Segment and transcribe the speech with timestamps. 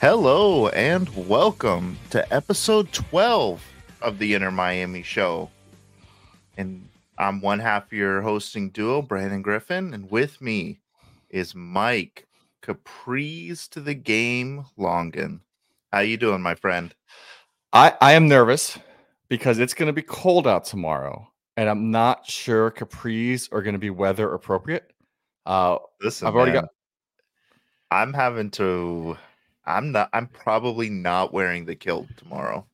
[0.00, 3.60] Hello and welcome to episode 12
[4.00, 5.50] of the Inter Miami Show.
[6.56, 6.88] And
[7.18, 10.78] I'm one half of your hosting duo, Branton Griffin, and with me
[11.30, 12.28] is Mike
[12.62, 15.40] Capri's to the game Longan.
[15.92, 16.94] How you doing, my friend?
[17.72, 18.78] I, I am nervous
[19.28, 21.26] because it's going to be cold out tomorrow,
[21.56, 24.92] and I'm not sure capris are going to be weather appropriate.
[25.44, 26.70] Uh, Listen, I've already man, got.
[27.90, 29.16] I'm having to.
[29.68, 30.08] I'm not.
[30.12, 32.66] I'm probably not wearing the kilt tomorrow.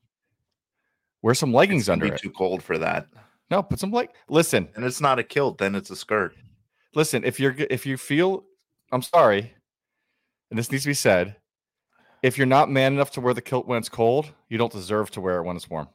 [1.22, 2.20] Wear some leggings gonna under be it.
[2.20, 3.06] too cold for that.
[3.50, 4.14] No, put some like.
[4.28, 5.58] Listen, And it's not a kilt.
[5.58, 6.34] Then it's a skirt.
[6.94, 7.24] listen.
[7.24, 8.44] If you're if you feel,
[8.92, 9.52] I'm sorry,
[10.50, 11.36] and this needs to be said.
[12.22, 15.10] If you're not man enough to wear the kilt when it's cold, you don't deserve
[15.10, 15.88] to wear it when it's warm.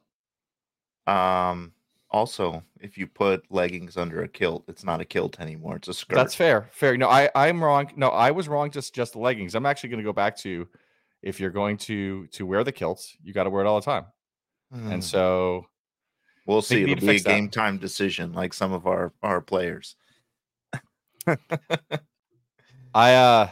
[1.08, 1.74] Um.
[2.12, 5.76] Also, if you put leggings under a kilt, it's not a kilt anymore.
[5.76, 6.16] It's a skirt.
[6.16, 6.68] That's fair.
[6.72, 6.98] Fair.
[6.98, 7.92] No, I I'm wrong.
[7.96, 8.72] No, I was wrong.
[8.72, 9.54] Just just the leggings.
[9.54, 10.68] I'm actually going to go back to,
[11.22, 13.86] if you're going to to wear the kilts, you got to wear it all the
[13.86, 14.06] time.
[14.72, 14.92] Hmm.
[14.94, 15.66] And so
[16.46, 16.84] we'll see.
[16.84, 17.30] It'll be a fix that.
[17.30, 19.96] game time decision, like some of our our players.
[22.94, 23.50] I uh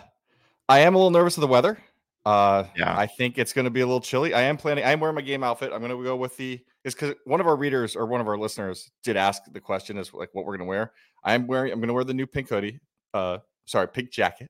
[0.70, 1.78] I am a little nervous of the weather.
[2.26, 2.98] Uh Yeah.
[2.98, 4.34] I think it's gonna be a little chilly.
[4.34, 5.72] I am planning I'm wearing my game outfit.
[5.74, 8.38] I'm gonna go with the it's because one of our readers or one of our
[8.38, 10.94] listeners did ask the question is like what we're gonna wear.
[11.24, 12.80] I'm wearing I'm gonna wear the new pink hoodie.
[13.14, 14.50] Uh sorry, pink jacket.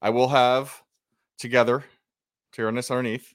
[0.00, 0.82] I will have
[1.38, 1.84] together
[2.52, 3.34] Tyrannus underneath,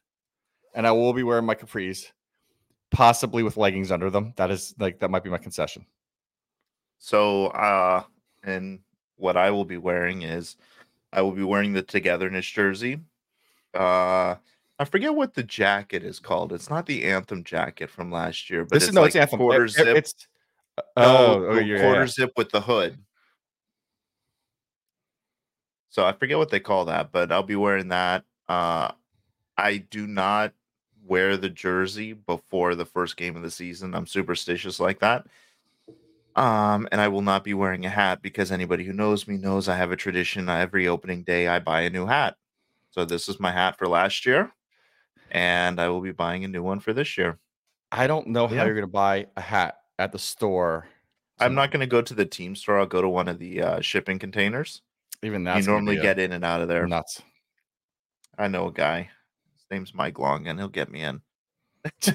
[0.73, 2.11] and I will be wearing my capris,
[2.91, 4.33] possibly with leggings under them.
[4.37, 5.85] That is like that might be my concession.
[6.99, 8.03] So, uh,
[8.43, 8.79] and
[9.17, 10.55] what I will be wearing is
[11.13, 12.99] I will be wearing the togetherness jersey.
[13.73, 14.35] Uh,
[14.79, 16.53] I forget what the jacket is called.
[16.53, 19.15] It's not the anthem jacket from last year, but this it's is no, like it's
[19.15, 19.39] anthem.
[19.39, 19.97] quarter It- it- zip.
[19.97, 20.27] It's
[20.77, 22.07] No, oh, oh yeah, quarter yeah.
[22.07, 22.99] zip with the hood.
[25.89, 28.23] So I forget what they call that, but I'll be wearing that.
[28.47, 28.91] Uh,
[29.57, 30.53] I do not
[31.05, 33.95] wear the jersey before the first game of the season.
[33.95, 35.25] I'm superstitious like that.
[36.35, 39.67] Um, and I will not be wearing a hat because anybody who knows me knows
[39.67, 40.49] I have a tradition.
[40.49, 42.35] Every opening day, I buy a new hat.
[42.91, 44.51] So this is my hat for last year,
[45.31, 47.39] and I will be buying a new one for this year.
[47.91, 48.65] I don't know how Yeah.
[48.65, 50.87] you're gonna buy a hat at the store.
[51.39, 52.79] I'm not going to go to the team store.
[52.79, 54.81] I'll go to one of the uh, shipping containers.
[55.21, 56.87] even that, you normally get in and out of there.
[56.87, 57.21] nuts.
[58.39, 59.11] I know a guy.
[59.71, 61.21] Name's Mike Long, and he'll get me in.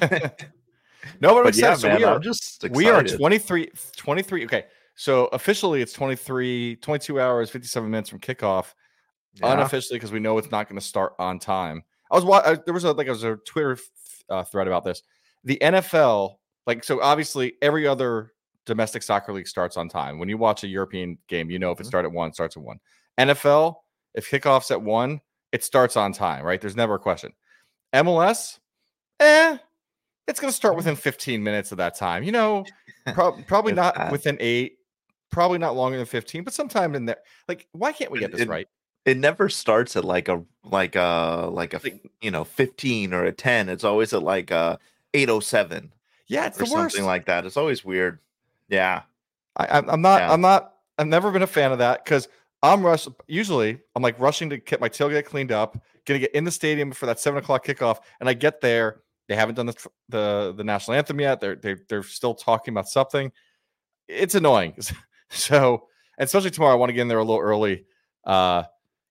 [1.20, 1.74] no, but But yeah.
[1.74, 2.76] So man, we are I'm just excited.
[2.76, 4.44] we are 23, 23.
[4.44, 4.64] Okay,
[4.94, 8.74] so officially it's 23, 22 hours, 57 minutes from kickoff.
[9.34, 9.52] Yeah.
[9.54, 11.82] Unofficially, because we know it's not going to start on time.
[12.10, 13.78] I was wa- uh, there was a like there was a Twitter
[14.28, 15.02] uh, thread about this.
[15.44, 16.36] The NFL,
[16.66, 18.32] like so, obviously every other
[18.66, 20.18] domestic soccer league starts on time.
[20.18, 21.86] When you watch a European game, you know if it Mhm.
[21.86, 22.78] started at one, it starts at one.
[23.18, 23.76] NFL,
[24.14, 25.20] if kickoffs at one,
[25.50, 26.44] it starts on time.
[26.44, 26.60] Right?
[26.60, 27.32] There's never a question.
[27.92, 28.58] MLS,
[29.20, 29.58] eh,
[30.28, 32.22] it's going to start within 15 minutes of that time.
[32.22, 32.64] You know,
[33.14, 34.12] prob- probably not that.
[34.12, 34.78] within eight,
[35.30, 37.18] probably not longer than 15, but sometime in there.
[37.48, 38.68] Like, why can't we get this it- right?
[39.04, 43.24] It never starts at like a like a like a Like- you know 15 or
[43.24, 43.68] a 10.
[43.68, 44.78] It's always at like a
[45.12, 45.92] 807
[46.28, 46.94] Yeah, it's or the worst.
[46.94, 47.44] something like that.
[47.44, 48.20] It's always weird.
[48.68, 49.02] Yeah.
[49.56, 50.20] I, I'm, I'm not.
[50.20, 50.32] Yeah.
[50.32, 50.74] I'm not.
[50.98, 52.28] I've never been a fan of that because
[52.62, 53.08] I'm rush.
[53.26, 56.92] Usually, I'm like rushing to get my tailgate cleaned up, gonna get in the stadium
[56.92, 59.00] for that seven o'clock kickoff, and I get there.
[59.28, 61.40] They haven't done the the, the national anthem yet.
[61.40, 63.32] They're they they're still talking about something.
[64.08, 64.74] It's annoying.
[65.30, 67.84] so, and especially tomorrow, I want to get in there a little early.
[68.24, 68.62] Uh,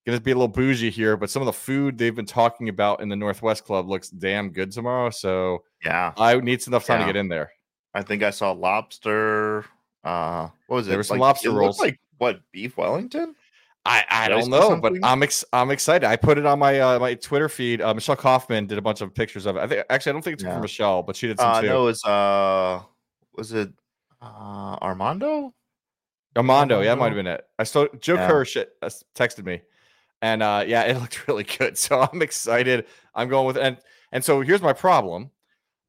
[0.05, 3.01] gonna be a little bougie here, but some of the food they've been talking about
[3.01, 5.09] in the Northwest Club looks damn good tomorrow.
[5.09, 6.13] So Yeah.
[6.17, 7.07] I need enough time Yeah.
[7.07, 7.51] to get in there.
[7.93, 9.65] I think I saw lobster.
[10.03, 10.89] Uh, what was it?
[10.91, 11.79] There were some Like, lobster it looked rolls.
[11.79, 12.39] Like what?
[12.51, 13.35] Beef Wellington?
[13.83, 16.07] I, I don't know, but I'm ex- I'm excited.
[16.07, 17.81] I put it on my uh, my Twitter feed.
[17.81, 19.59] Uh, Michelle Kaufman did a bunch of pictures of it.
[19.59, 20.53] I think actually I don't think it's Yeah.
[20.53, 21.67] from Michelle, but she did some Uh, too.
[21.67, 22.81] no, it was uh,
[23.35, 23.71] was it
[24.21, 25.53] uh Armando?
[26.37, 27.43] Armando, yeah, that might have been it.
[27.57, 28.27] I saw Joe Yeah.
[28.27, 29.61] Kerr shit, uh, texted me,
[30.21, 31.75] and uh, yeah, it looked really good.
[31.77, 32.85] So I'm excited.
[33.15, 33.77] I'm going with and
[34.11, 35.31] and so here's my problem.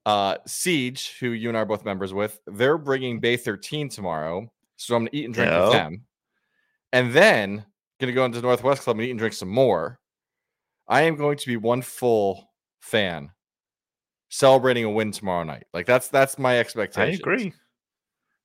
[0.06, 4.50] Uh, Siege, who you and I are both members with, they're bringing Bay 13 tomorrow,
[4.76, 6.02] so I'm gonna eat and drink with them,
[6.92, 7.66] and then
[8.02, 9.98] gonna go into Northwest Club and eat and drink some more.
[10.88, 12.50] I am going to be one full
[12.80, 13.30] fan
[14.28, 15.64] celebrating a win tomorrow night.
[15.72, 17.14] Like that's that's my expectation.
[17.14, 17.54] I agree.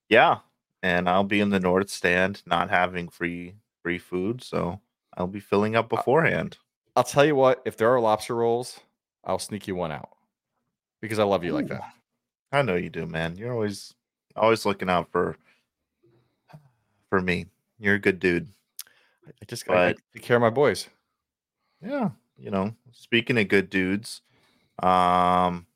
[0.09, 0.39] Yeah,
[0.83, 4.79] and I'll be in the north stand, not having free free food, so
[5.17, 6.57] I'll be filling up beforehand.
[6.95, 8.79] I'll tell you what, if there are lobster rolls,
[9.23, 10.09] I'll sneak you one out
[11.01, 11.81] because I love you like that.
[12.51, 13.35] I know you do, man.
[13.35, 13.93] You're always
[14.35, 15.35] always looking out for
[17.09, 17.47] for me.
[17.79, 18.47] You're a good dude.
[19.41, 20.87] I just got to But- take care of my boys.
[21.81, 24.21] Yeah, you know, speaking of good dudes,
[24.81, 25.67] um,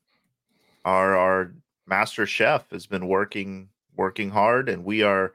[0.84, 1.52] our our
[1.86, 5.34] master chef has been working working hard, and we are,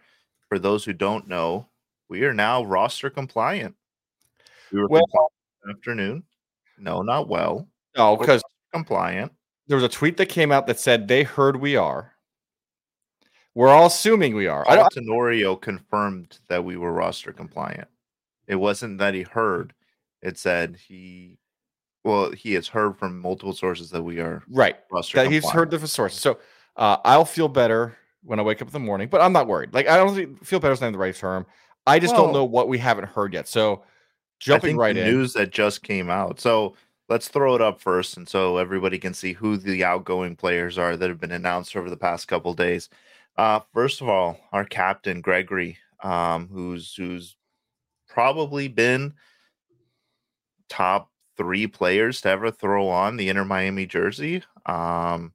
[0.50, 1.68] for those who don't know,
[2.10, 3.76] we are now roster compliant.
[4.72, 6.24] We were Well- compliant afternoon.
[6.78, 7.68] No, not well.
[7.96, 8.44] No, because
[8.74, 9.32] compliant.
[9.68, 12.14] there was a tweet that came out that said they heard we are.
[13.56, 14.64] We're all assuming we are.
[14.70, 17.88] I don't, Tenorio confirmed that we were roster compliant.
[18.48, 19.74] It wasn't that he heard;
[20.22, 21.38] it said he,
[22.04, 24.78] well, he has heard from multiple sources that we are right.
[25.14, 26.20] That he's heard different sources.
[26.20, 26.40] So
[26.76, 29.74] uh, I'll feel better when I wake up in the morning, but I'm not worried.
[29.74, 31.46] Like I don't think feel better is not the right term.
[31.86, 33.48] I just don't know what we haven't heard yet.
[33.48, 33.86] So I
[34.40, 35.08] jumping think right the in.
[35.08, 36.42] news that just came out.
[36.42, 36.76] So
[37.08, 40.98] let's throw it up first, and so everybody can see who the outgoing players are
[40.98, 42.90] that have been announced over the past couple days.
[43.38, 47.37] Uh, first of all, our captain Gregory, um, who's who's
[48.18, 49.14] probably been
[50.70, 54.42] top three players to ever throw on the Inter Miami jersey.
[54.66, 55.34] Um,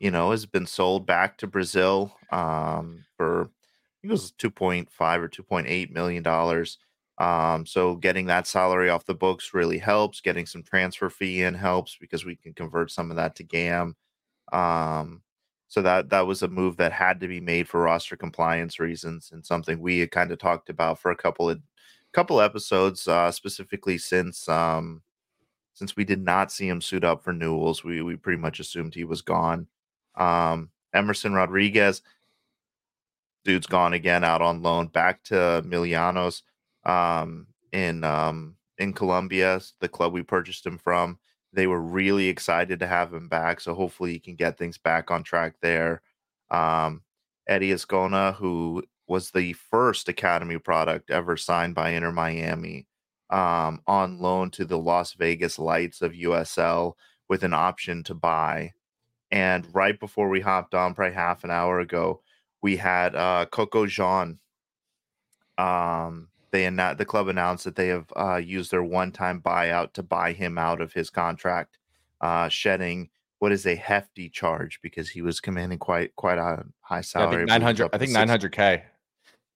[0.00, 4.50] you know, has been sold back to Brazil um, for I think it was two
[4.50, 6.78] point five or two point eight million dollars.
[7.18, 10.20] Um, so getting that salary off the books really helps.
[10.20, 13.94] Getting some transfer fee in helps because we can convert some of that to GAM.
[14.50, 15.22] Um,
[15.68, 19.30] so that that was a move that had to be made for roster compliance reasons
[19.32, 21.60] and something we had kind of talked about for a couple of
[22.16, 25.02] couple episodes, uh, specifically since um,
[25.74, 28.94] since we did not see him suit up for Newell's, we we pretty much assumed
[28.94, 29.66] he was gone.
[30.14, 32.00] Um, Emerson Rodriguez,
[33.44, 36.40] dude's gone again, out on loan, back to Millonarios
[36.86, 41.18] um, in um, in Colombia, the club we purchased him from.
[41.52, 45.10] They were really excited to have him back, so hopefully he can get things back
[45.10, 46.00] on track there.
[46.50, 47.02] Um,
[47.46, 52.86] Eddie Azcona, who was the first academy product ever signed by Inter Miami,
[53.30, 56.94] um, on loan to the Las Vegas Lights of USL
[57.28, 58.72] with an option to buy.
[59.30, 62.22] And right before we hopped on, probably half an hour ago,
[62.62, 64.38] we had uh, Coco Jean.
[65.58, 70.02] Um, they annou- the club announced that they have uh, used their one-time buyout to
[70.02, 71.78] buy him out of his contract,
[72.20, 76.98] uh, shedding what is a hefty charge because he was commanding quite quite a high
[76.98, 77.36] I salary.
[77.38, 77.90] think nine hundred.
[77.92, 78.84] I think nine hundred k.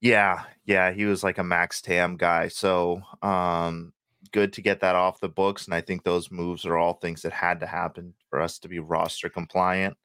[0.00, 2.48] yeah, yeah, he was like a max TAM guy.
[2.48, 3.92] So, um,
[4.32, 5.66] good to get that off the books.
[5.66, 8.68] And I think those moves are all things that had to happen for us to
[8.68, 9.96] be roster compliant.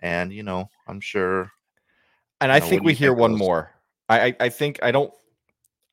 [0.00, 1.50] And you know, I'm sure.
[2.40, 3.40] And I know, think we hear one those?
[3.40, 3.72] more.
[4.08, 5.12] I, I I think I don't.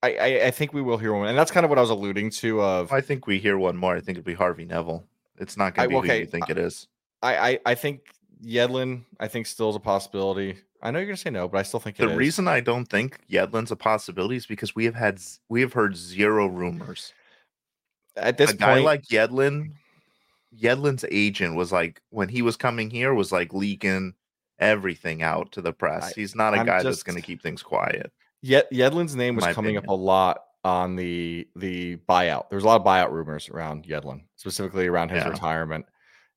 [0.04, 1.90] I, I I think we will hear one, and that's kind of what I was
[1.90, 2.62] alluding to.
[2.62, 3.96] Of I think we hear one more.
[3.96, 5.04] I think it'd be Harvey Neville.
[5.38, 6.88] It's not going to be who okay, you think it is.
[7.22, 8.02] I, I I think
[8.44, 9.04] Yedlin.
[9.20, 10.58] I think still is a possibility.
[10.82, 12.18] I know you're gonna say no, but I still think it The is.
[12.18, 15.96] reason I don't think Yedlin's a possibility is because we have had we have heard
[15.96, 17.14] zero rumors.
[18.18, 19.72] at this a guy point, like Yedlin,
[20.58, 24.14] Yedlin's agent was like when he was coming here was like leaking
[24.60, 26.06] everything out to the press.
[26.06, 28.12] I- He's not a I'm guy that's going to keep things quiet.
[28.42, 32.50] Yet Yedlin's name was coming up a lot on the the buyout.
[32.50, 35.30] There was a lot of buyout rumors around Yedlin, specifically around his Yeah.
[35.30, 35.86] retirement.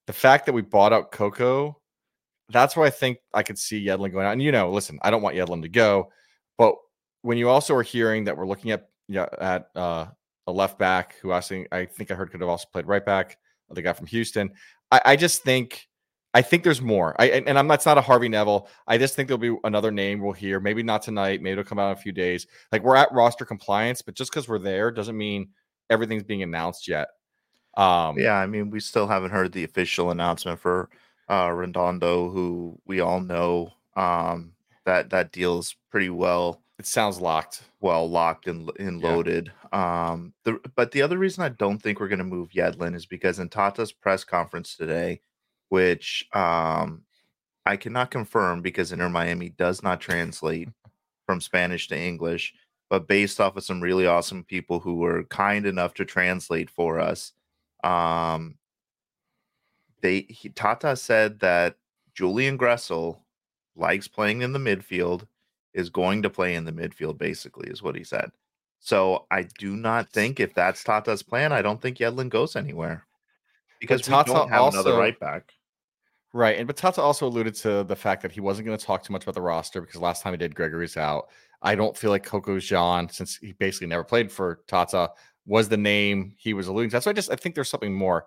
[0.07, 1.79] The fact that we bought out Coco,
[2.51, 4.33] that's where I think I could see Yedlin going out.
[4.33, 6.11] And you know, listen, I don't want Yedlin to go,
[6.57, 6.75] but
[7.23, 10.07] when you also are hearing that we're looking at yeah at uh,
[10.47, 13.05] a left back who I think I think I heard could have also played right
[13.05, 13.39] back,
[13.71, 14.51] the guy from Houston.
[14.91, 15.89] I, I just think
[16.35, 17.15] I think there's more.
[17.19, 18.69] I and, and I'm that's not a Harvey Neville.
[18.87, 20.61] I just think there'll be another name we'll hear.
[20.61, 21.43] Maybe not tonight.
[21.43, 22.47] Maybe it'll come out in a few days.
[22.73, 25.49] Like we're at roster compliance, but just because we're there doesn't mean
[25.91, 27.09] everything's being announced yet.
[27.77, 30.91] Um, Yeah, I mean, we still haven't heard the official announcement for
[31.31, 34.53] uh Redondo, who we all know um
[34.85, 37.65] that that deal's pretty well it sounds locked.
[37.81, 39.09] well locked and, and Yeah.
[39.13, 39.53] loaded.
[39.73, 43.05] Um, the but the other reason I don't think we're going to move Yedlin is
[43.05, 45.21] because in Tata's press conference today,
[45.71, 47.03] which um,
[47.67, 50.69] I cannot confirm because Inter Miami does not translate
[51.27, 52.55] from Spanish to English,
[52.89, 57.01] but based off of some really awesome people who were kind enough to translate for
[57.01, 57.33] us,
[57.83, 58.57] um,
[60.01, 61.77] they he, Tata said that
[62.15, 63.19] Julian Gressel
[63.77, 65.27] likes playing in the midfield
[65.75, 68.31] is going to play in the midfield, basically, is what he said.
[68.81, 73.07] So I do not think if that's Tata's plan, I don't think Yedlin goes anywhere
[73.81, 75.53] because we Tata don't have another also- right back.
[76.35, 76.59] Right.
[76.59, 79.15] And but Tata also alluded to the fact that he wasn't going to talk too
[79.15, 81.29] much about the roster because last time he did, Gregory's out.
[81.63, 85.11] I don't feel like Coco Jean, since he basically never played for Tata,
[85.47, 87.01] was the name he was alluding to.
[87.01, 88.27] So I just I think there's something more.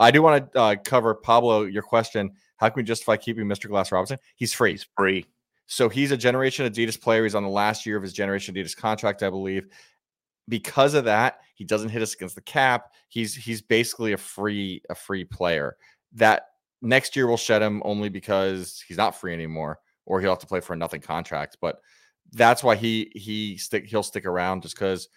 [0.00, 2.32] I do want to uh, cover Pablo your question.
[2.56, 3.68] How can we justify keeping Mr.
[3.68, 4.18] Glass Robinson?
[4.34, 4.72] He's free.
[4.72, 5.26] He's free.
[5.66, 7.22] So he's a Generation Adidas player.
[7.22, 9.68] He's on the last year of his Generation Adidas contract, I believe.
[10.48, 12.90] because of that, he doesn't hit us against the cap.
[13.08, 15.76] He's he's basically a free a free player.
[16.14, 16.46] That
[16.82, 20.46] next year we'll shed him only because he's not free anymore, or he'll have to
[20.46, 21.58] play for a nothing contract.
[21.60, 21.80] But
[22.32, 25.08] that's why he he stick he'll stick around just because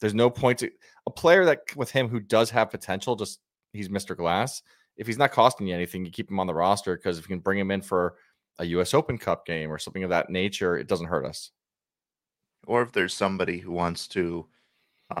[0.00, 0.70] there's no point to
[1.06, 3.16] a player that with him who does have potential.
[3.16, 3.40] Just
[3.72, 4.16] he's Mr.
[4.16, 4.62] Glass.
[4.96, 7.28] If he's not costing you anything, you keep him on the roster because if you
[7.28, 8.16] can bring him in for
[8.58, 8.92] a U.S.
[8.94, 11.50] Open Cup game or something of that nature, it doesn't hurt us.
[12.66, 14.46] Or if there's somebody who wants to,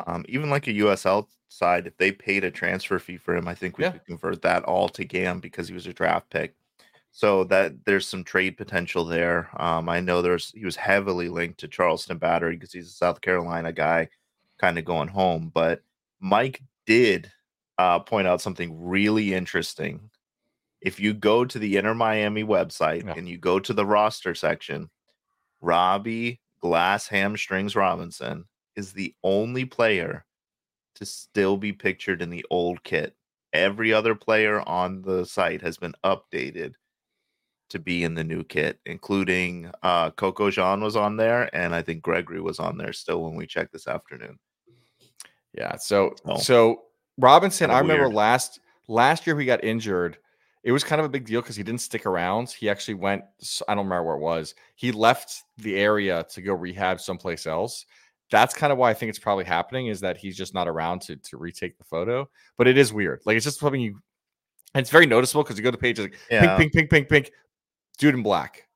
[0.06, 3.54] um, even like a USL side, if they paid a transfer fee for him, I
[3.54, 3.92] think we Yeah.
[3.92, 6.54] could convert that all to GAM because he was a draft pick.
[7.10, 9.50] So that there's some trade potential there.
[9.60, 13.20] Um, I know there's he was heavily linked to Charleston Battery because he's a South
[13.20, 14.08] Carolina guy,
[14.58, 15.50] kind of going home.
[15.52, 15.82] But
[16.20, 17.30] Mike did
[17.82, 20.10] uh, point out something really interesting.
[20.80, 23.14] If you go to the Inter Miami website Yeah.
[23.16, 24.88] and you go to the roster section,
[25.60, 28.44] Robbie Glass Hamstrings Robinson
[28.76, 30.24] is the only player
[30.94, 33.16] to still be pictured in the old kit.
[33.52, 36.74] Every other player on the site has been updated
[37.70, 41.82] to be in the new kit, including uh, Coco Jean was on there, and I
[41.82, 44.38] think Gregory was on there still when we checked this afternoon.
[45.54, 45.76] Yeah.
[45.76, 46.36] So Oh.
[46.38, 46.82] so
[47.18, 48.14] Robinson, I remember weird.
[48.14, 50.18] last last year he got injured.
[50.64, 52.50] It was kind of a big deal because he didn't stick around.
[52.50, 53.24] He actually went.
[53.68, 54.54] I don't remember where it was.
[54.76, 57.84] He left the area to go rehab someplace else.
[58.30, 61.02] That's kind of why I think it's probably happening is that he's just not around
[61.02, 62.28] to to retake the photo.
[62.56, 63.20] But it is weird.
[63.26, 64.00] Like it's just something you.
[64.74, 66.56] It's very noticeable because you go to pages like Yeah.
[66.56, 67.32] pink, pink, pink, pink, pink,
[67.98, 68.68] dude in black.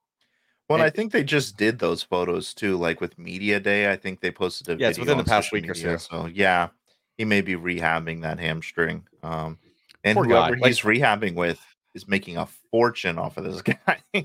[0.69, 3.91] Well, and I think they just did those photos too, like with Media Day.
[3.91, 5.97] I think they posted a Yeah, it's video within the past week or so.
[5.97, 6.69] So yeah,
[7.19, 9.05] he may be rehabbing that hamstring.
[9.23, 9.59] Um,
[10.05, 11.61] and Poor whoever Like- he's rehabbing with
[11.95, 13.99] is making a fortune off of this guy.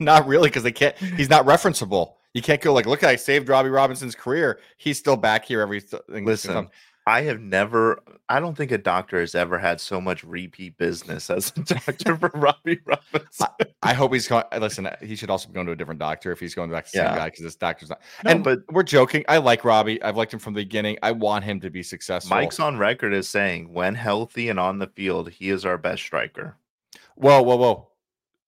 [0.00, 0.96] not really, because they can't.
[0.96, 2.14] He's not referenceable.
[2.34, 4.58] You can't go like, look, I saved Robbie Robinson's career.
[4.78, 5.80] He's still back here every.
[5.80, 6.70] th- thing that's gonna Listen.
[7.06, 8.00] I have never.
[8.28, 12.16] I don't think a doctor has ever had so much repeat business as a doctor
[12.16, 13.48] for Robbie Robinson.
[13.82, 14.44] I hope he's going.
[14.58, 16.86] Listen, uh, he should also be going to a different doctor if he's going back
[16.86, 17.10] to the Yeah.
[17.10, 18.00] same guy because this doctor's not.
[18.24, 19.24] No, and but we're joking.
[19.28, 20.00] I like Robbie.
[20.02, 20.96] I've liked him from the beginning.
[21.02, 22.36] I want him to be successful.
[22.36, 26.02] Mike's on record as saying, when healthy and on the field, he is our best
[26.02, 26.56] striker
[27.16, 27.88] Whoa, whoa, whoa!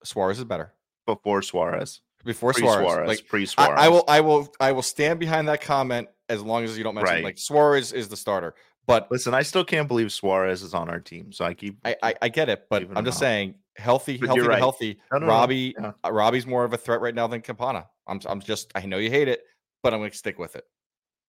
[0.05, 0.73] Suarez is better
[1.07, 2.01] before Suarez.
[2.25, 2.87] before Pre Suarez.
[2.87, 3.09] Suarez.
[3.09, 3.75] Like Pre I, Suarez.
[3.79, 6.95] I will, I will, I will stand behind that comment as long as you don't
[6.95, 7.25] mention Right.
[7.25, 8.55] like Suarez is the starter.
[8.87, 11.33] But Listen, I still can't believe Suarez is on our team.
[11.33, 11.79] So I keep.
[11.85, 13.21] I, I, I get it, but I'm just out.
[13.21, 14.59] saying, healthy, But healthy, right.
[14.59, 14.99] healthy.
[15.11, 15.33] No, no, no.
[15.33, 15.93] Robbie, Yeah.
[16.05, 17.87] uh, Robbie's more of a threat right now than Campana.
[18.07, 19.43] I'm, I'm just, I know you hate it,
[19.83, 20.65] but I'm going to stick with it.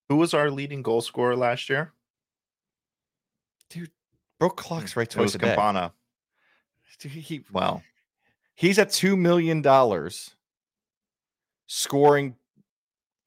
[0.09, 1.93] Who was our leading goal scorer last year?
[3.69, 3.89] Dude,
[4.39, 5.47] broke clocks right It was twice a day.
[5.55, 5.93] Campana.
[6.99, 7.81] Dude, he, he- Well,
[8.55, 10.35] he's at two million dollars,
[11.67, 12.35] scoring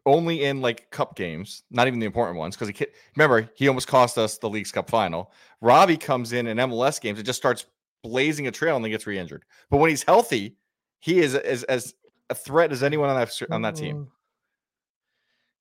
[0.09, 2.57] only in like cup games, not even the important ones.
[2.57, 2.87] Because he
[3.17, 5.33] remember he almost cost us the Leagues Cup final.
[5.61, 7.67] Robbie comes in in MLS games and just starts
[8.03, 9.45] blazing a trail and then gets re-injured.
[9.71, 10.57] But when he's healthy,
[11.01, 11.95] he is as as
[12.31, 13.97] a threat as anyone on that on that team.
[13.97, 14.13] Mm-hmm.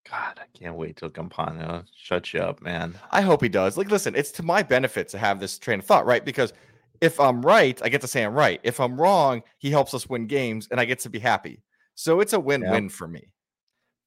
[0.09, 2.95] God, I can't wait till Campana shuts you up, man.
[3.11, 3.77] I hope he does.
[3.77, 6.23] Like, listen, it's to my benefit to have this train of thought, right?
[6.23, 6.53] Because
[7.01, 8.61] if I'm right, I get to say I'm right.
[8.63, 11.61] If I'm wrong, he helps us win games, and I get to be happy.
[11.95, 13.33] So it's a win-win for me.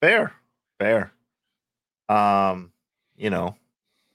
[0.01, 0.33] Fair,
[0.79, 1.13] fair.
[2.09, 2.73] Um,
[3.17, 3.57] you know,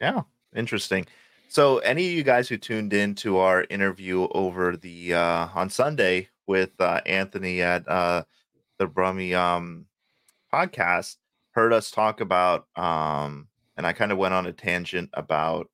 [0.01, 0.23] yeah,
[0.55, 1.07] interesting.
[1.49, 5.69] So, any of you guys who tuned in to our interview over the uh on
[5.69, 8.23] Sunday with uh Anthony at uh
[8.79, 9.85] the Brummy um
[10.53, 11.17] podcast
[11.51, 15.69] heard us talk about um and I kind of went on a tangent about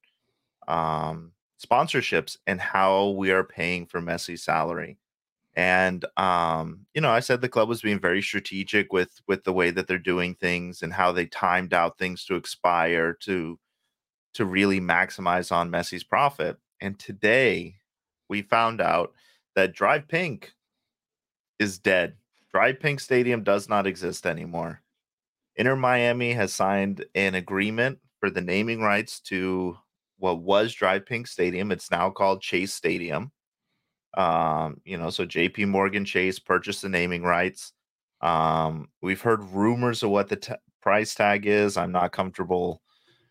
[0.67, 4.97] um sponsorships and how we are paying for Messi's salary.
[5.55, 9.53] And um, you know, I said the club was being very strategic with with the
[9.53, 13.59] way that they're doing things and how they timed out things to expire to
[14.33, 16.57] to really maximize on Messi's profit.
[16.79, 17.75] And today
[18.29, 19.13] we found out
[19.55, 20.53] that Drive Pink
[21.59, 22.15] is dead.
[22.53, 24.81] Drive Pink Stadium does not exist anymore.
[25.57, 29.77] Inter Miami has signed an agreement for the naming rights to
[30.17, 31.71] what was Drive Pink Stadium.
[31.71, 33.31] It's now called Chase Stadium.
[34.15, 37.73] Um, you know, so JP Morgan Chase purchased the naming rights.
[38.21, 41.77] Um, we've heard rumors of what the t- price tag is.
[41.77, 42.81] I'm not comfortable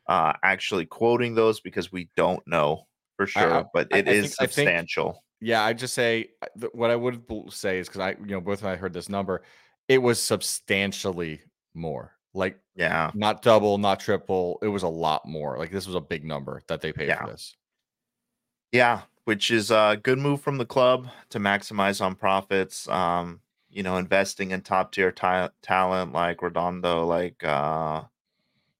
[0.07, 4.35] uh actually quoting those because we don't know for sure, I- but it I is
[4.35, 5.25] think- I think- substantial.
[5.43, 8.61] Yeah, I just say uh, what I would say is because I, you know, both
[8.61, 9.43] of I heard this number,
[9.89, 11.41] it was substantially
[11.75, 12.13] more.
[12.35, 13.11] Like yeah.
[13.15, 14.59] not double, not triple.
[14.63, 15.57] It was a lot more.
[15.59, 17.25] Like this was a big number that they paid Yeah.
[17.25, 17.57] for this.
[18.73, 22.89] Yeah, which is a good move from the club to maximize on profits.
[22.89, 28.03] Um, you know, investing in top tier ta- talent like Redondo, like uh,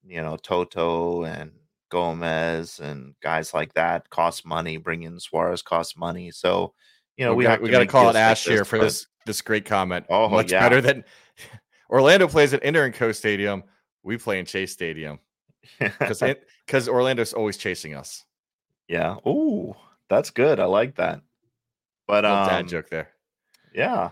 [0.05, 1.53] you know Toto and
[1.89, 4.77] Gomez and guys like that cost money.
[4.77, 6.33] Bringing Suarez costs money.
[6.33, 6.75] So
[7.17, 8.79] you know we, we, got, we to got to call it like Ash here for
[8.79, 10.05] but- this this great comment.
[10.11, 10.69] Oh, Much yeah.
[10.69, 11.05] better than
[11.91, 13.63] Orlando plays at Inter and Co Stadium.
[14.03, 15.21] We play in Chase Stadium
[15.79, 16.25] because
[16.67, 18.25] because Orlando's always chasing us.
[18.89, 19.15] yeah.
[19.29, 19.77] Ooh,
[20.11, 20.61] that's good.
[20.61, 21.23] I like that.
[22.07, 23.09] But um, dad joke there.
[23.75, 24.11] Yeah.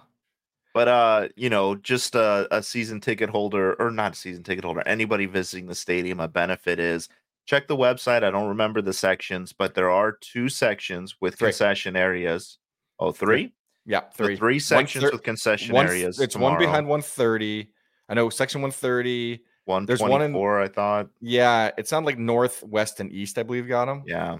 [0.72, 4.64] But uh, you know, just a, a season ticket holder or not a season ticket
[4.64, 7.08] holder, anybody visiting the stadium, a benefit is
[7.46, 8.22] check the website.
[8.22, 11.48] I don't remember the sections, but there are two sections with Three.
[11.48, 12.58] concession areas.
[13.00, 13.52] Oh, three?
[13.86, 14.36] Yeah, The three.
[14.36, 16.20] three sections thir- with concession One- areas.
[16.20, 17.72] It's one behind 130.
[18.10, 19.40] I know section 130.
[19.64, 21.08] one there's one in- four, I thought.
[21.20, 23.38] Yeah, it sounded like north, west, and east.
[23.38, 24.02] I believe got them.
[24.06, 24.38] Yeah.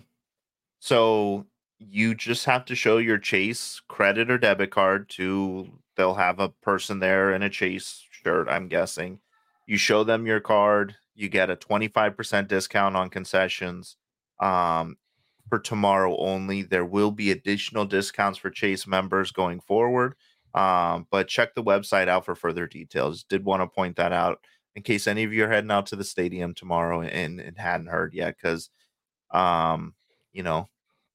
[0.80, 1.46] So
[1.78, 6.48] you just have to show your Chase credit or debit card to they'll have a
[6.48, 9.20] person there in a Chase shirt, I'm guessing.
[9.66, 13.96] You show them your card, you get a 25% discount on concessions.
[14.40, 14.96] Um
[15.48, 16.62] for tomorrow only.
[16.62, 20.14] There will be additional discounts for Chase members going forward.
[20.54, 23.24] Um, but check the website out for further details.
[23.24, 24.40] Did want to point that out
[24.74, 27.88] in case any of you are heading out to the stadium tomorrow and, and hadn't
[27.88, 28.70] heard yet, because
[29.30, 29.94] um,
[30.32, 30.68] you know,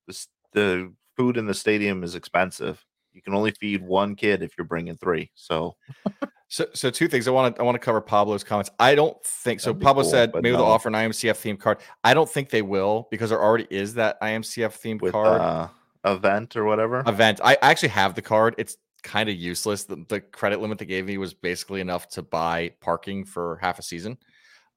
[0.08, 2.84] the the food in the stadium is expensive.
[3.13, 5.32] You can only feed one kid if you're bringing three.
[5.36, 5.75] So
[6.53, 7.27] So, so two things.
[7.27, 8.70] I want to I want to cover Pablo's comments.
[8.77, 9.74] I don't think so.
[9.74, 11.79] Pablo cool, said maybe they'll offer an IMCF themed card.
[12.03, 15.67] I don't think they will because there already is that IMCF themed with card uh
[16.05, 17.01] event or whatever.
[17.08, 17.41] event.
[17.43, 18.53] I I actually have the card.
[18.60, 19.86] It's kind of useless.
[19.86, 23.79] The, the credit limit they gave me was basically enough to buy parking for half
[23.79, 24.20] a season.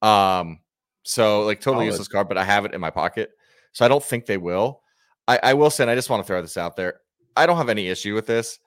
[0.00, 0.61] Um,
[1.02, 1.93] so like totally Solid.
[1.93, 3.33] useless card, but I have it in my pocket.
[3.76, 4.80] So I don't think they will.
[5.28, 7.00] I, I will say, and I just want to throw this out there.
[7.36, 8.58] I don't have any issue with this,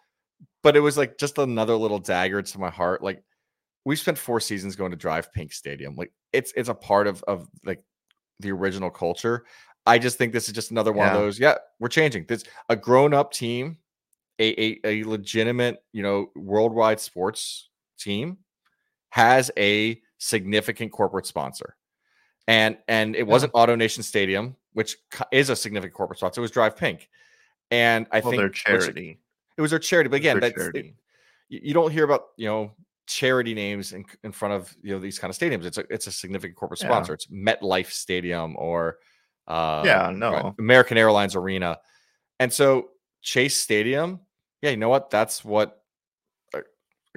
[0.62, 3.02] but it was like just another little dagger to my heart.
[3.02, 3.24] Like
[3.86, 5.95] we spent four seasons going to Drive Pink Stadium.
[5.95, 7.82] Like it's it's a part of of like
[8.39, 9.45] the original culture.
[9.88, 11.15] I just think this is just another one Yeah.
[11.15, 11.39] of those.
[11.39, 12.26] Yeah, we're changing.
[12.28, 13.80] This a grown up team,
[14.38, 17.67] a, a a legitimate you know worldwide sports
[17.98, 18.38] team
[19.10, 21.76] has a significant corporate sponsor,
[22.50, 24.98] and and it wasn't Auto Nation Stadium, which
[25.32, 26.42] is a significant corporate sponsor.
[26.42, 27.08] It was Drive Pink,
[27.72, 29.20] and I well, think their which- charity.
[29.58, 30.10] it was their charity.
[30.10, 30.96] But again, that's it- charity.
[31.48, 32.72] you don't hear about you know
[33.06, 35.66] charity names in, in front of you know these kind of stadiums.
[35.66, 36.88] It's a it's a significant corporate Yeah.
[36.88, 37.14] sponsor.
[37.14, 38.98] It's MetLife Stadium or
[39.48, 40.54] uh, Yeah, no.
[40.60, 41.78] American Airlines Arena,
[42.40, 42.90] and so
[43.22, 44.20] Chase Stadium.
[44.62, 45.10] Yeah, you know what?
[45.12, 45.79] That's what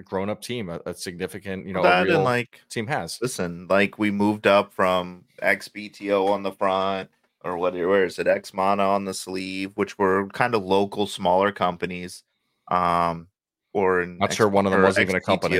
[0.03, 3.19] grown up team, a, a significant you know that real and like team has.
[3.23, 7.11] listen, like we moved up from XBTO on the front,
[7.45, 7.75] or what?
[7.75, 8.27] Where is it?
[8.27, 12.23] X Mana on the sleeve, which were kind of local, smaller companies.
[12.71, 13.29] Um,
[13.73, 15.59] or Not sure one of them wasn't even a company.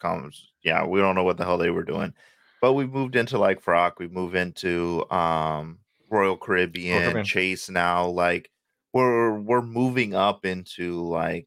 [0.00, 0.48] Comes.
[0.62, 2.14] Yeah, we don't know what the hell they were doing,
[2.62, 3.98] but we moved into like Fracht.
[3.98, 5.78] We move into um
[6.10, 7.24] Royal Caribbean, Caribbean.
[7.24, 8.06] Chase now.
[8.06, 8.50] Like
[8.92, 11.46] we're we're moving up into like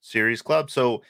[0.00, 0.70] series club.
[0.70, 1.02] So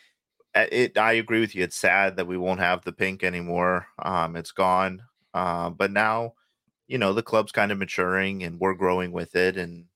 [0.55, 1.65] it I agree with you.
[1.65, 3.87] It's sad that we won't have the pink anymore.
[4.01, 5.03] Um, it's gone.
[5.35, 6.35] Uh, but now,
[6.89, 9.57] you know, the club's kind of maturing and we're growing with it.
[9.57, 9.87] And,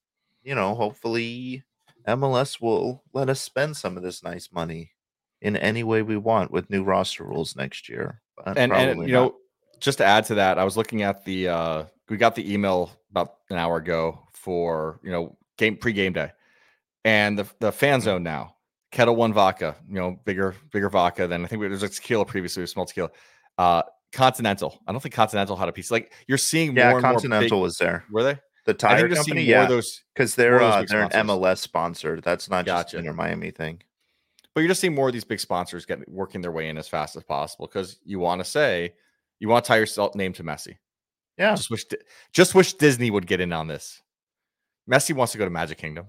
[0.43, 1.65] you know, hopefully
[2.07, 4.93] MLS will let us spend some of this nice money
[5.41, 8.23] in any way we want with new roster rules next year.
[8.37, 9.13] But and and you not.
[9.13, 9.37] know
[9.81, 12.91] just to add to that i was looking at the uh we got the email
[13.11, 16.31] about an hour ago for you know game pre-game day
[17.05, 18.01] and the the fan Mm-hmm.
[18.01, 18.54] zone now
[18.95, 21.91] Ketel One vodka you know bigger bigger vodka than i think we, there was like
[21.93, 23.11] tequila previously we small tequila
[23.59, 27.59] uh continental i don't think continental had a piece like you're seeing yeah, more Continental
[27.59, 28.05] more was there.
[28.11, 31.27] were they The tire company, seeing more yeah, of those because they're uh, they're an.
[31.27, 32.21] MLS sponsor.
[32.23, 32.97] That's not just Gotcha.
[32.99, 33.83] an Inter Miami thing.
[34.55, 36.87] but you're just seeing more of these big sponsors getting working their way in as
[36.89, 38.95] fast as possible because you want to say
[39.41, 40.77] you want to tie your name to messi
[41.37, 41.85] Yeah, Just wish,
[42.33, 44.01] just wish Disney would get in on this.
[44.89, 46.07] Messi wants to go to Magic Kingdom.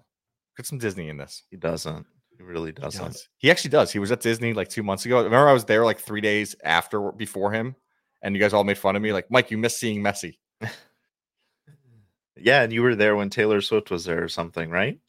[0.55, 1.43] Get some Disney in this.
[1.49, 2.05] he doesn't.
[2.37, 3.03] He really doesn't.
[3.03, 3.29] does.
[3.37, 3.91] He actually does.
[3.91, 5.17] He was at Disney like two months ago.
[5.23, 7.75] Remember, I was there like three days after before him,
[8.21, 9.13] and you guys all made fun of me.
[9.13, 10.37] Like, Mike, you missed seeing Messi.
[12.37, 14.99] Yeah, and you were there when Taylor Swift was there or something, right?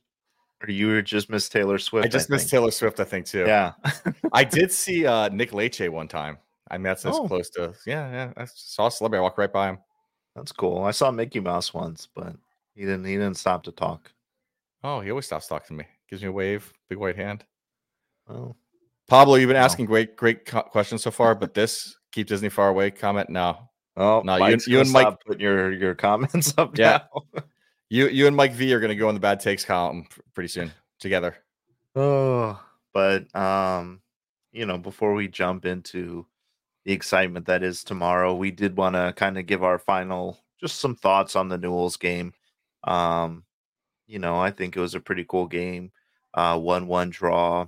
[0.62, 2.06] Or you were just missed Taylor Swift.
[2.06, 2.50] I just missed think.
[2.52, 3.44] Taylor Swift, I think, too.
[3.46, 3.72] Yeah.
[4.32, 6.38] I did see uh, Nick Lachey one time.
[6.70, 7.26] I mean, that's as Oh.
[7.26, 8.32] close to yeah, yeah.
[8.36, 9.18] I saw a celebrity.
[9.18, 9.78] I walked right by him.
[10.34, 10.84] That's cool.
[10.84, 12.34] I saw Mickey Mouse once, but
[12.74, 14.12] he didn't he didn't stop to talk.
[14.82, 15.88] Oh, he always stops talking to me.
[16.08, 17.44] Gives me a wave, big white hand.
[18.28, 18.56] Well,
[19.08, 19.60] Pablo, you've been No.
[19.62, 23.28] asking great, great co- questions so far, but this keep Disney far away comment.
[23.30, 23.58] No,
[23.96, 27.02] oh No, you- you and Mike- stop putting your your comments up Yeah.
[27.34, 27.42] now.
[27.88, 30.48] You you and Mike V are going to go in the bad takes column pretty
[30.48, 31.36] soon together.
[31.94, 32.60] Oh,
[32.92, 34.00] but um,
[34.52, 36.26] you know, before we jump into
[36.84, 38.32] the excitement that is tomorrow.
[38.34, 41.96] We did want to kind of give our final, just some thoughts on the Newell's
[41.96, 42.32] game.
[42.84, 43.42] Um,
[44.06, 45.92] you know, I think it was a pretty cool game.
[46.34, 47.66] Uh, one one draw.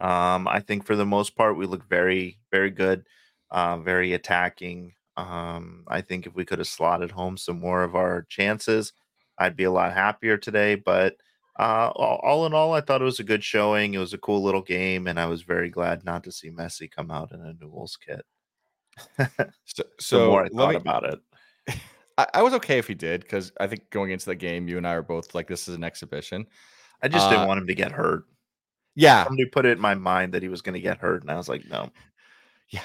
[0.00, 3.04] Um, I think for the most part we look very very good,
[3.50, 4.94] uh, very attacking.
[5.16, 8.92] Um, I think if we could have slotted home some more of our chances,
[9.38, 10.74] I'd be a lot happier today.
[10.74, 11.16] But
[11.58, 13.94] uh, all, all, in all, I thought it was a good showing.
[13.94, 16.90] It was a cool little game, and I was very glad not to see Messi
[16.90, 18.24] come out in a Newell's kit.
[19.64, 21.20] so, so the more I thought me, about it,
[22.16, 24.76] I, I, was okay if he did because I think going into the game, you
[24.76, 26.46] and I are both like, this is an exhibition.
[27.02, 28.24] I just uh, didn't want him to get hurt.
[28.94, 31.30] Yeah, somebody put it in my mind that he was going to get hurt, and
[31.30, 31.90] I was like, no.
[32.70, 32.80] Yeah,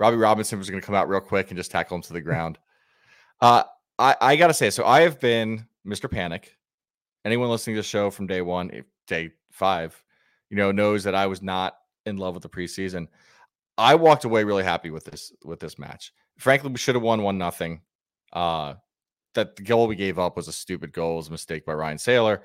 [0.00, 2.20] Robbie Robinson was going to come out real quick and just tackle him to the
[2.22, 2.58] ground.
[3.40, 3.64] uh,
[3.98, 6.10] I, I got to say, so I have been Mr.
[6.10, 6.56] Panic.
[7.24, 10.02] Anyone listening to the show from day one, day five,
[10.50, 11.74] you know, knows that I was not
[12.06, 13.06] in love with the preseason.
[13.78, 16.12] I walked away really happy with this with this match.
[16.38, 17.82] Frankly, we should have won one nothing.
[18.32, 18.74] Uh,
[19.34, 21.72] that the goal we gave up was a stupid goal, it was a mistake by
[21.72, 22.42] Ryan Sailor.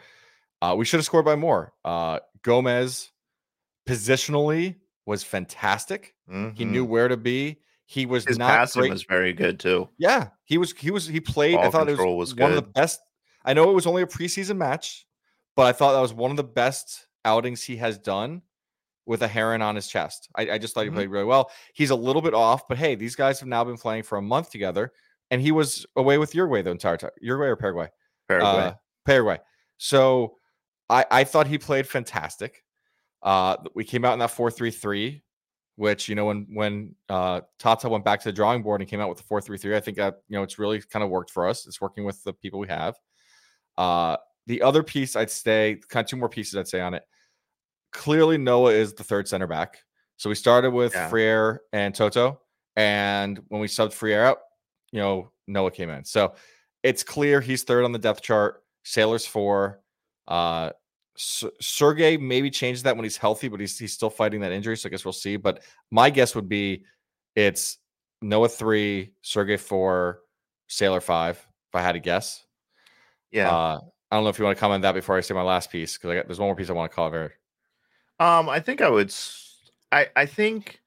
[0.62, 1.73] Uh, we should have scored by more.
[1.84, 3.12] Uh, Gomez
[3.88, 6.15] positionally was fantastic.
[6.30, 6.56] Mm-hmm.
[6.56, 6.91] He knew mm-hmm.
[6.91, 7.60] where to be.
[7.86, 8.91] He was His not passing great.
[8.91, 9.89] was very good too.
[9.97, 10.73] Yeah, he was.
[10.73, 11.08] He was.
[11.08, 11.56] He played.
[11.56, 13.00] Ball I thought it was, was one of the best.
[13.45, 15.08] I know it was only a preseason match,
[15.56, 18.41] but I thought that was one of the best outings he has done
[19.06, 20.28] with a heron on his chest.
[20.36, 20.95] I, I just thought mm-hmm.
[20.95, 21.50] he played really well.
[21.73, 24.21] He's a little bit off, but hey, these guys have now been playing for a
[24.21, 24.91] month together,
[25.32, 27.12] and he was away with Uruguay the entire time.
[27.22, 27.90] Uruguay or Paraguay?
[28.28, 28.50] Paraguay.
[28.50, 28.74] Uh,
[29.06, 29.40] Paraguay.
[29.78, 30.36] So
[30.90, 32.63] I, I thought he played fantastic.
[33.24, 35.24] Uh, we came out in that four three three
[35.78, 39.00] which you know when when uh, Tata went back to the drawing board and came
[39.00, 41.10] out with the four three three, I think that you know it's really kind of
[41.10, 41.66] worked for us.
[41.66, 42.96] It's working with the people we have.
[43.78, 47.04] Uh, the other piece I'd say, kind of two more pieces I'd say on it.
[47.94, 49.78] Clearly, Noah is the third center back.
[50.18, 51.10] So we started with yeah.
[51.10, 52.42] Freire and Toto,
[52.76, 54.40] and when we subbed Freire out,
[54.91, 56.04] you know Noah came in.
[56.04, 56.36] So
[56.84, 58.63] it's clear he's third on the depth chart.
[58.84, 59.82] Sailor's four.
[60.28, 60.71] Uh,
[61.17, 64.78] Sergey maybe changes that when he's healthy, but he's he's still fighting that injury.
[64.78, 65.36] So I guess we'll see.
[65.36, 66.84] But my guess would be
[67.36, 67.78] it's
[68.21, 70.21] Noah three, Sergey four,
[70.67, 71.38] Sailor five.
[71.38, 72.45] If I had to guess,
[73.32, 73.50] yeah.
[73.50, 73.80] Uh,
[74.12, 75.97] I don't know if you want to comment that before I say my last piece
[75.97, 77.34] because I got there's one more piece I want to cover.
[78.19, 79.13] Um, I think I would.
[79.91, 80.82] I I think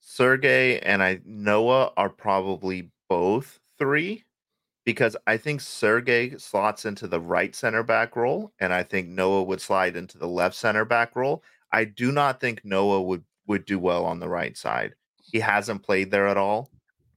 [0.00, 4.24] Sergey and I Noah are probably both three
[4.86, 9.42] because I think Sergey slots into the right center back role, and I think Noah
[9.42, 11.42] would slide into the left center back role.
[11.70, 14.94] I do not think Noah would would do well on the right side.
[15.22, 16.70] He hasn't played there at all,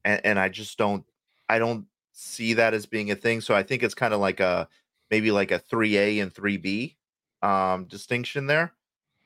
[0.04, 1.06] and, and I just don't
[1.48, 3.40] I don't see that as being a thing.
[3.40, 4.68] So I think it's kind of like a
[5.10, 6.98] maybe like a three A and three B
[7.42, 8.74] um, distinction there.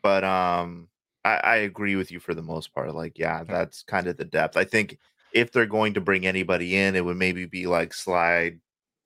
[0.04, 0.90] But um,
[1.26, 2.94] I, I agree with you for the most part.
[2.94, 4.58] Like, yeah, that's kind of the depth.
[4.58, 5.00] I think
[5.34, 8.60] if they're going to bring anybody in, it would maybe be like slide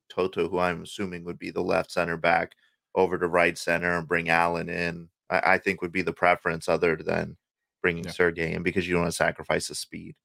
[0.10, 2.53] Toto, who I'm assuming would be the left center back,
[2.95, 5.10] over to right center and bring Allen in.
[5.29, 7.38] I, I think would be the preference other than
[7.81, 8.12] bringing yeah.
[8.12, 10.15] Sergey in because you don't want to sacrifice the speed.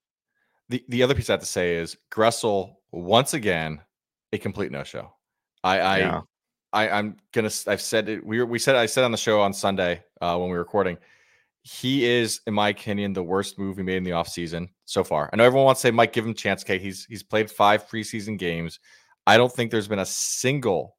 [0.68, 3.80] The the other piece I have to say is Gressel once again
[4.32, 5.12] a complete no show.
[5.62, 6.20] I I, yeah.
[6.72, 9.54] I I'm gonna I've said it we we said I said on the show on
[9.54, 10.98] Sunday uh, when we were recording
[11.68, 15.28] he is, in my opinion, the worst move he made in the offseason so far.
[15.32, 16.62] I know everyone wants to say, Mike, give him a chance.
[16.62, 18.78] Okay, he's he's played five preseason games.
[19.26, 20.94] I don't think there's been a single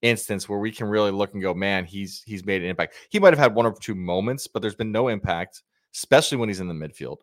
[0.00, 2.94] instance where we can really look and go, man, he's he's made an impact.
[3.10, 5.62] He might have had one or two moments, but there's been no impact,
[5.94, 7.18] especially when he's in the midfield.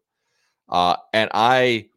[0.70, 1.88] Uh, and I,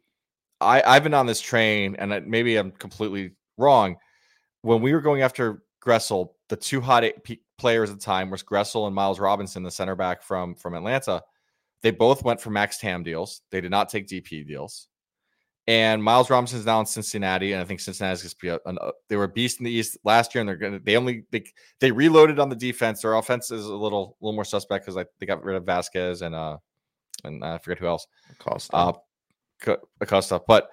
[0.61, 3.97] I I've been on this train, and maybe I'm completely wrong.
[4.63, 7.03] When we were going after Gressel, the two hot
[7.61, 11.21] players at the time was Gressel and Miles Robinson, the center back from from Atlanta.
[11.81, 13.41] They both went for max TAM deals.
[13.51, 14.87] They did not take DP deals.
[15.67, 18.59] And Miles Robinson is now in Cincinnati, and I think Cincinnati's going to be a,
[18.69, 20.79] an, uh, they were a beast in the East last year, and they're going to
[20.79, 21.43] they only they
[21.79, 23.01] they reloaded on the defense.
[23.01, 26.23] Their offense is a little a little more suspect because they got rid of Vazquez
[26.23, 26.57] and uh
[27.23, 28.75] and I forget who else Acosta.
[28.75, 28.93] Uh,
[30.01, 30.71] Acosta, but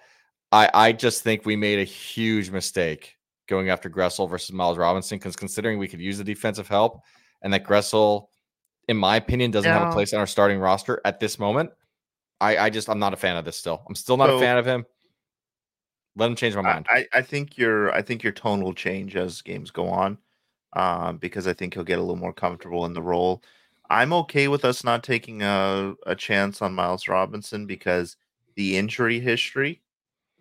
[0.50, 3.17] I I just think we made a huge mistake
[3.48, 7.00] going after Gressel versus Miles Robinson because considering we could use the defensive help
[7.42, 8.28] and that Gressel,
[8.86, 9.78] in my opinion, doesn't yeah.
[9.78, 11.70] have a place on our starting roster at this moment.
[12.40, 13.82] I, I just I'm not a fan of this still.
[13.88, 14.86] I'm still not so, a fan of him.
[16.14, 16.86] Let him change my mind.
[16.88, 20.18] I, I think your I think your tone will change as games go on.
[20.74, 23.42] Um, because I think he'll get a little more comfortable in the role.
[23.88, 28.16] I'm okay with us not taking a, a chance on Miles Robinson because
[28.54, 29.80] the injury history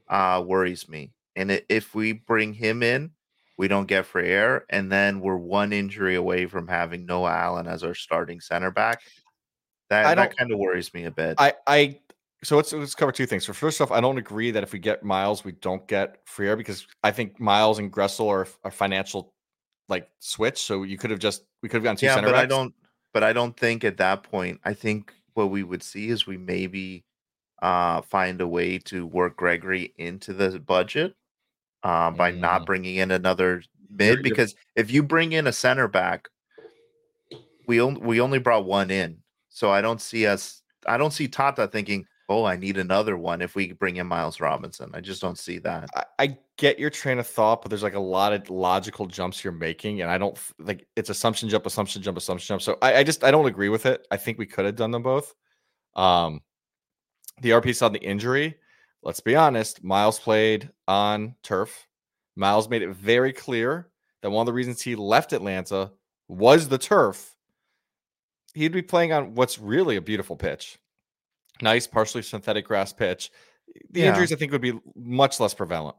[0.10, 1.14] uh, worries me.
[1.38, 3.12] And if we bring him in,
[3.58, 7.84] we don't get Freire, and then we're one injury away from having Noah Allen as
[7.84, 9.02] our starting center back.
[9.90, 11.36] That that kind of worries me a bit.
[11.38, 12.00] I I
[12.44, 13.46] so let's let's cover two things.
[13.46, 16.56] So first off, I don't agree that if we get Miles, we don't get Freire
[16.56, 19.34] because I think Miles and Gressel are a financial
[19.90, 20.60] like switch.
[20.62, 22.44] So you could have just we could have gotten two yeah, center but backs.
[22.44, 22.74] I don't.
[23.14, 24.60] But I don't think at that point.
[24.66, 27.06] I think what we would see is we maybe
[27.62, 31.16] uh, find a way to work Gregory into the budget
[31.88, 32.40] uh, by Mm.
[32.40, 34.22] not bringing in another mid.
[34.22, 36.28] Because if you bring in a center back,
[37.66, 39.18] we only we only brought one in,
[39.50, 40.62] so I don't see us.
[40.86, 44.40] I don't see Tata thinking, "Oh, I need another one." If we bring in Miles
[44.40, 45.90] Robinson, I just don't see that.
[45.96, 49.44] I, I get your train of thought, but there's like a lot of logical jumps
[49.44, 52.62] you're making, and I don't like it's assumption jump, assumption jump, assumption jump.
[52.62, 54.06] So I, I just I don't agree with it.
[54.12, 55.34] I think we could have done them both.
[55.96, 56.42] Um,
[57.42, 58.58] the RP saw the injury.
[59.08, 59.86] Let's be honest.
[59.86, 61.88] Miles played on turf.
[62.36, 63.88] Miles made it very clear
[64.22, 65.94] that one of the reasons he left Atlanta
[66.28, 67.34] was the turf.
[68.54, 70.78] He'd be playing on what's really a beautiful pitch,
[71.62, 73.32] nice, partially synthetic grass pitch.
[73.92, 74.10] The Yeah.
[74.10, 75.96] injuries, I think, would be much less prevalent.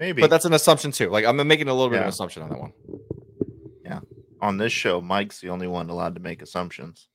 [0.00, 1.08] Maybe, But that's an assumption too.
[1.08, 2.72] Like I'm making a little bit of an assumption on that one.
[3.84, 4.00] Yeah.
[4.40, 7.06] On this show, Mike's the only one allowed to make assumptions.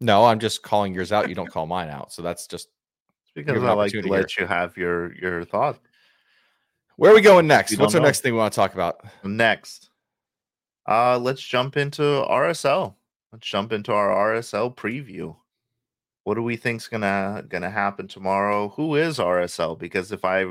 [0.00, 1.28] No, I'm just calling yours out.
[1.28, 2.14] You don't call mine out.
[2.14, 2.68] So that's just
[3.44, 5.78] because I like to opportunity let you have your your thought.
[6.96, 7.76] where are we going next?
[7.78, 8.06] What's our know.
[8.06, 9.04] next thing we want to talk about?
[9.22, 9.90] Next,
[10.88, 12.94] uh, let's jump into RSL.
[13.32, 15.36] Let's jump into our RSL preview.
[16.24, 18.70] What do we think's gonna gonna happen tomorrow?
[18.70, 19.78] Who is RSL?
[19.78, 20.44] Because if I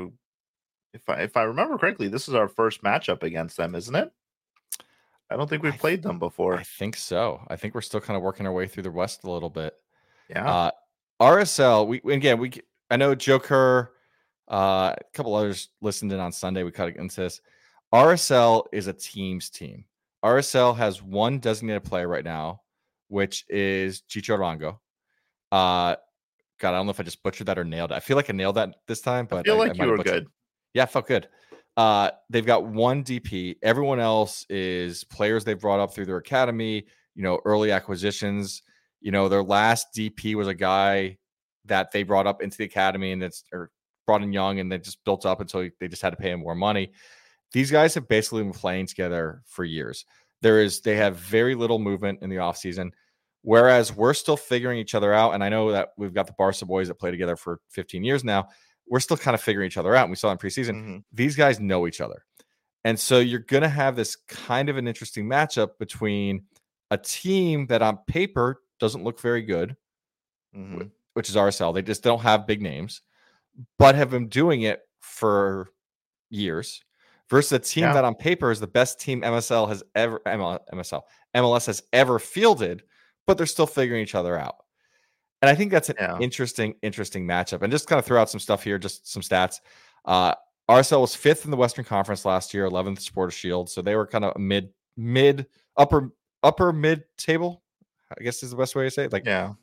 [0.94, 4.10] if I if I remember correctly, this is our first matchup against them, isn't it?
[5.30, 6.56] I don't think we've played them before.
[6.56, 7.40] I think so.
[7.48, 9.74] I think we're still kind of working our way through the West a little bit.
[10.30, 10.70] Yeah, Uh,
[11.20, 12.52] RSL, we again, we
[12.90, 13.90] I know Joe Kerr,
[14.48, 16.62] uh, a couple others listened in on Sunday.
[16.62, 17.40] We cut against this.
[17.92, 19.84] RSL is a team's team.
[20.24, 22.62] RSL has one designated player right now,
[23.08, 24.78] which is Chicho Arango.
[25.52, 25.96] Uh,
[26.58, 27.94] God, I don't know if I just butchered that or nailed it.
[27.94, 29.90] I feel like I nailed that this time, but I feel I like might you
[29.90, 30.26] were good.
[30.74, 31.28] Yeah, it felt good.
[31.76, 33.56] Uh, they've got one DP.
[33.62, 38.62] Everyone else is players they've brought up through their academy, you know, early acquisitions.
[39.00, 41.18] You know, their last DP was a guy
[41.66, 43.70] that they brought up into the academy and that's or
[44.06, 46.40] brought in young and they just built up until they just had to pay him
[46.40, 46.92] more money.
[47.52, 50.04] These guys have basically been playing together for years.
[50.42, 52.90] There is they have very little movement in the offseason.
[53.42, 55.32] Whereas we're still figuring each other out.
[55.34, 58.24] And I know that we've got the Barca boys that play together for 15 years
[58.24, 58.48] now.
[58.88, 60.02] We're still kind of figuring each other out.
[60.02, 61.04] And we saw in preseason Mhm.
[61.12, 62.24] these guys know each other.
[62.84, 66.44] And so you're going to have this kind of an interesting matchup between
[66.90, 69.76] a team that on paper doesn't look very good,
[70.54, 70.90] Mhm.
[71.16, 71.72] Which is RSL.
[71.72, 73.00] They just don't have big names,
[73.78, 75.70] but have been doing it for
[76.28, 76.82] years
[77.30, 77.94] versus a team Yeah.
[77.94, 81.02] that on paper is the best team MSL has ever ML, MSL
[81.34, 82.82] MLS has ever fielded,
[83.26, 84.56] but they're still figuring each other out.
[85.40, 86.18] And I think that's an Yeah.
[86.20, 87.62] interesting, interesting matchup.
[87.62, 89.60] And just kind of throw out some stuff here, just some stats.
[90.04, 90.34] Uh,
[90.68, 93.70] RSL was fifth in the Western Conference last year, 11th Supporter Shield.
[93.70, 95.46] So they were kind of mid, mid,
[95.78, 96.10] upper,
[96.42, 97.62] upper mid table.
[98.18, 99.12] I guess is the best way to say it.
[99.12, 99.54] Like Yeah,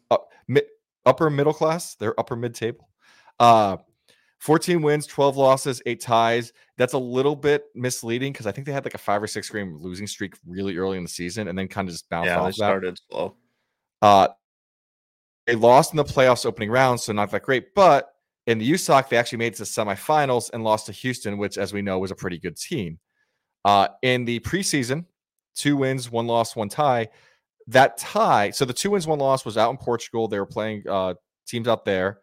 [0.48, 0.66] mid,
[1.06, 1.96] upper middle class.
[1.96, 2.90] They're upper mid table.
[3.40, 3.78] Uh,
[4.40, 6.52] 14 wins, 12 losses, eight ties.
[6.78, 9.50] That's a little bit misleading because I think they had like a five or six
[9.50, 12.36] game losing streak really early in the season and then kind of just bounced yeah,
[12.36, 12.56] they off that.
[12.56, 13.36] started slow.
[14.02, 14.28] Uh,
[15.48, 17.74] they lost in the playoffs opening round, so not that great.
[17.74, 18.14] But
[18.46, 21.72] in the USOC, they actually made it to semifinals and lost to Houston, which, as
[21.72, 23.00] we know, was a pretty good team.
[23.64, 25.06] Uh, in the preseason,
[25.56, 27.08] two wins, one loss, one tie.
[27.68, 30.28] That tie, so the two wins, one loss was out in Portugal.
[30.28, 31.14] They were playing uh,
[31.48, 32.20] teams out there.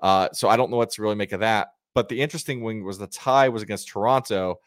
[0.00, 1.68] Uh, so I don't know what to really make of that.
[1.94, 4.60] But the interesting wing was the tie was against Toronto.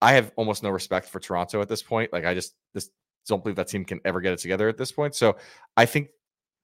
[0.00, 2.12] I have almost no respect for Toronto at this point.
[2.12, 2.90] Like I just this
[3.26, 5.14] don't believe that team can ever get it together at this point.
[5.14, 5.36] So
[5.76, 6.08] I think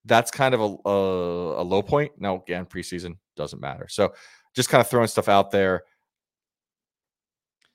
[0.05, 2.13] that's kind of a, a, a low point.
[2.19, 3.89] Now, again, preseason doesn't matter.
[3.89, 4.15] So
[4.55, 5.83] just kind of throwing stuff out there.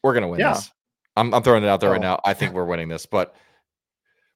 [0.04, 0.54] We're gonna win Yeah.
[0.54, 0.72] this.
[1.16, 2.02] I'm, I'm throwing it out there right Oh.
[2.02, 2.20] now.
[2.24, 3.06] I think we're winning this.
[3.06, 3.36] But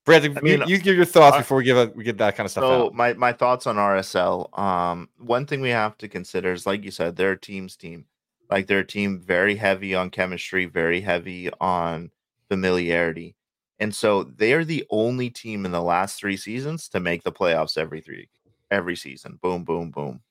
[0.05, 2.35] Branton, I mean, you, you give your thoughts before we give a, we get that
[2.35, 2.93] kind of stuff So out.
[2.95, 4.57] my my thoughts on RSL.
[4.57, 8.05] Um, one thing we have to consider is, like you said, they're a team's team.
[8.49, 12.11] Like they're a team very heavy on chemistry, very heavy on
[12.49, 13.35] familiarity,
[13.79, 17.31] and so they are the only team in the last three seasons to make the
[17.31, 18.27] playoffs every three
[18.71, 19.37] every season.
[19.41, 20.21] Boom, boom, boom.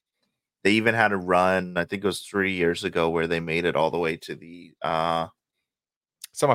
[0.65, 3.65] They even had a run, I think it was three years ago, where they made
[3.65, 5.29] it all the way to the uh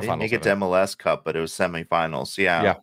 [0.00, 0.18] didn't Semifinals.
[0.18, 0.50] make it to.
[0.56, 2.36] MLS Cup, but it was semifinals.
[2.38, 2.62] Yeah.
[2.62, 2.74] Yeah.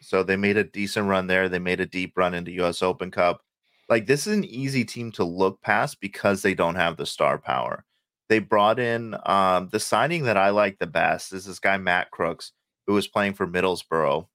[0.00, 1.48] So they made a decent run there.
[1.48, 3.42] They made a deep run into US Open Cup.
[3.88, 7.38] Like this is an easy team to look past because they don't have the star
[7.38, 7.84] power.
[8.28, 12.10] They brought in um the signing that I like the best is this guy Matt
[12.10, 12.52] Crooks,
[12.86, 14.26] who was playing for Middlesbrough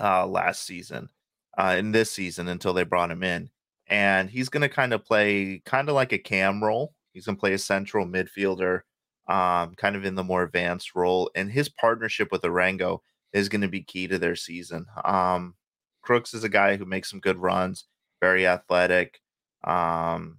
[0.00, 1.08] uh last season,
[1.58, 3.50] uh in this season until they brought him in.
[3.88, 6.94] and he's going to kind of play kind of like a cam role.
[7.12, 8.82] He's going to play a central midfielder,
[9.28, 11.30] um, kind of in the more advanced role.
[11.34, 13.00] And his partnership with Arango
[13.32, 14.86] is going to be key to their season.
[15.04, 15.54] Um,
[16.02, 17.84] Crooks is a guy who makes some good runs,
[18.20, 19.20] very athletic.
[19.64, 20.38] Um,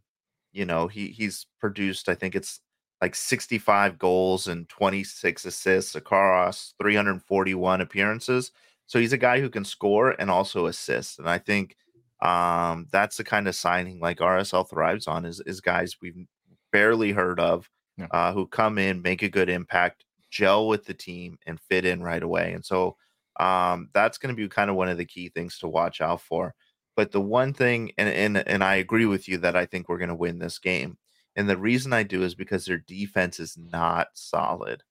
[0.52, 2.60] you know, he he's produced, I think it's
[3.02, 8.52] like 65 goals and 26 assists across 341 appearances.
[8.86, 11.20] So he's a guy who can score and also assist.
[11.20, 11.76] And I think
[12.22, 16.26] um, that's the kind of signing like RSL thrives on is is guys we've
[16.72, 18.08] barely heard of yeah.
[18.12, 22.02] uh, who come in, make a good impact, gel with the team, and fit in
[22.02, 22.54] right away.
[22.54, 22.98] And so
[23.40, 26.22] um, that's going to be kind of one of the key things to watch out
[26.22, 26.54] for.
[26.96, 29.98] But the one thing, and and and I agree with you that I think we're
[29.98, 30.98] going to win this game.
[31.36, 34.84] And the reason I do is because their defense is not solid.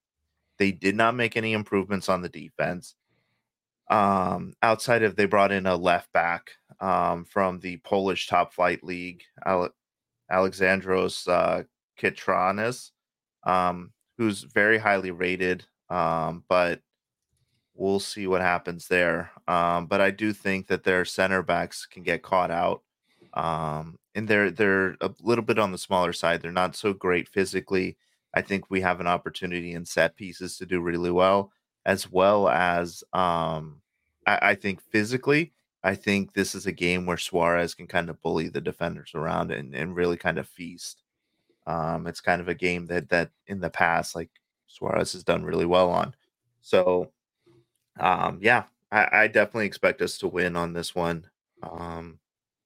[0.59, 2.95] They did not make any improvements on the defense.
[3.89, 8.83] Um, outside of they brought in a left back um, from the Polish top flight
[8.83, 9.75] league, Ale-
[10.31, 11.63] Alexandros uh,
[11.99, 12.91] Katranis,
[13.45, 16.81] um, who's very highly rated, um, but
[17.75, 19.31] we'll see what happens there.
[19.47, 22.83] Um, but I do think that their center backs can get caught out.
[23.33, 26.41] Um, and they're they're a little bit on the smaller side.
[26.41, 27.97] They're not so great physically.
[28.35, 31.51] I think we have an opportunity in set pieces to do really well,
[31.85, 33.81] as well as um,
[34.27, 35.53] I, I think physically.
[35.83, 39.51] I think this is a game where Suarez can kind of bully the defenders around
[39.51, 41.02] and, and really kind of feast.
[41.65, 44.29] Um, it's kind of a game that that in the past, like
[44.67, 46.15] Suarez has done really well on.
[46.61, 47.11] So,
[47.99, 51.27] um, yeah, I, I definitely expect us to win on this one.
[51.61, 52.19] Um,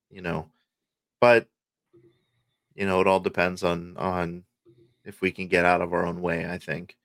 [0.09, 0.49] you know,
[1.19, 1.47] but
[2.75, 4.43] you know, it all depends on on
[5.03, 6.49] if we can get out of our own way.
[6.49, 6.95] I think,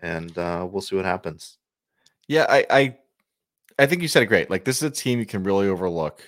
[0.00, 1.58] and uh, we'll see what happens.
[2.28, 2.96] Yeah, I, I
[3.78, 4.50] I think you said it great.
[4.50, 6.22] Like this is a team you can really overlook,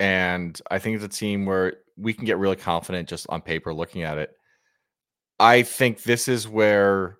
[0.00, 3.72] and I think it's a team where we can get really confident just on paper
[3.72, 4.35] looking at it.
[5.38, 7.18] I think this is where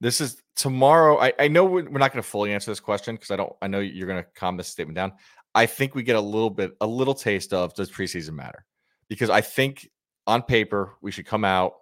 [0.00, 1.18] this is tomorrow.
[1.18, 3.52] I, I know we're not going to fully answer this question because I don't.
[3.62, 5.12] I know you're going to calm this statement down.
[5.54, 8.64] I think we get a little bit, a little taste of does preseason matter?
[9.08, 9.88] Because I think
[10.26, 11.74] on paper we should come out.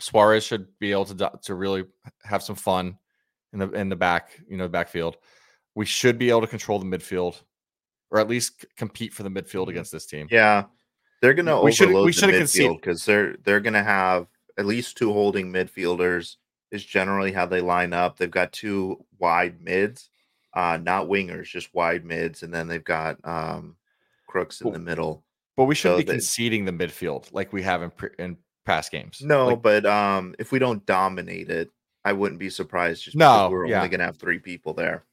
[0.00, 1.84] Suarez should be able to to really
[2.24, 2.98] have some fun
[3.52, 5.16] in the in the back, you know, backfield.
[5.74, 7.40] We should be able to control the midfield,
[8.10, 9.70] or at least c- compete for the midfield mm-hmm.
[9.70, 10.26] against this team.
[10.30, 10.64] Yeah,
[11.20, 14.26] they're going to overload we the midfield because they're they're going to have
[14.58, 16.36] at least two holding midfielders.
[16.70, 18.16] Is generally how they line up.
[18.16, 20.08] They've got two wide mids,
[20.54, 23.76] uh, not wingers, just wide mids, and then they've got um,
[24.26, 25.22] crooks in the middle.
[25.56, 29.20] But we shouldn't so be conceding the midfield like we have in in past games.
[29.22, 31.70] No, like, but um, if we don't dominate it,
[32.04, 33.04] I wouldn't be surprised.
[33.04, 33.76] Just no, we're yeah.
[33.76, 35.04] only going to have three people there.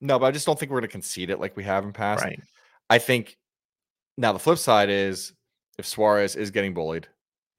[0.00, 1.92] No, but I just don't think we're going to concede it like we have in
[1.92, 2.22] past.
[2.22, 2.40] Right.
[2.88, 3.36] I think
[4.16, 5.32] now the flip side is
[5.78, 7.08] if Suarez is getting bullied,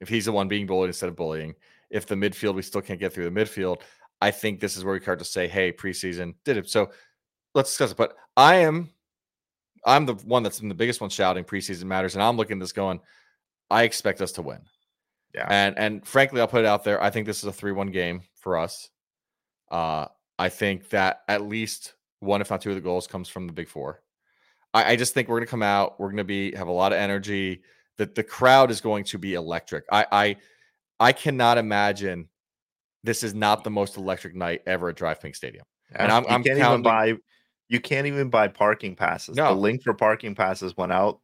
[0.00, 1.54] if he's the one being bullied instead of bullying,
[1.90, 3.82] if the midfield we still can't get through the midfield,
[4.20, 6.90] I think this is where we start to say, "Hey, preseason did it." So
[7.54, 7.96] let's discuss it.
[7.96, 8.90] But I am,
[9.84, 12.60] I'm the one that's been the biggest one shouting preseason matters, and I'm looking at
[12.60, 13.00] this going,
[13.70, 14.60] I expect us to win.
[15.34, 15.46] Yeah.
[15.48, 17.02] And and frankly, I'll put it out there.
[17.02, 18.90] I think this is a three-one game for us.
[19.70, 20.06] Uh,
[20.38, 23.52] I think that at least one, if not two, of the goals comes from the
[23.52, 24.02] big four.
[24.74, 25.98] I, I just think we're going to come out.
[26.00, 27.62] We're going to be have a lot of energy.
[28.00, 29.84] That the crowd is going to be electric.
[29.92, 30.36] I I
[30.98, 32.28] I cannot imagine
[33.04, 35.64] this is not the most electric night ever at DRV PNK Stadium.
[35.94, 37.14] And I'm, I'm can't counting, even buy
[37.68, 39.36] you can't even buy parking passes.
[39.36, 39.54] No.
[39.54, 41.20] The link for parking passes went out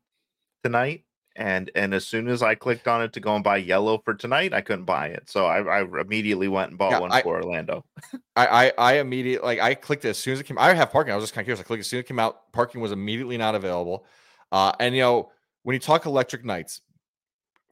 [0.63, 3.99] tonight and and as soon as I clicked on it to go and buy yellow
[4.05, 5.29] for tonight, I couldn't buy it.
[5.31, 7.85] So I, I immediately went and bought yeah, one I, for Orlando.
[8.37, 10.59] I, I I immediately like I clicked it as soon as it came.
[10.59, 11.13] I have parking.
[11.13, 11.61] I was just kind of curious.
[11.61, 12.53] I clicked as soon as it came out.
[12.53, 14.07] Parking was immediately not available.
[14.51, 15.31] Uh, and you know
[15.67, 16.81] when you talk electric nights,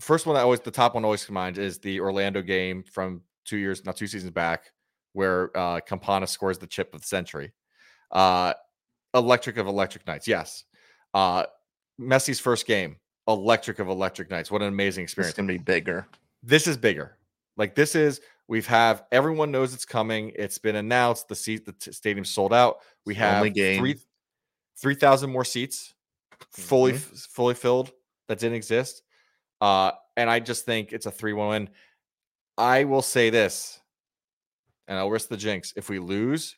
[0.01, 2.83] first one that always the top one always comes to mind is the Orlando game
[2.83, 4.73] from two years, not two seasons back,
[5.13, 7.53] where uh, Campana scores the chip of the century.
[8.11, 8.53] Uh,
[9.15, 10.65] electric of electric nights, yes.
[11.15, 11.45] Uh,
[12.01, 12.97] Messi's first game
[13.29, 14.51] electric of electric nights.
[14.51, 15.31] What an amazing experience.
[15.31, 16.09] It's gonna be bigger.
[16.43, 17.17] This is bigger.
[17.57, 20.33] Like this is we've have everyone knows it's coming.
[20.35, 21.29] It's been announced.
[21.29, 22.79] The seat the t- stadium's sold out.
[23.07, 24.01] We have three
[24.83, 25.95] three thousand more seats,
[26.51, 27.15] fully mm-hmm.
[27.15, 27.93] fully filled
[28.29, 29.03] that didn't exist.
[29.61, 31.71] Uh, and I just think it's a three one win.
[32.57, 33.81] I will say this,
[34.87, 35.73] and I'll risk the jinx.
[35.77, 36.57] If we lose,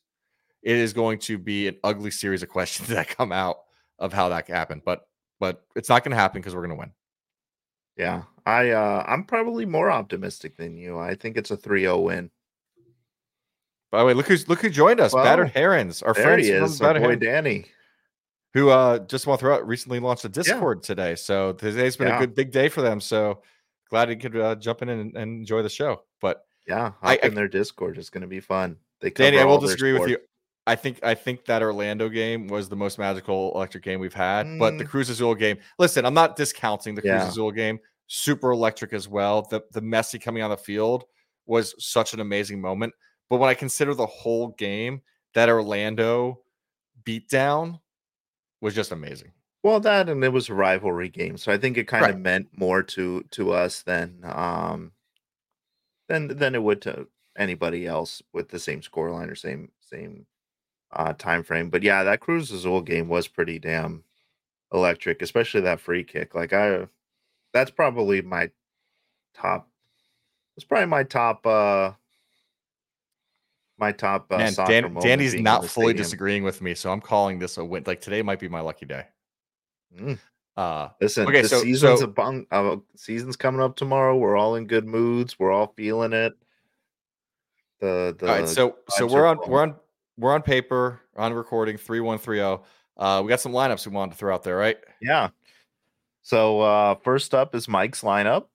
[0.63, 3.57] it is going to be an ugly series of questions that come out
[3.99, 4.83] of how that happened.
[4.85, 5.07] But
[5.41, 6.93] but it's not going to happen because we're going to win.
[7.97, 10.99] Yeah, I uh I'm probably more optimistic than you.
[10.99, 12.31] I think it's a 3-0 win.
[13.91, 15.15] By the way, look who's look who joined us.
[15.15, 17.67] Well, Battered Herons, our there friends he is, our boy Danny.
[18.57, 20.87] Who uh, just want to throw out recently launched a Discord yeah.
[20.87, 21.15] today.
[21.15, 22.17] So today's been yeah.
[22.17, 23.03] a good big day for them.
[23.03, 23.43] So
[23.91, 26.05] glad he could uh, jump in and, and, enjoy the show.
[26.23, 27.99] But yeah, hop I, in their Discord.
[27.99, 28.79] It's going to be fun.
[29.03, 30.17] They Danny, I will disagree with you.
[30.67, 34.47] I think I think that Orlando game was the most magical electric game we've had.
[34.47, 34.59] Mm.
[34.59, 34.89] But the mm.
[34.89, 37.19] Cruz Azul game, listen, I'm not discounting the yeah.
[37.19, 37.79] Cruz Azul game.
[38.07, 39.43] Super electric as well.
[39.43, 41.05] The the Messi coming on the field
[41.45, 42.95] was such an amazing moment.
[43.29, 45.03] But when I consider the whole game,
[45.35, 46.41] that Orlando
[47.05, 47.81] beatdown
[48.61, 49.33] was just amazing.
[49.63, 52.15] Well, that and it was a rivalry game, so I think it kind right.
[52.15, 54.93] of meant more to to us than um
[56.09, 60.27] than than it would to anybody else with the same scoreline or same same
[60.93, 61.71] uh time frame.
[61.71, 64.05] But yeah, that Cruz Azul game was pretty damn
[64.73, 66.35] electric, especially that free kick.
[66.35, 66.87] Like I
[67.53, 68.51] that's probably my
[69.35, 69.69] top
[70.57, 71.93] it's probably my top uh
[73.79, 75.97] my top uh, Man, Dan, Danny's not fully stadium.
[75.97, 77.85] disagreeing with me, so I'm calling this a win.
[77.87, 79.05] Like today might be my lucky day.
[79.99, 80.19] Mm.
[80.57, 84.17] Uh, Listen, okay, the so, season's so, bung, uh, season's coming up tomorrow.
[84.17, 85.39] We're all in good moods.
[85.39, 86.33] We're all feeling it.
[87.81, 89.75] The the all right, so so we're on we're on
[90.17, 92.65] we're on paper on recording three one three zero.
[92.97, 94.79] Uh, we got some lineups we wanted to throw out there, right?
[95.03, 95.29] Yeah.
[96.23, 98.47] So uh, first up is Mike's lineup.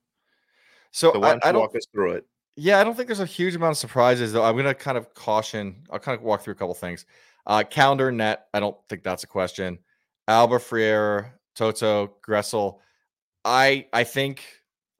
[0.90, 2.26] So, so why don't I, I don't, walk us through it?
[2.56, 4.44] Yeah, I don't think there's a huge amount of surprises though.
[4.44, 5.84] I'm going to kind of caution.
[5.90, 7.06] I'll kind of walk through a couple things.
[7.46, 8.46] Uh, Callender net.
[8.52, 9.78] I don't think that's a question.
[10.28, 12.78] Alba Freire, Toto, Gressel.
[13.44, 14.44] I I think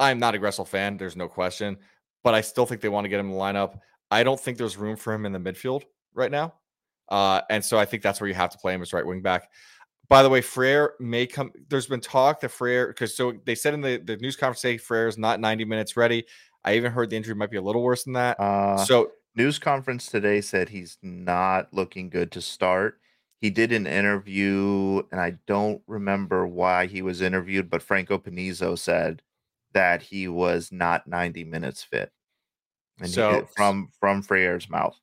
[0.00, 0.96] I'm not a Gressel fan.
[0.96, 1.78] There's no question,
[2.24, 3.78] but I still think they want to get him in the lineup.
[4.10, 5.84] I don't think there's room for him in the midfield
[6.14, 6.54] right now,
[7.08, 9.22] uh, and so I think that's where you have to play him as right wing
[9.22, 9.50] back.
[10.08, 11.52] By the way, Freire may come.
[11.68, 14.76] There's been talk that Freire because so they said in the, the news conference today
[14.76, 16.24] Freire is not 90 minutes ready.
[16.64, 18.38] I even heard the injury might be a little worse than that.
[18.38, 22.98] Uh, so news conference today said he's not looking good to start.
[23.40, 28.78] He did an interview, and I don't remember why he was interviewed, but Franco Panizo
[28.78, 29.22] said
[29.72, 32.12] that he was not 90 minutes fit.
[33.00, 34.96] And so from from Freire's mouth.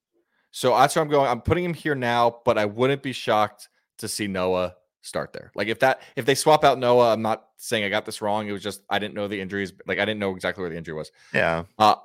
[0.52, 1.30] So that's where I'm going.
[1.30, 5.52] I'm putting him here now, but I wouldn't be shocked to see Noah start there.
[5.56, 8.48] Like if that if they swap out Noah, I'm not saying I got this wrong.
[8.48, 9.74] It was just I didn't know the injuries.
[9.88, 11.12] Like I didn't know exactly where the injury was.
[11.34, 11.64] Yeah.
[11.78, 11.96] Uh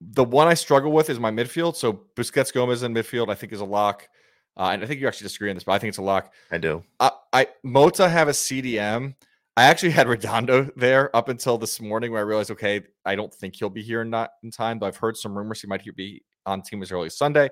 [0.00, 1.76] the one I struggle with is my midfield.
[1.76, 4.08] So Busquets Gomez in midfield, I think is a lock.
[4.56, 6.32] Uh, and I think you actually disagree on this, but I think it's a lock.
[6.50, 6.82] I do.
[6.98, 9.14] I, I Mota have a CDM.
[9.56, 13.32] I actually had Redondo there up until this morning where I realized, okay, I don't
[13.32, 16.22] think he'll be here not in time, but I've heard some rumors he might be
[16.46, 17.50] on team as early as Sunday.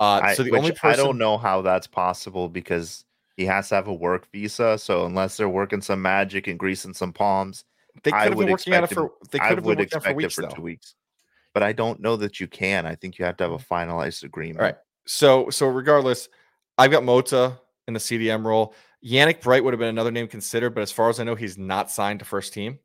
[0.00, 0.90] Uh, I, so the only person...
[0.90, 3.04] I don't know how that's possible because
[3.36, 4.78] he has to have a work visa.
[4.78, 7.64] So unless they're working some magic and greasing some palms,
[8.02, 9.12] they could have been working at it for.
[9.30, 10.94] They could have been working for weeks, for two weeks.
[11.52, 12.86] But I don't know that you can.
[12.86, 14.60] I think you have to have a finalized agreement.
[14.60, 14.76] All right.
[15.06, 16.28] So so regardless,
[16.78, 18.74] I've got Mota in the CDM role.
[19.04, 21.58] Yannick Bright would have been another name considered, but as far as I know, he's
[21.58, 22.78] not signed to first team.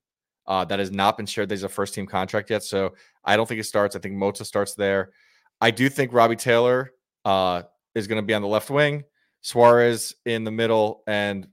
[0.45, 1.47] Uh, that has not been shared.
[1.47, 3.95] There's a first team contract yet, so I don't think it starts.
[3.95, 5.11] I think Mota starts there.
[5.61, 6.91] I do think Robbie Taylor
[7.23, 9.03] uh, is going to be on the left wing.
[9.41, 11.47] Suarez in the middle, and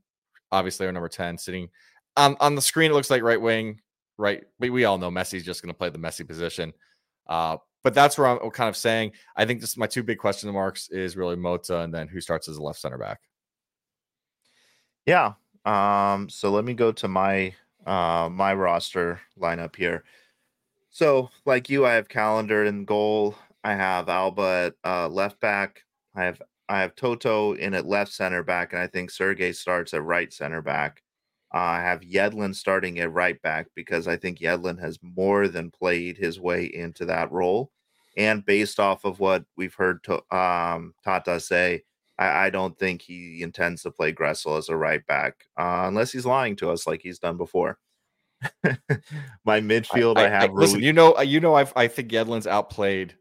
[0.53, 1.68] obviously our number 10 sitting
[2.16, 2.91] on, on the screen.
[2.91, 3.80] It looks like right wing,
[4.18, 4.45] right.
[4.59, 6.72] We, we all know Messi's just going to play the messy position.
[7.28, 10.53] Uh, but that's where I'm kind of saying I think this my two big question
[10.53, 13.20] marks is really Mota and then who starts as a left center back.
[15.07, 15.34] Yeah.
[15.64, 17.55] Um, so let me go to my
[17.87, 20.03] uh my roster lineup here.
[20.91, 23.37] So like you, I have Callender in goal.
[23.62, 25.84] I have Alba at uh, left back.
[26.14, 29.94] I have I have Toto in at left center back, and I think Sergey starts
[29.94, 31.02] at right center back.
[31.54, 35.70] Uh, I have Yedlin starting at right back because I think Yedlin has more than
[35.70, 37.70] played his way into that role.
[38.16, 41.82] And based off of what we've heard to, um, Tata say,
[42.18, 46.12] I, I, don't think he intends to play Gressel as a right back uh, unless
[46.12, 47.78] he's lying to us like he's done before.
[49.44, 50.52] My midfield, I, I, I have.
[50.52, 53.14] listen, you know, uh, you know, I've, I think Yedlin's outplayed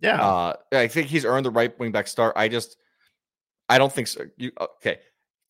[0.00, 0.22] yeah.
[0.22, 2.34] Uh, I think he's earned the right wing back start.
[2.36, 2.76] I just,
[3.68, 4.24] I don't think so.
[4.36, 4.98] You okay?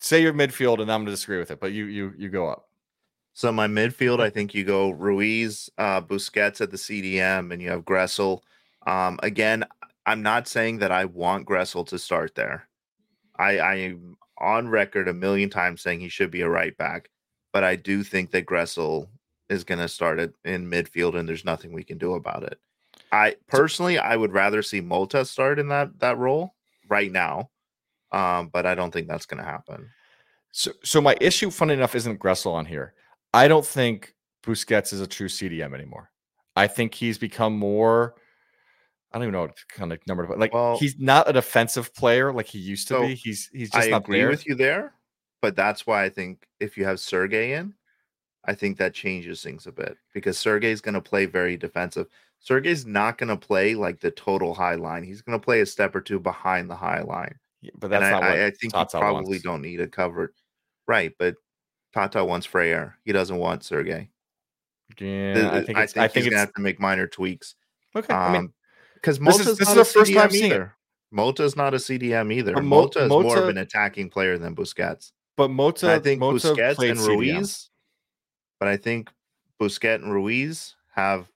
[0.01, 2.49] Say your midfield, and I'm going to disagree with it, but you you you go
[2.49, 2.69] up.
[3.35, 7.71] So my midfield, I think you go Ruiz, uh, Busquets at the CDM, and you
[7.71, 8.41] have Gressel.
[8.87, 9.65] Um, again,
[10.07, 12.69] I'm not saying that I want Gressel to start there.
[13.39, 17.11] I, I am on record a million times saying he should be a right back,
[17.53, 19.09] but I do think that Gressel
[19.49, 22.59] is going to start it in midfield, and there's nothing we can do about it.
[23.13, 26.55] I personally, I would rather see Mota start in that that role
[26.89, 27.51] right now,
[28.13, 29.89] um, but I don't think that's going to happen.
[30.53, 32.95] So, so my issue, funny enough, isn't Gressel on here.
[33.35, 36.11] I don't think Busquets is a true CDM anymore.
[36.57, 38.15] I think he's become more
[39.13, 40.39] I don't even know what kind of number to put.
[40.39, 43.15] Like Well- he's not a defensive player like he used to So, be.
[43.15, 44.29] He's he's just I not agree there.
[44.29, 44.93] with you there,
[45.41, 47.75] but that's why I think if you have Sergey in,
[48.45, 52.07] I think that changes things a bit because Sergey's going to play very defensive.
[52.41, 55.03] Sergey's not going to play like the total high line.
[55.05, 57.35] He's going to play a step or two behind the high line.
[57.61, 59.43] Yeah, But that's and not I, what I, I think Tata you probably wants.
[59.43, 60.33] don't need a covered.
[60.87, 61.35] Right, but
[61.93, 62.95] Tata wants Freyer.
[63.05, 64.11] He doesn't want Sergey.
[64.99, 67.57] Yeah, Th- I think I think I think he's gonna have to make minor tweaks.
[67.95, 68.15] okay.
[68.15, 68.55] I mean, Um,
[68.95, 70.55] because this is- this is not the a first time CDM seeing it.
[70.55, 70.75] either.
[71.11, 72.55] Mota's not a CDM either.
[72.55, 75.13] But Mo- Mota is more of an attacking player than Busquets.
[75.37, 77.07] but Mota, And I think Mota Busquets and CDM.
[77.09, 77.71] Ruiz,
[78.61, 79.11] but I think
[79.61, 81.29] Busquets and Ruiz have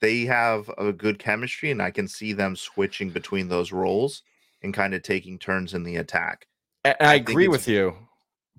[0.00, 4.22] they have a good chemistry, and I can see them switching between those roles
[4.62, 6.46] and kind of taking turns in the attack.
[6.84, 7.94] And I, I agree with you,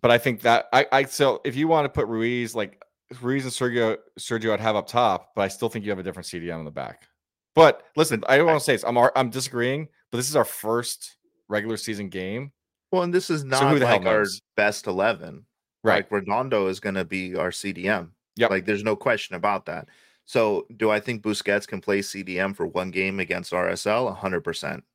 [0.02, 2.82] but I think that I, I so if you want to put Ruiz like
[3.22, 6.04] Ruiz and Sergio Sergio I'd have up top, but I still think you have a
[6.04, 7.08] different CDM in the back.
[7.56, 8.84] But listen, I don't want to say this.
[8.84, 11.18] I'm I'm disagreeing, but this is our first
[11.50, 12.52] regular season game,
[12.92, 14.26] Well, and this is not who the hell like our
[14.56, 15.46] best eleven.
[15.84, 15.96] right?
[16.04, 18.10] Like Redondo is going to be our CDM.
[18.38, 18.50] Yep.
[18.52, 19.90] Like there's no question about that.
[20.32, 24.16] So do I think Busquets can play CDM for one game against RSL?
[24.16, 24.86] hundred percent.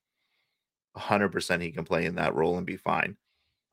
[0.96, 3.18] hundred percent he can play in that role and be fine.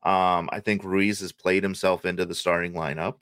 [0.02, 3.14] Um, I think Ruiz has played himself into the starting lineup.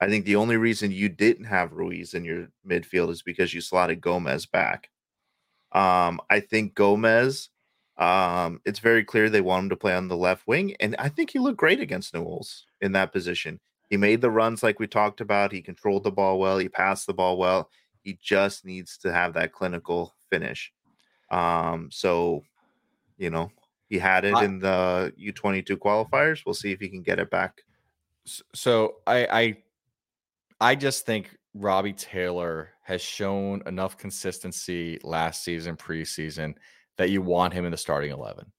[0.00, 3.60] I think the only reason you didn't have Ruiz in your midfield is because you
[3.60, 4.88] slotted Gomez back.
[5.72, 7.50] Um, I think Gomez,
[7.98, 11.10] um, it's very clear they want him to play on the left wing, and I
[11.10, 13.60] think he looked great against Newell's in that position.
[13.90, 15.52] He made the runs like we talked about.
[15.52, 16.56] He controlled the ball well.
[16.56, 17.68] He passed the ball well.
[18.02, 20.72] He just needs to have that clinical finish.
[21.30, 22.42] Um, so,
[23.16, 23.50] you know,
[23.88, 26.42] he had it in the U22 qualifiers.
[26.46, 27.60] We'll see if he can get it back.
[28.54, 29.56] So I I
[30.70, 36.54] I just think Robbie Taylor has shown enough consistency last season, preseason,
[36.96, 38.50] that you want him in the starting eleven.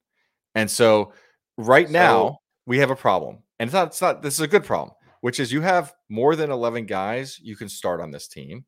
[0.56, 1.14] And so
[1.58, 3.40] right now we have a problem.
[3.60, 6.36] And it's not it's not this is a good problem, which is you have more
[6.36, 8.66] than 11 guys you can start on this team.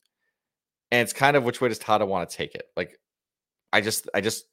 [0.92, 2.68] And it's kind of which way does Tata want to take it?
[2.78, 3.00] Like
[3.74, 4.46] I just I just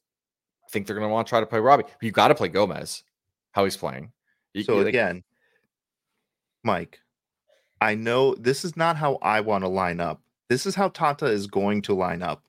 [0.71, 1.83] think they're going to want to try to play Robbie.
[2.01, 3.03] You got to play Gomez
[3.51, 4.11] how he's playing.
[4.53, 5.23] You- So you- like, again,
[6.63, 6.99] Mike,
[7.81, 10.21] I know this is not how I want to line up.
[10.49, 12.43] This is how Tata is going to line up.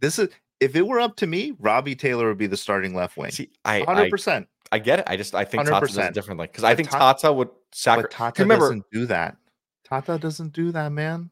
[0.00, 0.28] This is
[0.60, 3.30] if it were up to me, Robbie Taylor would be the starting left wing.
[3.30, 4.48] see, I, I Hundred percent.
[4.72, 5.04] I get it.
[5.06, 8.12] I just I think Tata does it differently because I think Ta- Tata would sacrifice.
[8.12, 9.36] Tata Remember, doesn't do that.
[9.84, 11.30] Tata doesn't do that, man.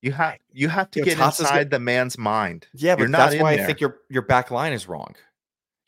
[0.00, 2.66] You have you have to Yeah, get inside the man's mind.
[2.72, 5.14] yeah, You're but not that's why I think your your back line is wrong.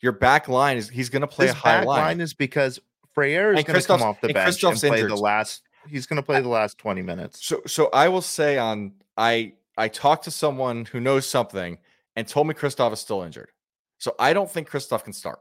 [0.01, 1.99] Your back line is he's going to play His a high back line.
[1.99, 2.79] line is because
[3.13, 5.63] Freyer is going to come off the bench and play the last.
[5.87, 7.45] He's going to play the last twenty minutes.
[7.45, 11.77] So so I will say on I I talked to someone who knows something
[12.15, 13.49] and told me Christoph is still injured.
[13.97, 15.39] So I don't think Christoph can start.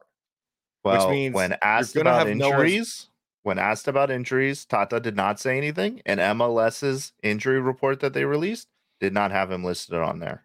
[0.84, 3.08] Well, which means when you're asked about injuries,
[3.42, 8.24] when asked about injuries, Tata did not say anything, and MLS's injury report that they
[8.24, 8.68] released
[9.00, 10.44] did not have him listed on there.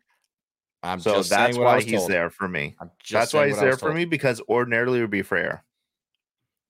[0.81, 2.11] I'm so that's why he's told.
[2.11, 2.75] there for me.
[3.09, 5.63] That's why he's there for me because ordinarily it would be Freyer.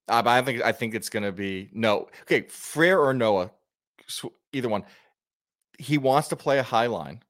[0.08, 2.08] Uh, I think I think it's going to be no.
[2.22, 3.52] Okay, Frere or Noah,
[4.54, 4.84] either one.
[5.78, 7.22] He wants to play a high line,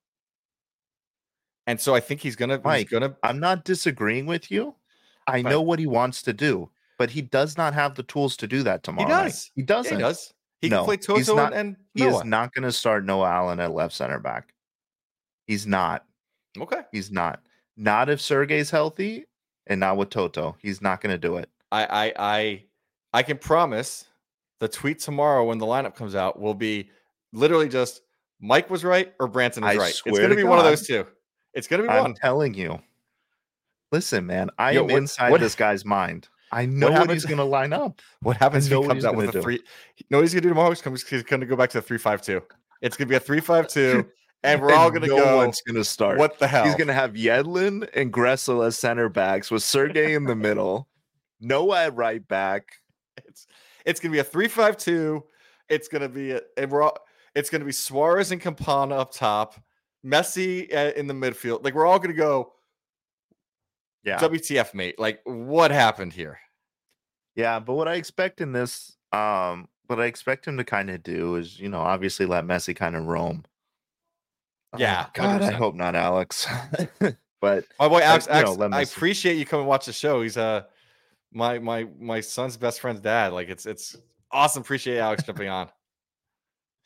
[1.65, 3.15] and so I think he's gonna he's Mike, gonna.
[3.23, 4.75] I'm not disagreeing with you.
[5.27, 8.37] I But- know what he wants to do, but he does not have the tools
[8.37, 9.07] to do that He tomorrow.
[9.09, 9.23] night.
[9.25, 9.51] does.
[9.55, 9.95] He doesn't.
[9.95, 10.33] he does.
[10.61, 13.05] He No, can play he's Toto not- and, and He is not going to start
[13.05, 14.53] Noah Allen at left center back.
[15.47, 16.05] He's not.
[16.57, 16.81] okay.
[16.91, 17.41] He's not.
[17.77, 19.25] Not if Sergey's healthy
[19.67, 20.55] and not with Toto.
[20.59, 21.49] He's not going to do it.
[21.71, 22.63] I I I
[23.13, 24.05] I can promise
[24.59, 26.89] the tweet tomorrow when the lineup comes out will be
[27.33, 28.01] literally just
[28.39, 29.89] Mike was right or Branton is I right.
[29.89, 31.05] It's going to be one of those two.
[31.53, 32.13] It's going to be I'm one.
[32.15, 32.79] telling you.
[33.91, 36.27] Listen, man, I Yo, am what- inside what- this guy's mind.
[36.51, 38.01] I know what, he's going to line up.
[38.21, 39.41] What happens if he comes out with a do.
[39.41, 39.61] three?
[40.09, 40.69] No, he's gonna do tomorrow.
[40.69, 42.41] He's he's gonna go back to the three five two.
[42.81, 44.05] It's gonna be a three five two,
[44.43, 45.37] and we're all gonna no go.
[45.37, 46.17] one's going to start.
[46.17, 46.65] What the hell?
[46.65, 50.87] He's going to have Yedlin and Gressel as center backs with Sergey in the middle,
[51.41, 52.63] Noah at right back.
[53.25, 53.47] It's
[53.85, 55.23] it's gonna be a three five two.
[55.69, 56.97] It's gonna be a, and we're all.
[57.33, 59.55] It's gonna be Suarez and Campana up top,
[60.05, 61.63] Messi uh, in the midfield.
[61.63, 62.53] Like we're all gonna go.
[64.05, 64.19] Yeah.
[64.19, 64.99] WTF, mate?
[64.99, 66.39] Like what happened here?
[67.35, 71.03] Yeah, but what I expect in this, um, what I expect him to kind of
[71.03, 73.43] do is, you know, obviously let Messi kind of roam.
[74.73, 75.53] Uh, Yeah, God, I 100%.
[75.55, 76.47] hope not, Alex.
[77.41, 80.21] but My boy Alex, know, Alex, let I appreciate you coming watch the show.
[80.21, 80.63] He's uh
[81.33, 83.33] my my my son's best friend's dad.
[83.33, 83.97] Like it's it's
[84.31, 84.61] awesome.
[84.61, 85.69] Appreciate Alex jumping on.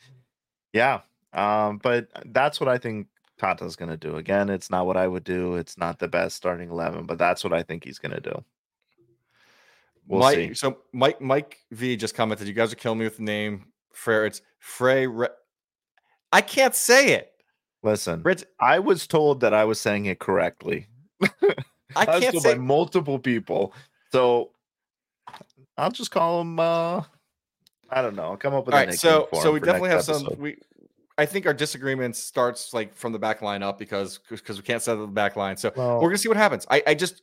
[0.73, 1.01] yeah,
[1.33, 3.07] um, but that's what I think
[3.39, 4.17] Tata's going to do.
[4.17, 5.55] Again, it's not what I would do.
[5.55, 8.43] It's not the best starting 11, but that's what I think he's going to do.
[10.07, 10.53] We'll Mike, see.
[10.55, 14.25] So Mike Mike V just commented, "You guys are killing me with the name Frere.
[14.25, 15.05] It's Frey.
[15.05, 15.27] Re-
[16.31, 17.31] I can't say it.
[17.83, 20.87] Listen, Rich, I was told that I was saying it correctly.
[21.95, 23.73] I can't say by multiple people.
[24.11, 24.51] So
[25.77, 26.59] I'll just call him.
[26.59, 27.03] uh
[27.91, 28.23] I don't know.
[28.23, 28.75] I'll come up with.
[28.75, 28.93] All right.
[28.93, 30.31] So so we definitely have episode.
[30.31, 30.39] some.
[30.39, 30.57] We
[31.19, 34.81] I think our disagreement starts like from the back line up because because we can't
[34.81, 35.57] set up the back line.
[35.57, 36.65] So well, we're gonna see what happens.
[36.69, 37.21] I, I just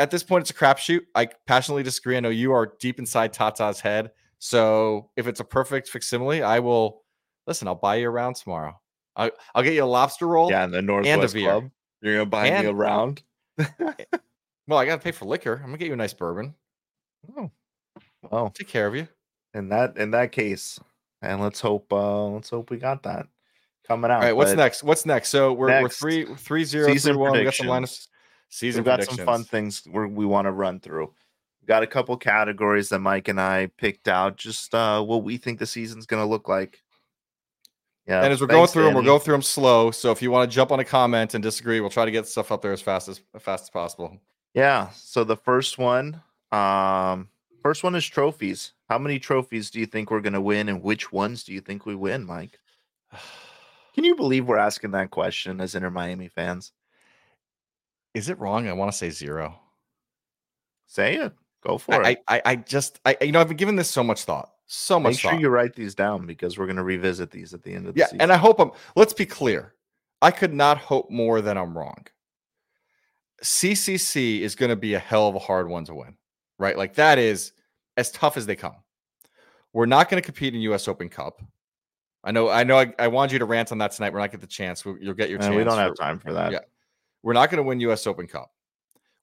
[0.00, 1.02] at this point it's a crapshoot.
[1.14, 2.16] I passionately disagree.
[2.16, 4.10] I know you are deep inside Tata's head.
[4.40, 7.04] So if it's a perfect facsimile, I will
[7.46, 7.68] listen.
[7.68, 8.80] I'll buy you around tomorrow.
[9.14, 10.50] I, will get you a lobster roll.
[10.50, 11.70] Yeah, in the Northwest Club.
[12.02, 13.22] You're gonna buy and, me round.
[14.66, 15.54] well, I gotta pay for liquor.
[15.54, 16.54] I'm gonna get you a nice bourbon.
[17.36, 17.52] Oh,
[18.28, 19.06] well, take care of you.
[19.54, 20.80] In that in that case,
[21.22, 23.26] and let's hope uh let's hope we got that
[23.86, 24.16] coming out.
[24.18, 24.82] All right, what's next?
[24.82, 25.28] What's next?
[25.28, 27.32] So we're next, we're three three zero three one.
[27.32, 28.08] We got some linus
[28.48, 28.80] season.
[28.80, 31.12] We've got some fun things we we want to run through.
[31.60, 34.36] We got a couple categories that Mike and I picked out.
[34.36, 36.82] Just uh what we think the season's going to look like.
[38.06, 38.22] Yeah.
[38.24, 39.92] And as we're going through them, we'll go through them slow.
[39.92, 42.26] So if you want to jump on a comment and disagree, we'll try to get
[42.26, 44.16] stuff up there as fast as, as fast as possible.
[44.52, 44.88] Yeah.
[44.90, 47.28] So the first one, um,
[47.62, 48.72] first one is trophies.
[48.88, 51.60] How many trophies do you think we're going to win, and which ones do you
[51.60, 52.58] think we win, Mike?
[53.94, 56.72] Can you believe we're asking that question as Inter Miami fans?
[58.14, 58.68] Is it wrong?
[58.68, 59.58] I want to say zero.
[60.86, 61.32] Say it.
[61.62, 62.22] Go for I, it.
[62.28, 65.12] I, I just, I, you know, I've been giving this so much thought, so much.
[65.12, 65.40] Make sure thought.
[65.40, 68.00] you write these down because we're going to revisit these at the end of the
[68.00, 68.22] yeah, season.
[68.22, 68.70] and I hope I'm.
[68.96, 69.74] Let's be clear.
[70.22, 72.06] I could not hope more than I'm wrong.
[73.42, 76.16] CCC is going to be a hell of a hard one to win,
[76.60, 76.76] right?
[76.76, 77.52] Like that is
[77.96, 78.76] as tough as they come.
[79.72, 80.86] We're not going to compete in U.S.
[80.86, 81.42] Open Cup.
[82.22, 82.78] I know, I know.
[82.78, 84.12] I, I wanted you to rant on that tonight.
[84.12, 84.84] We're not get the chance.
[84.84, 85.54] We, you'll get your chance.
[85.54, 86.52] We don't have time for that.
[86.52, 86.58] Yeah,
[87.22, 88.06] we're not going to win U.S.
[88.06, 88.52] Open Cup.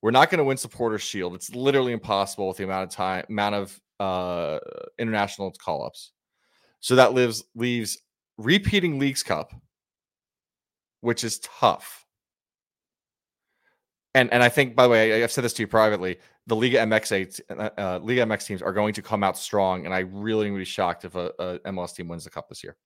[0.01, 1.35] We're not going to win Supporters Shield.
[1.35, 4.59] It's literally impossible with the amount of time, amount of uh,
[4.97, 6.11] international call ups.
[6.79, 7.99] So that leaves leaves
[8.37, 9.53] repeating Leagues Cup,
[11.01, 12.06] which is tough.
[14.17, 16.77] And and I think, by the way, I've said this to you privately the Liga
[16.77, 20.49] MX uh, uh, Liga MX teams are going to come out strong, and I really
[20.49, 22.77] would be shocked if a, a, MLS team wins the cup this year.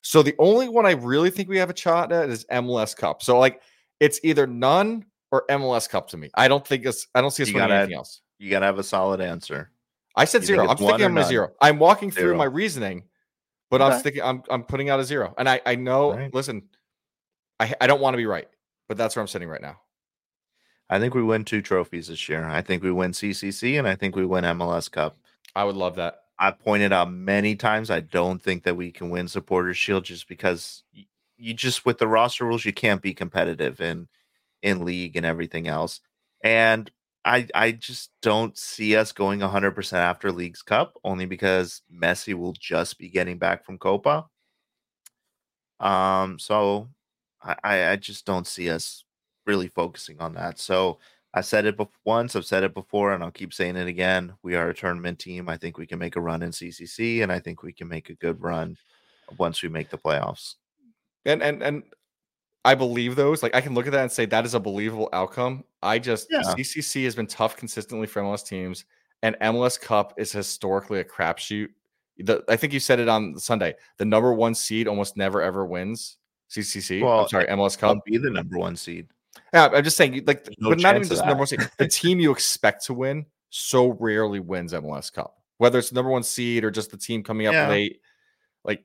[0.00, 3.22] So the only one I really think we have a shot at is MLS Cup.
[3.22, 3.60] So like
[3.98, 6.30] it's either none or MLS Cup to me.
[6.34, 8.22] I don't think it's I don't see us you winning gotta, anything else.
[8.38, 9.72] You gotta have a solid answer.
[10.16, 10.68] I said you zero.
[10.68, 11.50] I'm thinking I'm a zero.
[11.60, 12.28] I'm walking zero.
[12.28, 13.04] through my reasoning,
[13.70, 13.92] but okay.
[13.92, 14.22] I'm sticking.
[14.22, 16.14] I'm I'm putting out a zero, and I I know.
[16.14, 16.32] Right.
[16.32, 16.62] Listen,
[17.58, 18.48] I I don't want to be right,
[18.88, 19.80] but that's where I'm sitting right now.
[20.90, 22.44] I think we win two trophies this year.
[22.44, 25.16] I think we win CCC and I think we win MLS Cup.
[25.54, 26.24] I would love that.
[26.38, 30.26] I pointed out many times I don't think that we can win Supporters Shield just
[30.26, 30.82] because
[31.38, 34.08] you just with the roster rules you can't be competitive in
[34.62, 36.00] in league and everything else.
[36.42, 36.90] And
[37.24, 42.54] I I just don't see us going 100% after Leagues Cup only because Messi will
[42.54, 44.26] just be getting back from Copa.
[45.78, 46.88] Um so
[47.42, 49.04] I I just don't see us
[49.46, 50.58] really focusing on that.
[50.58, 50.98] So
[51.32, 54.32] I said it once, I've said it before, and I'll keep saying it again.
[54.42, 55.48] We are a tournament team.
[55.48, 58.10] I think we can make a run in CCC, and I think we can make
[58.10, 58.76] a good run
[59.38, 60.56] once we make the playoffs.
[61.24, 61.82] And and and
[62.64, 63.42] I believe those.
[63.42, 65.64] Like I can look at that and say that is a believable outcome.
[65.82, 66.42] I just yeah.
[66.42, 68.84] CCC has been tough consistently for MLS teams,
[69.22, 71.68] and MLS Cup is historically a crapshoot.
[72.18, 73.74] The, I think you said it on Sunday.
[73.98, 76.18] The number one seed almost never ever wins
[76.50, 77.02] CCC.
[77.02, 78.04] Well, I'm sorry, MLS Cup.
[78.04, 79.06] Be the number one seed.
[79.52, 81.60] Yeah, I'm just saying, like, no but not even just number one seed.
[81.78, 86.22] the team you expect to win so rarely wins MLS Cup, whether it's number one
[86.22, 87.68] seed or just the team coming up yeah.
[87.68, 88.00] late.
[88.64, 88.84] Like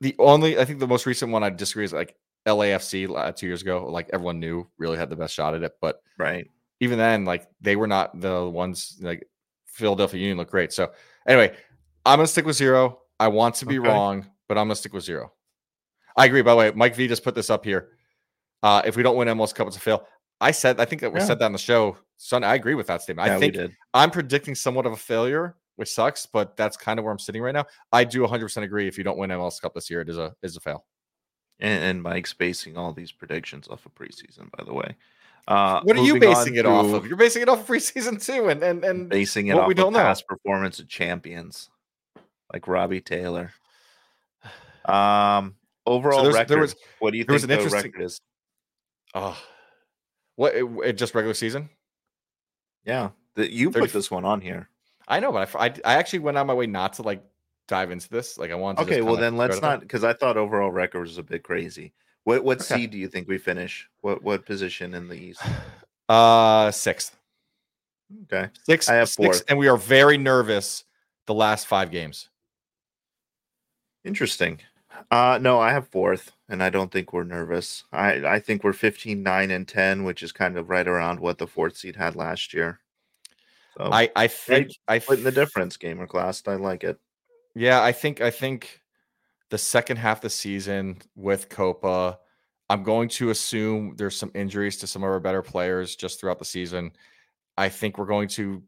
[0.00, 2.16] the only, I think the most recent one I disagree is like
[2.46, 3.86] LAFC uh, two years ago.
[3.88, 6.48] Like everyone knew really had the best shot at it, but right,
[6.80, 8.98] even then, like they were not the ones.
[9.00, 9.28] Like
[9.66, 10.72] Philadelphia Union looked great.
[10.72, 10.92] So
[11.26, 11.56] anyway,
[12.04, 13.00] I'm gonna stick with zero.
[13.18, 13.88] I want to be okay.
[13.88, 15.32] wrong, but I'm gonna stick with zero.
[16.16, 16.42] I agree.
[16.42, 17.90] By the way, Mike V just put this up here.
[18.64, 20.08] Uh, if we don't win MLS Cup, it's a fail.
[20.40, 21.26] I said, I think that we yeah.
[21.26, 21.98] said that on the show.
[22.16, 23.28] Son, I agree with that statement.
[23.28, 23.56] Yeah, I think
[23.92, 27.42] I'm predicting somewhat of a failure, which sucks, but that's kind of where I'm sitting
[27.42, 27.66] right now.
[27.92, 28.88] I do 100% agree.
[28.88, 30.86] If you don't win MLS Cup this year, it is a is a fail.
[31.60, 34.96] And, and Mike's basing all these predictions off of preseason, by the way.
[35.46, 37.06] Uh, what are you basing it off of?
[37.06, 39.94] You're basing it off of preseason too, and and and basing it off we don't
[39.94, 41.68] of past performance of champions
[42.50, 43.52] like Robbie Taylor.
[44.86, 46.60] Um, overall so record.
[46.60, 48.20] Was, what do you think the record is?
[49.14, 49.40] Oh,
[50.36, 50.54] what?
[50.54, 51.68] It, it just regular season?
[52.84, 54.68] Yeah, the, you 30, put this one on here.
[55.08, 57.22] I know, but I, I, I actually went on my way not to like
[57.68, 58.38] dive into this.
[58.38, 58.82] Like I wanted.
[58.82, 61.92] okay, well then let's not because I thought overall record was a bit crazy.
[62.24, 62.76] What what Okay.
[62.76, 63.88] seed do you think we finish?
[64.00, 65.40] What what position in the East?
[66.06, 67.16] Uh, sixth,
[68.24, 68.50] Okay.
[68.64, 69.44] sixth, I have sixth, fourth.
[69.48, 70.84] and we are very nervous
[71.26, 72.28] the last five games.
[74.04, 74.60] Interesting.
[75.10, 77.84] Uh no, I have fourth, and I don't think we're nervous.
[77.92, 81.38] I I think we're 15, 9, and 10, which is kind of right around what
[81.38, 82.80] the fourth seed had last year.
[83.76, 86.42] So I I think I splitting the difference, gamer class.
[86.46, 86.98] I like it.
[87.54, 88.80] Yeah, I think I think
[89.50, 92.18] the second half of the season with Copa,
[92.68, 96.38] I'm going to assume there's some injuries to some of our better players just throughout
[96.38, 96.92] the season.
[97.56, 98.62] I think we're going to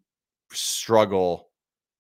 [0.53, 1.46] struggle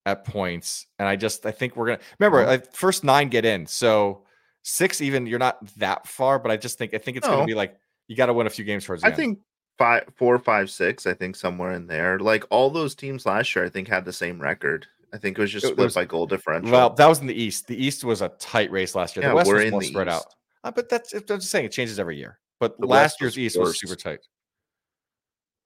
[0.07, 3.44] at points, and I just I think we're gonna remember Well- I, first nine get
[3.44, 4.24] in, so
[4.62, 7.34] six even you're not that far, but I just think I think it's No.
[7.34, 7.76] gonna be like
[8.09, 9.16] you got to win a few games towards the I end.
[9.16, 9.38] think
[9.78, 11.07] five, four, five, six.
[11.07, 12.20] I think somewhere in there.
[12.20, 14.86] Like all those teams last year, I think had the same record.
[15.12, 16.70] I think it was just It- it split was- by goal differential.
[16.70, 17.66] Well, that was in the East.
[17.66, 19.24] The East was a tight race last year.
[19.24, 20.24] yeah, the West was more spread out.
[20.62, 22.38] Uh, but that's I'm just saying it changes every year.
[22.61, 24.20] But The last West year's East was super tight.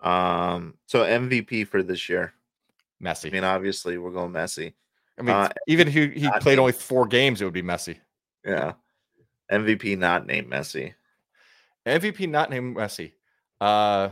[0.00, 2.32] Um, so MVP for this year.
[3.00, 3.28] Messy.
[3.28, 4.74] I mean, obviously, we're going Messi.
[5.18, 7.62] I mean, Uh, even if he, he played named- only four games, it would be
[7.62, 7.98] messy.
[8.44, 8.74] Yeah,
[9.50, 10.94] MVP not named Messi.
[11.86, 13.12] MVP not named Messi.
[13.60, 14.10] Uh,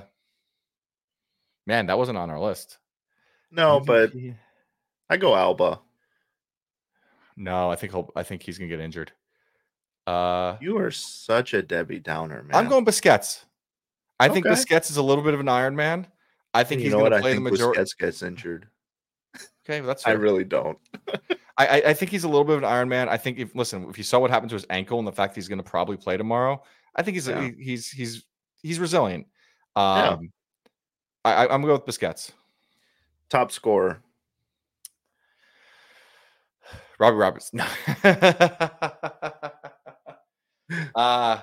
[1.67, 2.79] man, that wasn't on our list.
[3.51, 4.13] No, but
[5.09, 5.81] I go Alba.
[7.37, 8.11] no, I think he'll.
[8.17, 9.13] I think he's gonna get injured.
[10.07, 12.57] Uh, You are such a Debbie Downer, man.
[12.57, 13.45] I'm going Busquets.
[14.21, 14.55] I think Okay.
[14.55, 16.07] Busquets is a little bit of an Iron Man.
[16.55, 17.11] I think You he's know going what?
[17.11, 17.81] to I play the think majority.
[17.81, 18.69] Busquets gets injured.
[19.69, 20.79] Okay, that's I really don't.
[21.59, 23.09] I, I I think he's a little bit of an Iron Man.
[23.09, 25.35] I think if listen, if you saw what happened to his ankle and the fact
[25.35, 26.63] he's going to probably play tomorrow,
[26.97, 27.43] I think he's Yeah.
[27.43, 28.25] he- he's he's
[28.63, 29.27] he's resilient.
[29.77, 30.17] Um, Yeah.
[31.25, 32.31] I, I, I'm going with Busquets.
[33.29, 34.01] Top scorer.
[36.99, 37.53] Robbie Roberts.
[37.53, 37.67] No.
[40.95, 41.39] uh,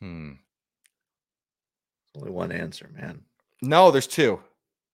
[0.00, 0.32] hmm.
[2.16, 3.22] Only one answer, man.
[3.62, 4.40] No, there's two.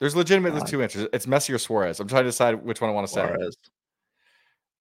[0.00, 0.68] There's legitimately God.
[0.68, 1.08] two answers.
[1.12, 2.00] It's Messi or Suarez.
[2.00, 3.26] I'm trying to decide which one I want to say.
[3.26, 3.56] Suarez.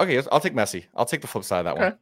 [0.01, 0.86] Okay, I'll take Messi.
[0.95, 1.97] I'll take the flip side of that one.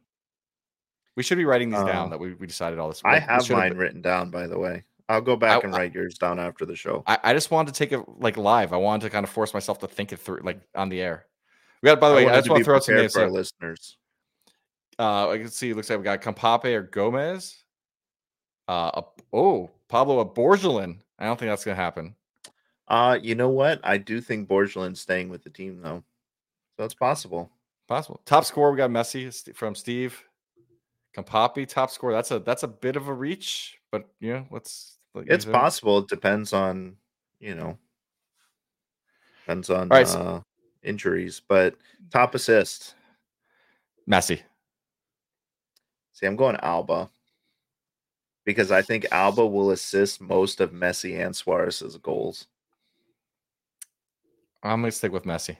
[1.16, 3.02] We should be writing these Um, down that we, we decided all this.
[3.04, 4.84] I have mine been- written down, by the way.
[5.08, 7.02] I'll go back I- and write yours down after the show.
[7.06, 8.72] I, I just wanted to take it like live.
[8.72, 11.26] I wanted to kind of force myself to think it through, like on the air.
[11.82, 12.00] We got.
[12.00, 13.12] By the way, I, just want to throw out some names.
[13.12, 13.98] for our So, listeners.
[14.98, 15.70] uh, I can see.
[15.70, 17.62] It looks like we got Campape or Gomez.
[18.68, 19.02] Uh,
[19.32, 20.98] oh, Pablo Borgelin.
[21.18, 22.14] I don't think that's gonna happen.
[22.92, 23.80] Uh, you know what?
[23.82, 26.04] I do think Borgelin's staying with the team though,
[26.76, 27.50] so it's possible.
[27.88, 28.20] Possible.
[28.26, 30.22] Top score We got Messi from Steve.
[31.16, 32.12] Campapi top score.
[32.12, 34.98] That's a that's a bit of a reach, but you know, let's.
[35.14, 36.00] let It's possible.
[36.00, 36.96] It depends on
[37.40, 37.78] you know,
[39.40, 40.40] depends on right, so- uh,
[40.82, 41.40] injuries.
[41.48, 41.76] But
[42.10, 42.94] top assist.
[44.06, 44.42] Messi.
[46.12, 47.08] See, I'm going Alba
[48.44, 52.48] because I think Alba will assist most of Messi and Suarez's goals.
[54.62, 55.56] I'm gonna stick with Messi.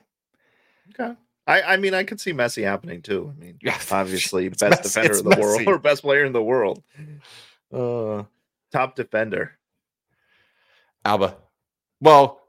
[0.89, 1.15] Okay.
[1.45, 3.33] I, I mean, I could see Messi happening too.
[3.35, 6.31] I mean, Yeah, obviously, it's best Messi, defender in the world or best player in
[6.33, 6.83] the world.
[7.71, 8.23] Uh,
[8.71, 9.57] top defender.
[11.05, 11.37] Alba.
[11.99, 12.41] Well,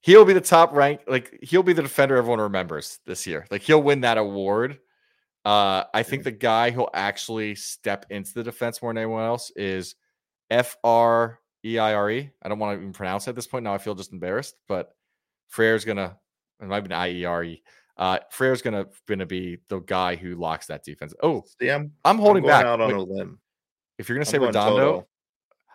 [0.00, 1.02] he'll be the top rank.
[1.06, 3.46] Like he'll be the defender everyone remembers this year.
[3.50, 4.78] Like he'll win that award.
[5.44, 9.50] Uh, I think the guy who'll actually step into the defense more than anyone else
[9.56, 9.94] is
[10.50, 12.30] F R E I R E.
[12.42, 13.64] I don't want to even pronounce it at this point.
[13.64, 14.94] Now I feel just embarrassed, but
[15.50, 16.16] Frere's gonna.
[16.60, 17.62] It might be I E R E.
[17.96, 21.12] Uh, Frere's gonna gonna be the guy who locks that defense.
[21.22, 22.64] Oh, See, I'm, I'm holding I'm back.
[22.64, 23.38] out on Wait, a limb.
[23.98, 25.06] if you're gonna say going Redondo, Toto.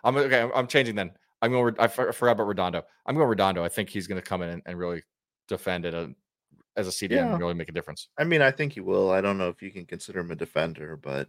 [0.02, 0.42] I'm okay.
[0.42, 1.12] I'm, I'm changing then.
[1.42, 1.76] I'm going.
[1.78, 2.82] I forgot about Redondo.
[3.06, 3.62] I'm going Redondo.
[3.62, 5.02] I think he's to come in and, and really
[5.48, 6.08] defend it uh,
[6.76, 7.30] as a CDM Yeah.
[7.32, 8.08] and really make a difference.
[8.18, 9.10] I mean, I think he will.
[9.10, 11.28] I don't know if you can consider him a defender, but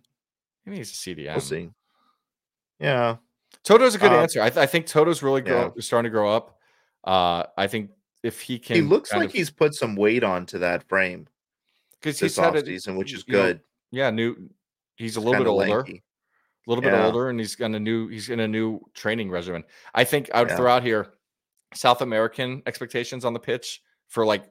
[0.66, 1.32] I mean, he's a CDM.
[1.32, 1.70] we'll see.
[2.80, 3.18] Yeah,
[3.64, 4.42] Toto's a good Uh, answer.
[4.42, 5.82] I, th- I think Toto's really grow, yeah.
[5.82, 6.58] starting to grow up.
[7.04, 7.92] Uh, I think
[8.24, 11.28] if he can, he looks like he's put some weight onto that frame
[12.00, 13.62] because he's had a, offseason, which is you know, good.
[13.92, 14.50] yeah, new.
[14.96, 15.76] He's a little bit older.
[15.78, 16.04] lanky.
[16.66, 17.06] a little bit Yeah.
[17.06, 19.64] older and he's got a new he's in a new training regimen.
[19.96, 20.58] I think I would Yeah.
[20.58, 21.14] throw out here
[21.74, 24.44] South American expectations on the pitch for like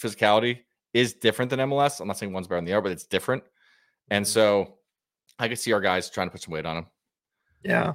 [0.00, 0.60] physicality
[0.92, 2.00] is different than MLS.
[2.00, 3.42] I'm not saying one's better than the other, but it's different.
[4.10, 4.28] And Mhm.
[4.28, 4.78] so
[5.38, 6.86] I could see our guys trying to put some weight on him.
[7.62, 7.94] Yeah.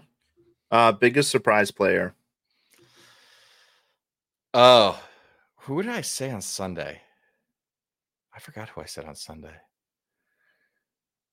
[0.71, 2.13] Uh, biggest surprise player.
[4.57, 4.97] Oh,
[5.57, 7.01] who did I say on Sunday?
[8.33, 9.53] I forgot who I said on Sunday.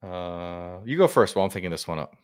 [0.02, 2.16] Uh, you go first while I'm thinking this one up.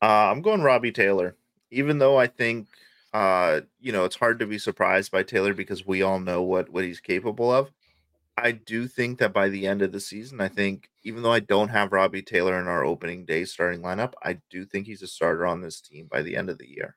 [0.00, 1.36] Uh, I'm going Robbie Taylor,
[1.70, 2.68] even though I think
[3.12, 6.70] uh, you know it's hard to be surprised by Taylor because we all know what
[6.70, 7.70] what he's capable of.
[8.38, 11.40] I do think that by the end of the season, I think even though I
[11.40, 15.06] don't have Robbie Taylor in our opening day starting lineup, I do think he's a
[15.06, 16.96] starter on this team by the end of the year.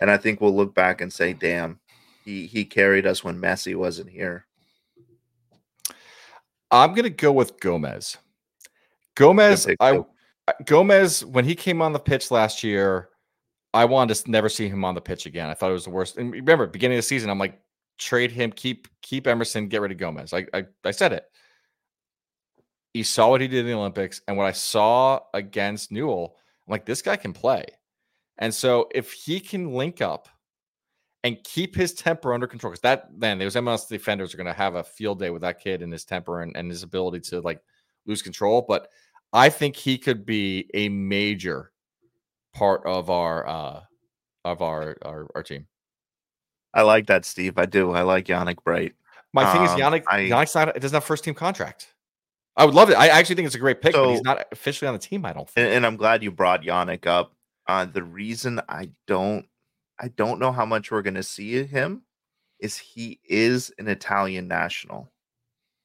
[0.00, 1.78] And I think we'll look back and say, damn,
[2.26, 4.46] he he carried us when Messi wasn't here.
[6.70, 8.18] I'm gonna go with Gomez.
[9.14, 10.00] Gomez, I
[10.66, 13.08] Gomez, when he came on the pitch last year,
[13.72, 15.48] I wanted to never see him on the pitch again.
[15.48, 16.18] I thought it was the worst.
[16.18, 17.60] And remember, beginning of the season, I'm like,
[17.96, 20.32] trade him, keep keep Emerson, get rid of Gomez.
[20.32, 21.24] I I, I said it.
[22.92, 26.72] He saw what he did in the Olympics, and what I saw against Newell, I'm
[26.72, 27.66] like, this guy can play.
[28.38, 30.28] And so if he can link up
[31.26, 34.52] and keep his temper under control, because that man, those MLS defenders are going to
[34.52, 37.40] have a field day with that kid and his temper and, and his ability to
[37.40, 37.60] like
[38.06, 38.64] lose control.
[38.66, 38.88] But
[39.32, 41.72] I think he could be a major
[42.54, 43.80] part of our uh
[44.44, 45.66] of our our, our team.
[46.72, 47.58] I like that, Steve.
[47.58, 47.90] I do.
[47.90, 48.94] I like Yannick Bright.
[49.32, 50.04] My um, thing is um, Yannick.
[50.08, 50.68] I, Yannick's not.
[50.68, 51.88] It doesn't have first team contract.
[52.56, 52.94] I would love it.
[52.94, 55.26] I actually think it's a great pick, so, but he's not officially on the team.
[55.26, 55.50] I don't.
[55.56, 57.34] And, and, I'm glad you brought Yannick up.
[57.66, 59.44] Uh, the reason I don't,
[59.98, 62.02] I don't know how much we're going to see him,
[62.60, 65.10] is he is an Italian national.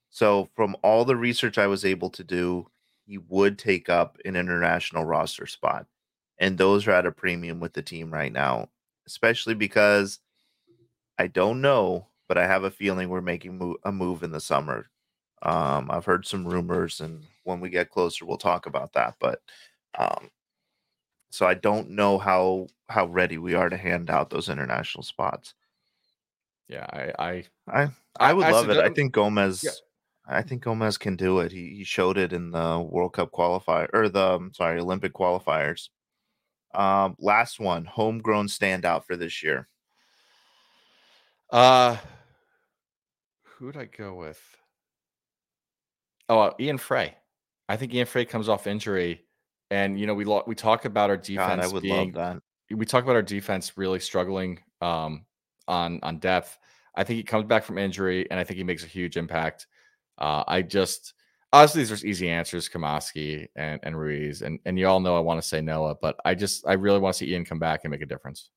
[0.09, 2.67] So from all the research I was able to do,
[3.05, 5.85] he would take up an international roster spot.
[6.37, 8.69] And those are at a premium with the team right now,
[9.07, 10.19] especially because
[11.17, 14.89] I don't know, but I have a feeling we're making a move in the summer.
[15.43, 19.15] Um, I've heard some rumors, and when we get closer, we'll talk about that.
[19.19, 19.41] But
[19.97, 20.29] um,
[21.31, 25.55] so I don't know how how ready we are to hand out those international spots.
[26.67, 28.77] Yeah, I I I, I would I, love it.
[28.77, 29.63] I think Gomez.
[29.63, 29.71] Yeah.
[30.27, 31.51] I think Gomez can do it.
[31.51, 35.89] He he showed it in the World Cup qualifier or the um, sorry Olympic qualifiers.
[36.73, 39.67] Um, last one, homegrown standout for this year.
[41.49, 41.97] Uh,
[43.43, 44.41] who'd I go with?
[46.29, 47.15] Oh, uh, Ian Fray.
[47.67, 49.25] I think Ian Fray comes off injury,
[49.71, 51.37] and you know we lo- we talk about our defense.
[51.37, 52.77] God, I would being, love that.
[52.77, 55.25] We talk about our defense really struggling um,
[55.67, 56.59] on on depth.
[56.93, 59.65] I think he comes back from injury, and I think he makes a huge impact.
[60.17, 61.13] Uh, I just
[61.53, 65.41] obviously there's easy answers, Cremaschi and, and Ruiz, and and you all know I want
[65.41, 67.91] to say Noah, but I just I really want to see Ian come back and
[67.91, 68.49] make a difference.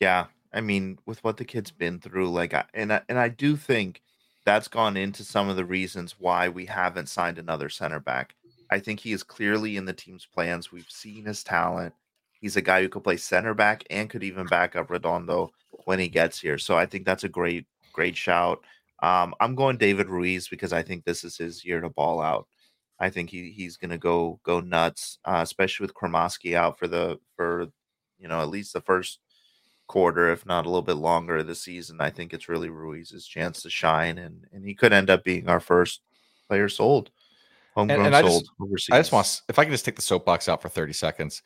[0.00, 3.28] Yeah, I mean, with what the kid's been through, like, I, and I, and I
[3.28, 4.00] do think
[4.44, 8.34] that's gone into some of the reasons why we haven't signed another center back.
[8.70, 10.72] I think he is clearly in the team's plans.
[10.72, 11.94] We've seen his talent.
[12.40, 15.50] He's a guy who could play center back and could even back up Redondo
[15.84, 16.58] when he gets here.
[16.58, 18.60] So I think that's a great, great shout.
[19.02, 22.46] Um, I'm going David Ruiz because I think this is his year to ball out.
[23.00, 26.88] I think he he's going to go go nuts, uh, especially with Cremaschi out for
[26.88, 27.68] the for
[28.18, 29.20] you know at least the first
[29.86, 32.00] quarter, if not a little bit longer of the season.
[32.00, 35.48] I think it's really Ruiz's chance to shine, and and he could end up being
[35.48, 36.00] our first
[36.48, 37.10] player sold,
[37.78, 38.88] homegrown and, and I just, overseas.
[38.92, 41.42] I just want if I can just take the soapbox out for thirty seconds.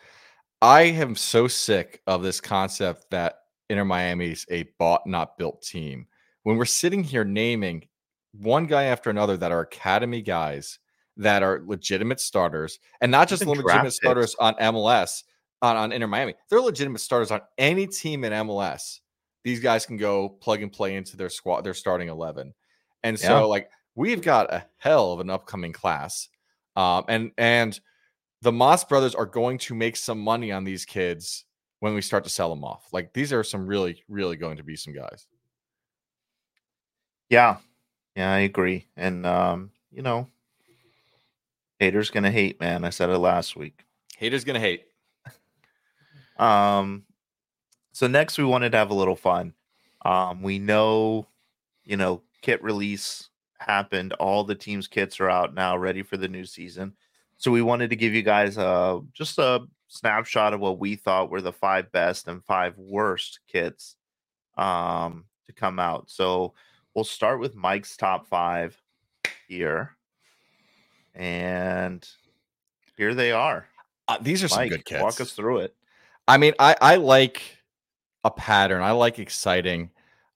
[0.61, 6.07] I am so sick of this concept that Inter Miami's a bought not built team
[6.45, 7.87] when we're sitting here naming
[8.33, 10.79] one guy after another that are academy guys
[11.17, 15.25] that are legitimate starters and not just legitimate starters on MLS
[15.61, 16.35] on, on Inter Miami.
[16.49, 19.01] They're legitimate starters on any team in MLS.
[19.45, 22.55] These guys can go plug and play into their squad, their starting 11.
[23.03, 23.45] And so, yeah.
[23.45, 26.29] like, we've got a hell of an upcoming class.
[26.77, 27.79] Um, and, and,
[28.43, 31.45] the Mas brothers are going to make some money on these kids
[31.79, 32.87] when we start to sell them off.
[32.93, 35.27] Like these are some really, really going to be some guys.
[37.31, 37.57] Yeah.
[38.17, 38.89] Yeah, I agree.
[38.97, 40.29] And um, you know,
[41.79, 42.85] haters gonna hate, man.
[42.85, 43.85] I said it last week.
[44.17, 44.85] Haters gonna hate.
[46.39, 47.05] um
[47.93, 49.55] so next we wanted to have a little fun.
[50.05, 51.29] Um, we know,
[51.85, 53.31] you know, kit release
[53.63, 54.13] happened.
[54.15, 56.95] All the teams' kits are out now, ready for the new season.
[57.39, 61.31] So we wanted to give you guys uh just a snapshot of what we thought
[61.31, 63.97] were the five best and five worst kits
[64.57, 66.11] um to come out.
[66.11, 66.55] So
[66.95, 68.81] we'll start with Mike's top five
[69.49, 69.97] here.
[71.15, 72.07] And
[72.97, 73.67] here they are.
[74.09, 75.03] Uh, these are Mike, some good kits.
[75.03, 75.75] Walk us through it.
[76.27, 77.43] I mean, I, I like
[78.25, 78.83] a pattern.
[78.83, 79.91] I like exciting.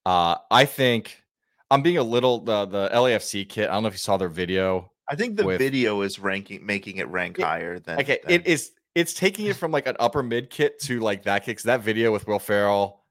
[0.05, 1.22] Uh, I think
[1.71, 3.69] I'm being a little the the LAFC kit.
[3.69, 4.93] I don't know if you saw their video.
[5.09, 8.21] I think the with, video is ranking making it rank it, higher than okay.
[8.23, 11.45] Than, it is it's taking it from like an upper mid kit to like that
[11.45, 11.62] kit.
[11.64, 13.05] that video with Will Ferrell,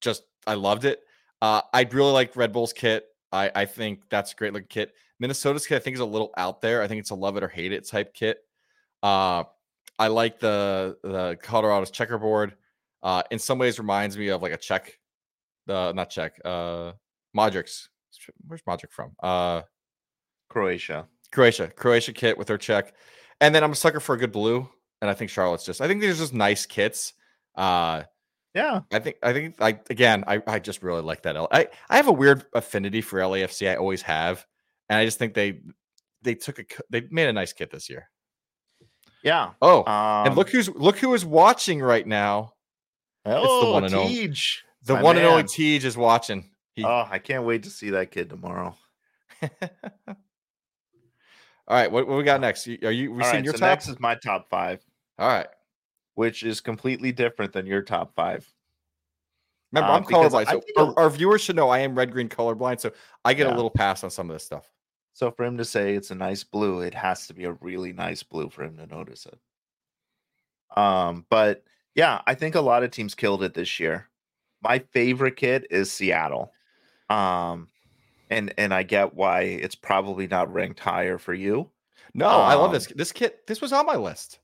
[0.00, 1.00] just I loved it.
[1.42, 3.06] Uh, I really like Red Bull's kit.
[3.32, 4.92] I, I think that's a great looking kit.
[5.18, 6.82] Minnesota's kit, I think, is a little out there.
[6.82, 8.38] I think it's a love it or hate it type kit.
[9.02, 9.44] Uh,
[9.98, 12.54] I like the the Colorado's checkerboard.
[13.02, 14.98] Uh, in some ways, reminds me of like a check,
[15.68, 16.92] uh, not Czech, uh,
[17.36, 17.88] Modric's
[18.46, 19.12] where's Modric from?
[19.22, 19.62] Uh,
[20.48, 21.06] Croatia.
[21.32, 22.94] Croatia, Croatia kit with their check,
[23.40, 24.68] and then I'm a sucker for a good blue,
[25.00, 25.80] and I think Charlotte's just.
[25.80, 27.12] I think these are just nice kits.
[27.56, 28.02] Uh,
[28.54, 28.80] Yeah.
[28.92, 31.34] I think I think I again I, I just really like that.
[31.36, 33.68] L- I I have a weird affinity for LAFC.
[33.68, 34.46] I always have,
[34.88, 35.60] and I just think they
[36.22, 38.08] they took a they made a nice kit this year.
[39.24, 39.50] Yeah.
[39.60, 42.52] Oh, Um, and look who's look who is watching right now.
[43.26, 44.28] oh, one and only-
[44.82, 45.48] The one and only man.
[45.48, 46.50] Tej is watching.
[46.74, 48.76] He, Oh, I can't wait to see that kid tomorrow.
[51.66, 52.66] All right, what, what we got next?
[52.68, 53.68] Are you we All seeing right, your so top?
[53.68, 54.84] next is my top five,
[55.18, 55.46] All right.
[56.14, 58.52] which is completely different than your top five.
[59.72, 62.80] Remember, Uh, I'm colorblind, so our, our viewers should know I am red green colorblind,
[62.80, 62.92] so
[63.24, 64.70] I get a little pass on some of this stuff.
[65.14, 67.92] So for him to say it's a nice blue, it has to be a really
[67.92, 69.38] nice blue for him to notice it.
[70.76, 71.64] Um, but
[71.94, 74.08] yeah, I think a lot of teams killed it this year.
[74.60, 76.53] My favorite kit is Seattle.
[77.14, 77.68] Um,
[78.30, 81.70] and and I get why it's probably not ranked higher for you.
[82.14, 82.86] No, I love this.
[82.88, 84.38] Um, This kit, this was on my list.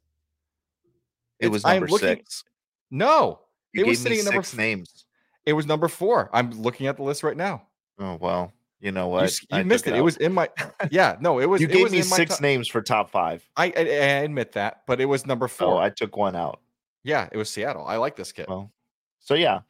[1.38, 2.44] It It's- was I'm number looking- six.
[2.90, 3.40] No,
[3.72, 5.04] You it was sitting at number six f- names.
[5.46, 6.28] it was number four.
[6.32, 7.62] I'm looking at the list right now.
[7.98, 9.40] Oh well, you know You, what?
[9.52, 9.94] I you missed it.
[9.94, 10.04] It out.
[10.04, 10.48] was in my.
[10.90, 11.60] Yeah, no, it was.
[11.60, 13.48] you it gave was me six top- names for top five.
[13.56, 13.82] I, I I
[14.24, 15.82] admit that, but it was number So four.
[15.82, 16.60] I took one out.
[17.04, 17.86] yeah, it was Seattle.
[17.86, 18.48] I like this kit.
[18.48, 18.72] Well,
[19.20, 19.60] so yeah,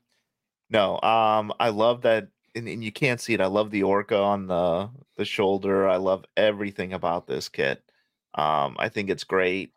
[0.71, 3.41] no, um, I love that, and, and you can't see it.
[3.41, 5.89] I love the orca on the the shoulder.
[5.89, 7.83] I love everything about this kit.
[8.35, 9.73] Um, I think it's great.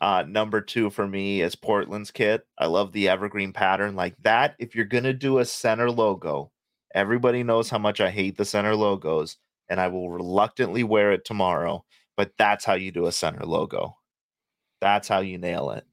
[0.00, 2.46] Uh, number two for me is Portland's kit.
[2.58, 4.54] I love the evergreen pattern like that.
[4.58, 6.52] If you're gonna do a center logo,
[6.94, 9.36] everybody knows how much I hate the center logos,
[9.68, 11.84] and I will reluctantly wear it tomorrow.
[12.16, 13.96] But that's how you do a center logo.
[14.80, 15.86] That's how you nail it.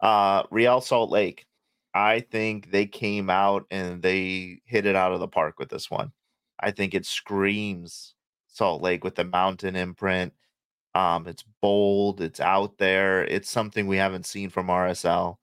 [0.00, 1.46] Uh, Real Salt Lake.
[1.94, 5.90] I think they came out and they hit it out of the park with this
[5.90, 6.12] one.
[6.60, 8.14] I think it screams
[8.48, 10.32] Salt Lake with the mountain imprint.
[10.94, 15.38] Um, it's bold, it's out there, it's something we haven't seen from RSL.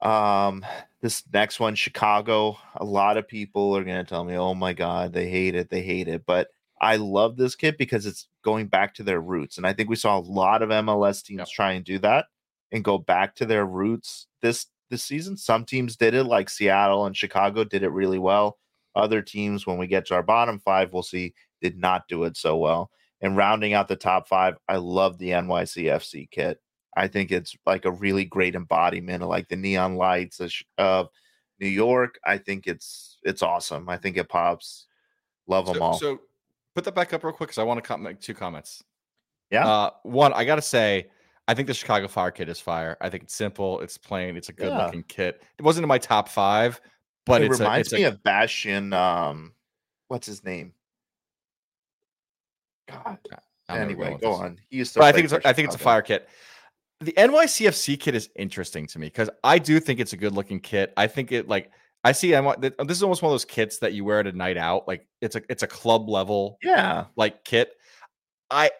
[0.00, 0.64] Um,
[1.00, 2.58] this next one, Chicago.
[2.76, 5.82] A lot of people are gonna tell me, "Oh my god, they hate it, they
[5.82, 6.48] hate it," but
[6.80, 9.96] I love this kit because it's going back to their roots, and I think we
[9.96, 11.48] saw a lot of MLS teams Yep.
[11.48, 12.26] try and do that
[12.72, 15.36] and go back to their roots this this season.
[15.36, 18.58] Some teams did it, like Seattle and Chicago did it really well.
[18.94, 22.36] Other teams, when we get to our bottom five, we'll see did not do it
[22.36, 22.90] so well.
[23.20, 26.60] And rounding out the top five, I love the NYCFC kit.
[26.96, 30.40] I think it's like a really great embodiment of like the neon lights
[30.78, 31.08] of,
[31.58, 32.18] New York.
[32.22, 33.88] I think it's it's awesome.
[33.88, 34.86] I think it pops.
[35.46, 35.98] Love them all.
[35.98, 36.20] so
[36.74, 38.84] put that back up real quick because I want to make two comments.
[39.50, 39.66] Yeah.
[39.66, 41.06] Uh, one, I gotta say,
[41.48, 42.96] I think the Chicago Fire kit is fire.
[43.00, 44.84] I think it's simple, it's plain, it's a good Yeah.
[44.86, 45.42] looking kit.
[45.58, 46.80] It wasn't in my top five,
[47.24, 48.92] but it it's a, reminds it's me a, of Bastian.
[48.92, 49.52] Um,
[50.08, 50.72] what's his name?
[52.88, 53.18] God.
[53.68, 54.58] I don't know where Anyway, go on.
[54.70, 55.00] He used to.
[55.00, 56.28] But I think it's a, I think it's a fire kit.
[57.00, 60.60] The NYCFC kit is interesting to me because I do think it's a good looking
[60.60, 60.92] kit.
[60.96, 61.70] I think it like
[62.04, 62.34] I see.
[62.34, 64.56] I want this is almost one of those kits that you wear at a night
[64.56, 64.86] out.
[64.86, 67.06] Like it's a it's a club level Yeah.
[67.16, 67.72] like kit.
[68.50, 68.70] I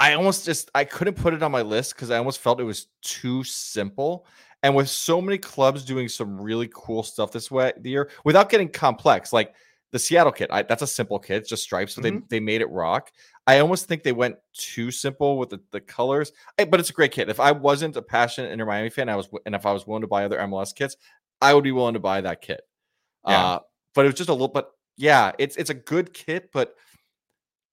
[0.00, 2.64] I almost just I couldn't put it on my list because I almost felt it
[2.64, 4.26] was too simple.
[4.62, 8.48] And with so many clubs doing some really cool stuff this way the year without
[8.50, 9.54] getting complex, like
[9.92, 12.62] the Seattle kit, I, that's a simple kit, it's just stripes, but they they made
[12.62, 13.10] it rock.
[13.46, 16.94] I almost think they went too simple with the, the colors, I- but it's a
[16.94, 17.28] great kit.
[17.28, 20.02] If I wasn't a passionate Inter Miami fan, I was, and if I was willing
[20.02, 20.96] to buy other MLS kits,
[21.40, 22.60] I would be willing to buy that kit.
[23.26, 23.44] Yeah.
[23.46, 23.58] Uh,
[23.94, 26.74] but it was just a little, but yeah, it's it's a good kit, but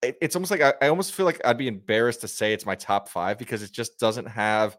[0.02, 2.66] it, it's almost like I, I almost feel like I'd be embarrassed to say it's
[2.66, 4.78] my top five because it just doesn't have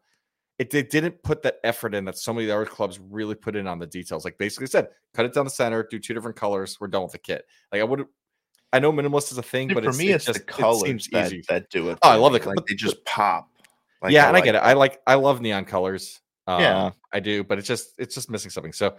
[0.59, 3.35] it, it didn't put that effort in that so many of the other clubs really
[3.35, 4.25] put in on the details.
[4.25, 7.13] Like basically said, cut it down the center, do two different colors, we're done with
[7.13, 7.45] the kit.
[7.73, 8.07] Like I would
[8.73, 10.47] I know minimalist is a thing, but for it's, me, it it's just, the it
[10.47, 11.43] colors seems that, easy.
[11.49, 11.99] that do it.
[12.03, 13.49] Oh, I love the co- like they just pop.
[14.03, 14.53] Like, yeah, and I get it.
[14.53, 14.65] that.
[14.65, 16.21] I like I love neon colors.
[16.47, 16.91] Um, Yeah.
[17.13, 18.73] I do, but it's just it's just missing something.
[18.73, 18.97] So, all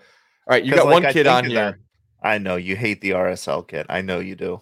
[0.48, 1.56] right, you got like, one I kid on here.
[1.56, 1.76] that-
[2.22, 3.86] I know you hate the RSL kit.
[3.90, 4.62] I know you do.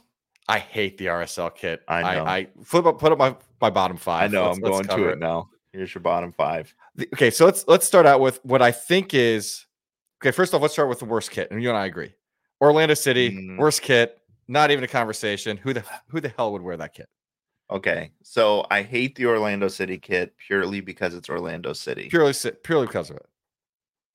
[0.50, 1.82] I hate the RSL kit.
[1.88, 2.24] I know.
[2.24, 4.30] I, I flip up, put up my my bottom five.
[4.32, 4.45] I know.
[4.48, 5.50] Let's- I'm let's going to it now.
[5.74, 6.74] Here's your bottom five.
[6.95, 9.66] The- okay, so let's let's start out with what I think is
[10.22, 10.32] okay.
[10.32, 12.14] First off, let's start with the worst kit, and you and I agree.
[12.62, 13.58] Orlando City, Mm.
[13.58, 14.20] worst kit.
[14.48, 15.58] Not even a conversation.
[15.58, 17.10] Who the who the hell would wear that kit?
[17.70, 22.34] Okay, so I hate the Orlando City kit purely because it's Orlando City, Purely
[22.64, 23.26] purely because of it.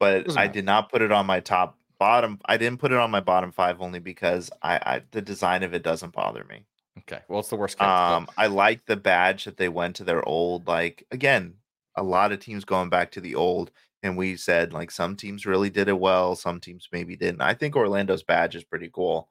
[0.01, 2.41] but I did not put it on my top bottom.
[2.47, 5.73] I didn't put it on my bottom five only because I, I the design of
[5.73, 6.65] it doesn't bother me.
[6.99, 7.81] Okay, well, it's the worst.
[7.81, 10.67] Um, I like the badge that they went to their old.
[10.67, 11.55] Like again,
[11.97, 13.71] a lot of teams going back to the old,
[14.03, 17.41] and we said like some teams really did it well, some teams maybe didn't.
[17.41, 19.29] I think Orlando's badge is pretty cool.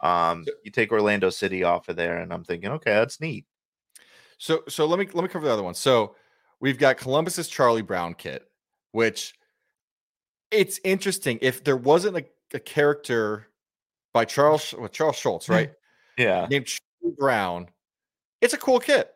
[0.00, 3.44] Um, you take Orlando City off of there, and I'm thinking, okay, that's neat.
[4.38, 5.74] So so let me let me cover the other one.
[5.74, 6.16] So
[6.58, 8.48] we've got Columbus's Charlie Brown kit,
[8.92, 9.34] which
[10.54, 11.38] it's interesting.
[11.42, 13.48] If there wasn't a, a character
[14.12, 15.50] by Charles with Charles Schulz, mm.
[15.50, 15.72] right?
[16.16, 16.46] Yeah.
[16.50, 17.68] Named Charlie Brown,
[18.40, 19.10] it's a cool kit.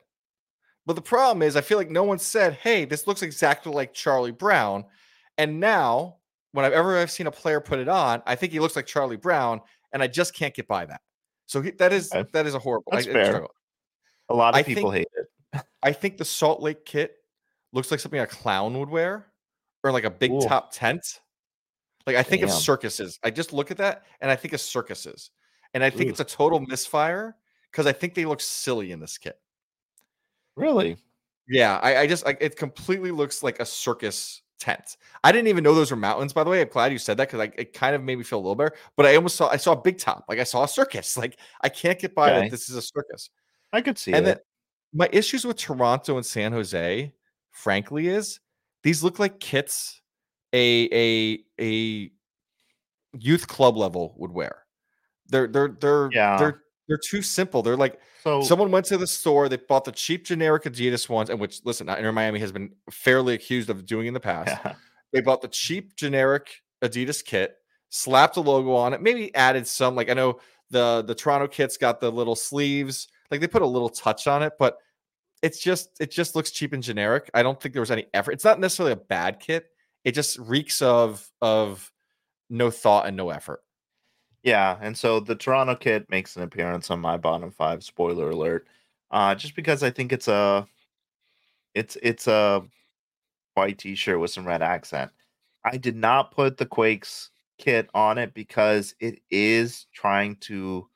[0.87, 3.93] But the problem is, I feel like no one said, "Hey, this looks exactly like
[3.93, 4.87] Charlie Brown."
[5.37, 6.17] And now,
[6.53, 9.61] whenever I've seen a player put it on, I think he looks like Charlie Brown,
[9.93, 11.03] and I just can't get by that.
[11.47, 12.91] So he, that is that is a horrible.
[12.93, 13.47] That's I, fair.
[14.31, 15.65] A lot of I people think- hate it.
[15.83, 17.17] I think the Salt Lake kit
[17.73, 19.27] looks like something a clown would wear,
[19.85, 20.41] or like a big Ooh.
[20.41, 21.21] top tent.
[22.09, 23.19] Like I think of circuses.
[23.23, 25.31] I just look at that and I think of circuses,
[25.75, 26.11] and I think Ooh.
[26.13, 27.37] it's a total misfire
[27.71, 29.39] because I think they look silly in this kit.
[30.57, 30.97] Really?
[31.51, 34.97] Yeah, I, I just like it completely looks like a circus tent.
[35.23, 36.63] I didn't even know those were mountains, by the way.
[36.63, 38.55] I'm glad you said that because like it kind of made me feel a little
[38.55, 38.75] better.
[38.97, 41.15] But I almost saw I saw a big top, like I saw a circus.
[41.19, 42.41] Like I can't get by Okay.
[42.41, 43.29] that this is a circus.
[43.71, 44.29] I could see and it.
[44.31, 44.39] then
[44.95, 47.13] my issues with Toronto and San Jose,
[47.51, 48.41] frankly, is
[48.83, 50.01] these look like kits
[50.53, 52.11] a a a
[53.19, 54.65] youth club level would wear.
[55.29, 56.37] They're they're they're Yeah.
[56.39, 57.63] they're they're too simple.
[57.63, 61.31] They're like so someone went to the store, they bought the cheap generic Adidas ones,
[61.31, 64.57] and which listen, Inter Miami has been fairly accused of doing in the past.
[64.65, 64.75] yeah.
[65.13, 67.57] They bought the cheap generic Adidas kit,
[67.89, 69.95] slapped a logo on it, maybe added some.
[69.95, 70.41] Like I know
[70.71, 74.43] the the Toronto kits got the little sleeves, like they put a little touch on
[74.43, 74.79] it, but
[75.43, 77.31] it's just it just looks cheap and generic.
[77.35, 78.33] I don't think there was any effort.
[78.33, 79.67] It's not necessarily a bad kit.
[80.09, 81.93] It just reeks of of
[82.49, 83.63] no thought and no effort.
[84.43, 87.85] Yeah, and so the Toronto kit makes an appearance on my bottom five.
[87.85, 88.69] Spoiler alert!
[89.11, 90.67] Uh, just because I think it's a,
[91.75, 92.63] it's it's a
[93.53, 95.11] white T-shirt with some red accent.
[95.63, 97.29] I did not put the Quakes
[97.59, 100.89] kit on it because it is trying to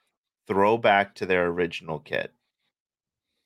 [0.47, 2.33] throw back to their original kit.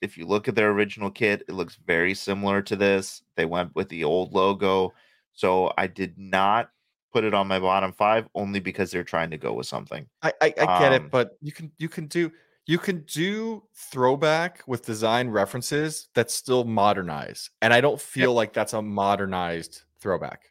[0.00, 3.22] If you look at their original kit, it looks very similar to this.
[3.34, 4.94] They went with the old logo,
[5.36, 6.70] so I did not
[7.12, 10.06] put it on my bottom five only because they're trying to go with something.
[10.22, 12.32] I I, I get Um, it, but you can you can do
[12.66, 18.52] you can do throwback with design references that still modernize, and I don't feel like
[18.52, 20.50] that's a modernized throwback.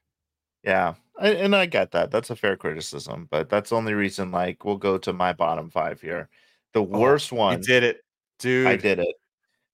[0.63, 2.11] Yeah, I, and I get that.
[2.11, 4.31] That's a fair criticism, but that's the only reason.
[4.31, 6.29] Like, we'll go to my bottom five here.
[6.73, 7.97] The worst You one, did it,
[8.39, 8.67] dude.
[8.67, 9.15] I did it.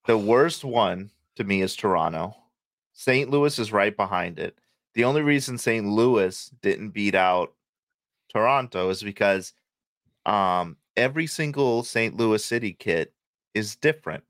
[0.07, 2.35] The worst one to me is Toronto.
[2.93, 3.29] St.
[3.29, 4.57] Louis is right behind it.
[4.93, 5.85] The only reason St.
[5.85, 7.53] Louis didn't beat out
[8.29, 9.53] Toronto is because
[10.25, 12.15] um, every single St.
[12.15, 13.13] Louis City kit
[13.53, 14.23] is different.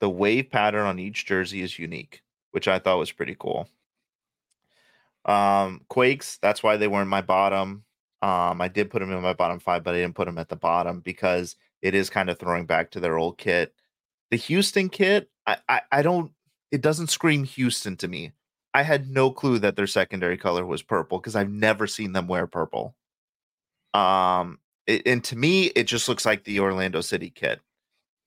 [0.00, 3.68] The wave pattern on each jersey is unique, which I thought was pretty cool.
[5.24, 7.84] Um, Quakes, that's why they weren't my bottom.
[8.20, 10.48] Um, I did put them in my bottom five, but I didn't put them at
[10.48, 13.74] the bottom because it is kind of throwing back to their old kit.
[14.30, 16.32] The Houston kit, I, I, I don't,
[16.70, 18.32] it doesn't scream Houston to me.
[18.74, 22.26] I had no clue that their secondary color was purple because I've never seen them
[22.26, 22.96] wear purple.
[23.94, 27.60] Um, it, and to me, it just looks like the Orlando City kit.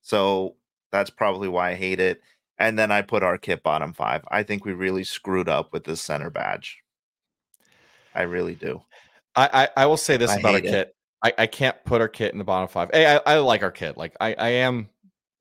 [0.01, 0.55] So
[0.91, 2.21] that's probably why I hate it.
[2.57, 4.23] And then I put our kit bottom five.
[4.29, 6.81] I think we really screwed up with this center badge.
[8.15, 8.81] I really do.
[9.35, 10.63] I, I I will say this I about our it.
[10.63, 10.95] kit.
[11.23, 12.89] I, I can't put our kit in the bottom five.
[12.93, 13.97] Hey, I, I like our kit.
[13.97, 14.89] Like I, I am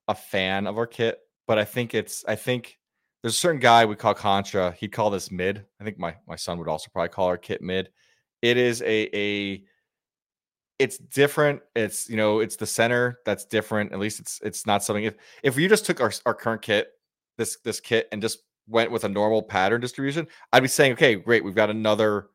[0.09, 2.79] a fan of our kit, but I think it's I think
[3.27, 4.71] there's a certain guy we call Contra.
[4.79, 5.65] He'd call this mid.
[5.81, 7.91] I think my my son would also probably call our kit mid.
[8.41, 9.65] It is a a
[10.79, 11.61] it's different.
[11.75, 13.93] It's you know, it's the center that's different.
[13.93, 16.93] At least it's it's not something if if you just took our our current kit,
[17.37, 21.17] this this kit and just went with a normal pattern distribution, I'd be saying, okay,
[21.17, 22.29] great, we've got another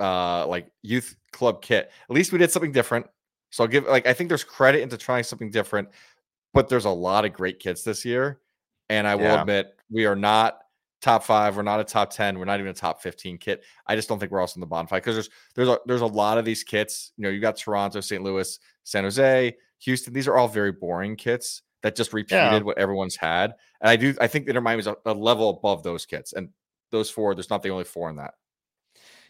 [0.00, 1.92] uh like youth club kit.
[2.10, 3.06] At least we did something different.
[3.50, 5.90] So I'll give like I think there's credit into trying something different,
[6.52, 8.40] but there's a lot of great kits this year.
[8.92, 9.40] And I will Yeah.
[9.40, 10.58] admit we are not
[11.00, 13.64] top five, we're not a top 10, we're not even a top 15 kit.
[13.86, 16.02] I just don't think we're also in the bottom five because there's there's a there's
[16.02, 17.12] a lot of these kits.
[17.16, 18.22] You know, you got Toronto, St.
[18.22, 20.12] Louis, San Jose, Houston.
[20.12, 23.54] These are all very boring kits that just repeated what everyone's had.
[23.80, 26.34] And I do I think Inter Miami is a, a level above those kits.
[26.34, 26.50] And
[26.90, 28.34] those four, there's not the only four in that.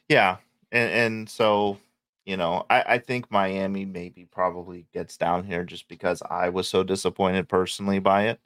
[0.09, 0.39] Yeah.
[0.72, 1.78] And, and so,
[2.26, 6.68] you know, I, I think Miami maybe probably gets down here just because I was
[6.68, 8.40] so disappointed personally by it.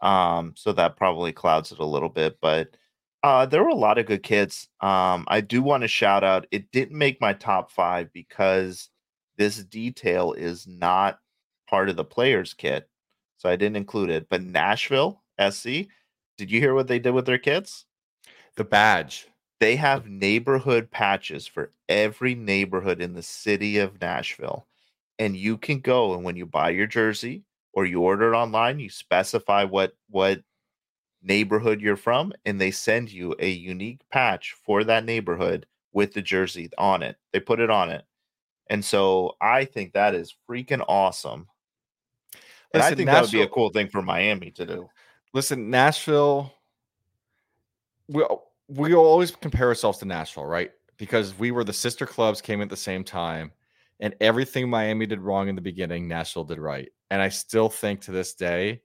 [0.00, 2.76] Um, so that probably clouds it a little bit, but
[3.24, 4.68] uh there were a lot of good kids.
[4.80, 8.90] Um, I do want to shout out it didn't make my top five because
[9.38, 11.18] this detail is not
[11.68, 12.88] part of the players kit.
[13.38, 14.28] So I didn't include it.
[14.28, 15.86] But Nashville SC,
[16.36, 17.86] did you hear what they did with their kits?
[18.56, 19.26] The badge.
[19.60, 24.66] they have neighborhood patches for every neighborhood in the city of Nashville.
[25.18, 28.78] and you can go and when you buy your jersey or you order it online,
[28.78, 30.42] you specify what what
[31.22, 36.22] neighborhood you're from, and they send you a unique patch for that neighborhood with the
[36.22, 37.16] jersey on it.
[37.32, 38.04] They put it on it.
[38.70, 41.46] And so I think that is freaking awesome.
[42.74, 44.88] And I think that would be a cool thing for Miami to do.
[45.32, 46.52] Listen, Nashville.
[48.08, 48.24] We
[48.68, 50.70] we always compare ourselves to Nashville, right?
[50.98, 53.52] Because we were the sister clubs, came at the same time,
[54.00, 56.90] and everything Miami did wrong in the beginning, Nashville did right.
[57.10, 58.82] And I still think to this day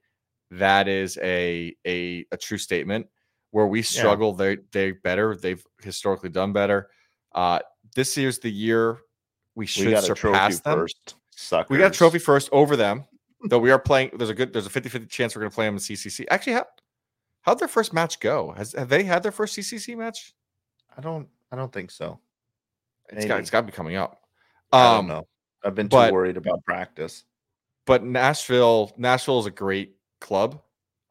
[0.52, 3.08] that is a a, a true statement.
[3.52, 5.36] Where we struggle, they they better.
[5.36, 6.90] They've historically done better.
[7.36, 7.60] Uh,
[7.96, 8.98] this year's the year
[9.56, 10.80] we We should a surpass them.
[10.80, 11.16] first.
[11.36, 11.70] Suckers.
[11.70, 13.06] We got a trophy first over them.
[13.50, 15.56] Though we are playing, there's a good, there's a 50 50 chance we're going to
[15.56, 16.26] play them in CCC.
[16.32, 16.66] Actually, how,
[17.42, 18.52] how'd their first match go?
[18.54, 20.34] Has have they had their first CCC match?
[20.98, 22.20] I don't I don't think so.
[23.10, 24.22] It's got, it's got to be coming up.
[24.72, 25.28] I Um, don't know.
[25.64, 27.26] I've been too but- worried about practice.
[27.86, 30.62] But Nashville, Nashville is a great club.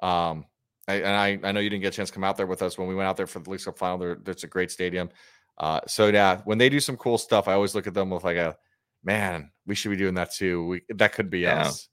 [0.00, 0.46] Um,
[0.88, 1.06] I, and
[1.44, 2.88] I, I know you didn't get a chance to come out there with us when
[2.88, 3.98] we went out there for the Leagues Cup final.
[3.98, 5.10] There, it's a great stadium.
[5.58, 8.24] Uh, so yeah, when they do some cool stuff, I always look at them with
[8.24, 8.56] like a
[9.04, 9.50] man.
[9.66, 10.66] We should be doing that too.
[10.66, 11.66] We that could be Yeah.
[11.66, 11.88] us.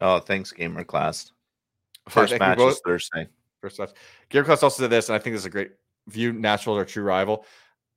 [0.00, 1.32] Oh, thanks, gamer class.
[2.08, 3.28] First match both- is Thursday.
[3.62, 3.94] First off,
[4.28, 5.70] Gear Class also said this, and I think this is a great
[6.08, 6.32] view.
[6.32, 7.46] Nashville is our true rival.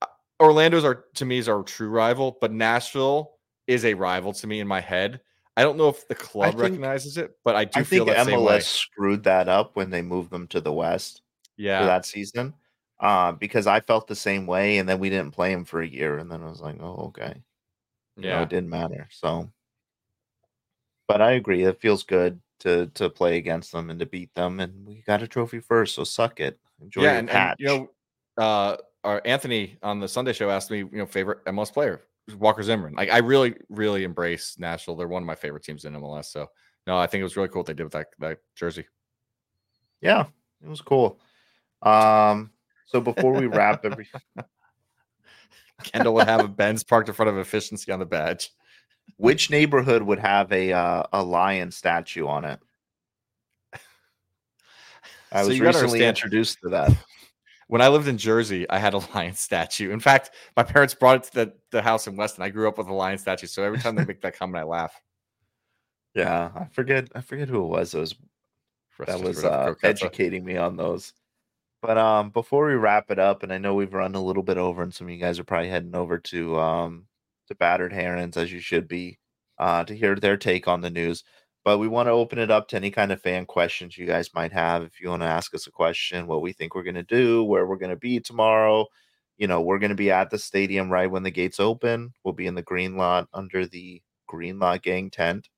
[0.02, 0.06] Uh,
[0.40, 3.34] Orlando's our to me is our true rival, but Nashville
[3.70, 5.22] is a rival to me in my head.
[5.56, 8.18] I don't know if the club think- recognizes it, but I do I feel think
[8.18, 8.58] that same way.
[8.58, 11.22] MLS screwed that up when they moved them to the West
[11.56, 12.54] for Yeah, that season.
[13.00, 15.88] Uh, because I felt the same way, and then we didn't play him for a
[15.88, 17.42] year, and then I was like, "Oh, okay."
[18.18, 18.42] Yeah.
[18.42, 19.08] it didn't matter.
[19.12, 19.50] So,
[21.08, 21.64] but I agree.
[21.64, 25.22] It feels good to to play against them and to beat them, and we got
[25.24, 26.60] a trophy first, so suck it.
[26.82, 27.90] Enjoy yeah, your and, and, you know,
[28.38, 32.02] uh, our Anthony on the Sunday show asked me, you know, favorite MLS player,
[32.36, 32.96] Walker Zimmerman.
[32.96, 34.96] Like, I really, really embrace Nashville.
[34.96, 36.26] They're one of my favorite teams in MLS.
[36.26, 36.48] So,
[36.88, 38.86] no, I think it was really cool what they did with that that jersey.
[40.02, 40.26] yeah,
[40.64, 41.20] it was cool.
[41.82, 42.52] Um,
[42.88, 44.08] so before we wrap every
[45.84, 48.52] Kendall would have a Benz parked in front of efficiency on the badge.
[49.18, 52.60] which neighborhood would have a uh, a lion statue on it?
[55.32, 56.92] I So was recently introduced to that.
[57.70, 59.92] When I lived in Jersey, I had a lion statue.
[59.92, 62.44] In fact, my parents brought it to the, the house in Weston.
[62.44, 63.46] I grew up with a lion statue.
[63.46, 65.00] So every time they make that comment, I laugh.
[66.16, 67.94] Yeah, I forget I forget who it was.
[67.94, 68.16] It was
[69.06, 71.14] that was screw it up, uh, educating me on those.
[71.84, 74.58] But um, before we wrap it up, and I know we've run a little bit
[74.58, 77.06] over, and some of you guys are probably heading over to um
[77.50, 79.20] to Battered Herons as you should be,
[79.60, 81.24] uh, to hear their take on the news.
[81.64, 84.34] But we want to open it up to any kind of fan questions you guys
[84.34, 84.84] might have.
[84.84, 87.44] If you want to ask us a question, what we think we're going to do,
[87.44, 88.88] where we're going to be tomorrow,
[89.38, 92.14] you know, we're going to be at the stadium right when the gates open.
[92.24, 95.50] We'll be in the green lot under the green lot gang tent.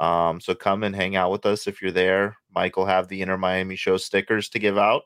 [0.00, 2.36] Um, so come and hang out with us if you're there.
[2.54, 5.02] Mike will have the Inter Miami Show stickers to give out,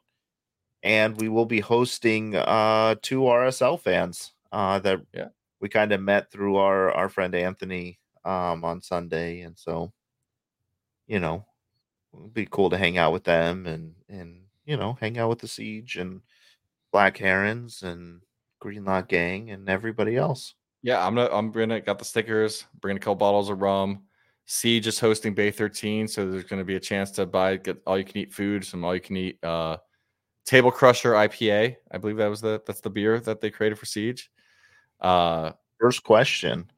[0.83, 5.29] and we will be hosting uh, two RSL fans uh, that Yeah.
[5.61, 9.93] we kind of met through our our friend Anthony um, on Sunday, and so
[11.07, 11.45] you know
[12.15, 15.39] it'd be cool to hang out with them and and you know hang out with
[15.41, 16.21] the Siege and
[16.93, 18.21] Black Herons and
[18.61, 20.55] Green Lot Gang and everybody else.
[20.83, 24.05] Yeah, I'm gonna I'm gonna got the stickers, bring a couple bottles of rum.
[24.47, 27.99] Siege is hosting Bay 13, so there's gonna be a chance to buy get all
[27.99, 29.79] you can eat food, some all you can eat uh
[30.45, 31.77] table crusher IPA.
[31.91, 34.31] I believe that was the that's the beer that they created for Siege.
[35.01, 36.71] Uh First question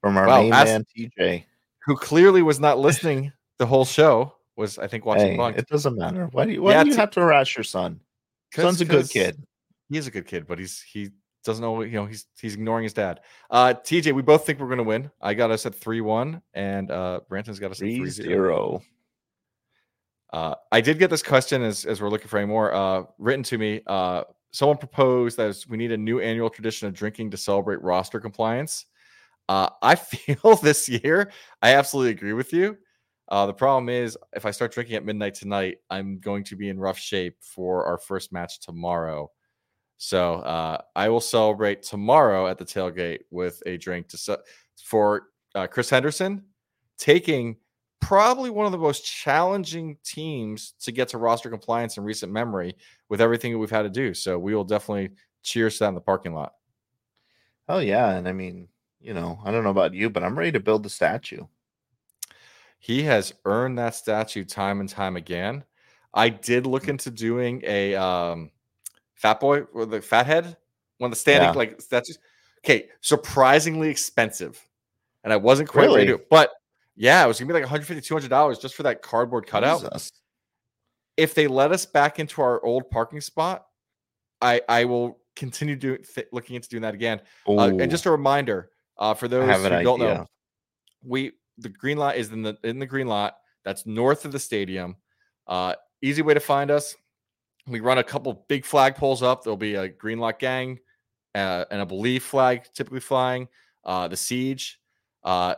[0.00, 1.44] from our Wow, main man TJ.
[1.86, 5.96] who clearly was not listening the whole show, was I think watching Hey, it doesn't
[5.96, 6.28] matter.
[6.32, 8.00] Why do you, why Yeah, do you have to harass your son?
[8.52, 9.40] Son's a good kid.
[9.88, 11.10] He is a good kid, but he's he
[11.44, 13.20] doesn't know, you know, he's he's ignoring his dad.
[13.50, 15.12] Uh TJ, we both think we're gonna win.
[15.20, 18.10] I got us at 3-1, and uh Branton's got us at 3 3-0.
[18.24, 18.82] 0.
[20.32, 23.42] Uh, I did get this question as, as we're looking for any more uh, written
[23.44, 23.82] to me.
[23.86, 28.18] Uh, someone proposed that we need a new annual tradition of drinking to celebrate roster
[28.18, 28.86] compliance.
[29.46, 31.30] Uh, I feel this year,
[31.60, 32.78] I absolutely agree with you.
[33.32, 36.68] Uh, the problem is, if I start drinking at midnight tonight, I'm going to be
[36.68, 39.30] in rough shape for our first match tomorrow.
[39.96, 44.42] So uh, I will celebrate tomorrow at the tailgate with a drink to ce-
[44.84, 46.44] for uh, Chris Henderson
[46.98, 47.56] taking
[48.02, 52.76] probably one of the most challenging teams to get to roster compliance in recent memory
[53.08, 54.12] with everything that we've had to do.
[54.12, 55.08] So we will definitely
[55.42, 56.52] cheers to that in the parking lot.
[57.66, 58.10] Oh, yeah.
[58.10, 58.68] And I mean,
[59.00, 61.46] you know, I don't know about you, but I'm ready to build the statue.
[62.82, 65.62] He has earned that statue time and time again.
[66.14, 68.50] I did look into doing a um,
[69.14, 70.56] fat boy or the fat head,
[70.98, 71.54] one of the standing Yeah.
[71.56, 72.18] like statues.
[72.64, 74.60] Okay, surprisingly expensive.
[75.22, 76.18] and I wasn't quite ready Really?
[76.18, 76.24] to.
[76.28, 76.50] But
[76.96, 79.82] yeah, it was gonna be like 150 200 dollars just for that cardboard cutout.
[79.82, 80.10] Jesus.
[81.16, 83.64] If they let us back into our old parking spot,
[84.40, 87.20] I I will continue doing th- looking into doing that again.
[87.46, 90.26] Uh, and just a reminder uh, for those who don't know,
[91.04, 91.30] we
[91.62, 94.96] the green lot is in the in the green lot that's north of the stadium.
[95.46, 96.96] Uh, easy way to find us.
[97.66, 99.44] We run a couple big flag poles up.
[99.44, 100.80] There'll be a green lot gang
[101.34, 103.48] uh, and a belief flag typically flying.
[103.84, 104.80] Uh, the siege.
[105.22, 105.54] Uh,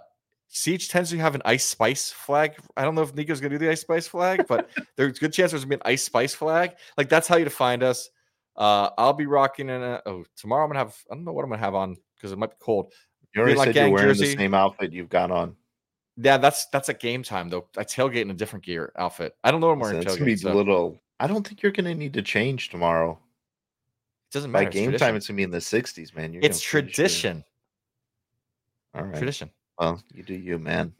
[0.48, 2.56] siege tends to have an ice spice flag.
[2.76, 5.32] I don't know if Nico's gonna do the ice spice flag, but there's a good
[5.32, 6.74] chance there's gonna be an ice spice flag.
[6.98, 8.10] Like that's how you to find us.
[8.56, 11.44] Uh, I'll be rocking in a oh tomorrow I'm gonna have I don't know what
[11.44, 12.92] I'm gonna have on because it might be cold.
[13.34, 14.26] You already like said you're wearing jersey.
[14.26, 15.56] the same outfit you've got on.
[16.16, 17.66] Yeah, that's that's at game time though.
[17.76, 19.34] I tailgate in a different gear outfit.
[19.42, 19.96] I don't know what I'm wearing.
[20.02, 21.00] it's gonna be so little.
[21.20, 23.12] I don't think you're gonna need to change tomorrow.
[23.12, 24.68] it doesn't By matter.
[24.68, 26.32] it's game time, it's gonna be in the 60s, man.
[26.32, 27.42] You're It's tradition.
[28.94, 29.16] All right.
[29.16, 29.50] Tradition.
[29.78, 30.94] Well, you do you, man.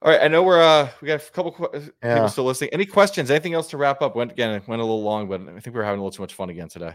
[0.00, 2.14] All right, I know we're uh we got a couple que- uh, Yeah.
[2.14, 2.70] people still listening.
[2.72, 3.30] Any questions?
[3.30, 4.16] Anything else to wrap up?
[4.16, 6.10] Went again, it went a little long, but I think we were having a little
[6.16, 6.94] too much fun again today.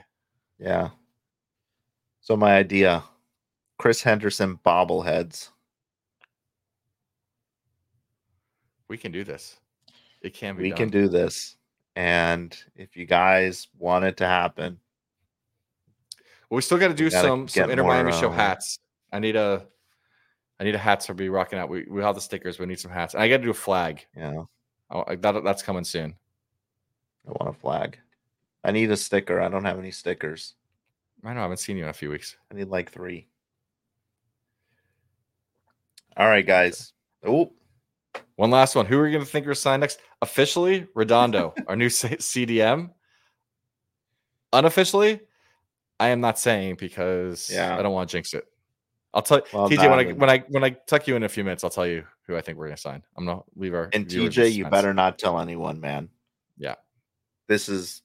[0.59, 0.89] Yeah.
[2.22, 3.03] So my idea,
[3.77, 5.49] Chris Henderson bobbleheads.
[8.88, 9.57] We can do this.
[10.22, 10.64] It can be.
[10.64, 10.77] We done.
[10.77, 11.55] can do this,
[11.95, 14.80] and if you guys want it to happen,
[16.49, 18.80] Well, we still got to do some some Inter Miami show uh, hats.
[19.11, 19.65] I need a
[20.59, 21.69] I need a hat to be rocking out.
[21.69, 22.59] We we have the stickers.
[22.59, 23.14] We need some hats.
[23.14, 24.05] And I got to do a flag.
[24.15, 24.43] Yeah,
[24.89, 26.15] Oh, I- that, that's coming soon.
[27.27, 27.99] I want a flag.
[28.64, 29.39] I need a sticker.
[29.41, 30.55] I don't have any stickers.
[31.23, 32.38] I know I haven't seen you in a few weeks.
[32.51, 33.27] I need like three.
[36.15, 36.93] All right, guys.
[37.26, 37.51] Oh,
[38.38, 38.85] One last one.
[38.85, 39.99] Who are you going to think we're signed next?
[40.22, 42.91] Officially, Redondo, our new CDM.
[44.53, 45.19] Unofficially,
[45.99, 47.77] I am not saying because Yeah.
[47.77, 48.45] I don't want to jinx it.
[49.14, 51.43] I'll tell Well, TJ when I when I when I tuck you in a few
[51.43, 51.64] minutes.
[51.64, 53.03] I'll tell you who I think we're going to sign.
[53.18, 56.09] I'm gonna leave our and TJ, you better not tell anyone, man.
[56.57, 56.76] Yeah.
[57.47, 58.03] This is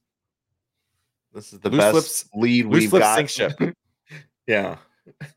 [1.34, 3.16] this is the Loose best lips- lead loose we've lips got.
[3.16, 3.76] sink ship.
[4.46, 4.76] yeah.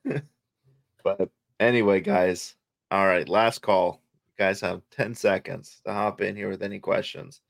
[1.03, 2.55] but anyway, guys.
[2.91, 4.01] All right, last call.
[4.37, 7.41] Guys have 10 seconds to hop in here with any questions.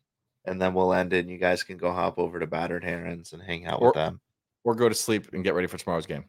[0.46, 1.20] And then we'll end it.
[1.26, 3.96] And you guys can go hop over to Battered Herons and hang out Or- with
[3.96, 4.20] them.
[4.64, 6.26] or go to sleep and get ready for tomorrow's game.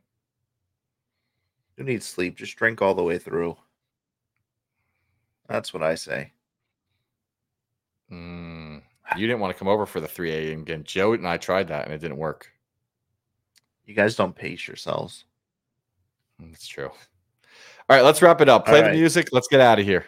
[1.76, 2.36] You need sleep.
[2.36, 3.56] Just drink all the way through.
[5.48, 6.32] That's what I say.
[8.10, 8.82] Mm,
[9.16, 10.64] you didn't want to come over for the 3 a.m.
[10.64, 10.84] game.
[10.84, 12.50] Joe and I tried that and it didn't work.
[13.84, 15.24] You guys don't pace yourselves.
[16.40, 16.88] Mm, That's true.
[16.88, 18.66] All right, let's wrap it up.
[18.66, 19.28] Play the music.
[19.32, 20.06] Let's get out of here.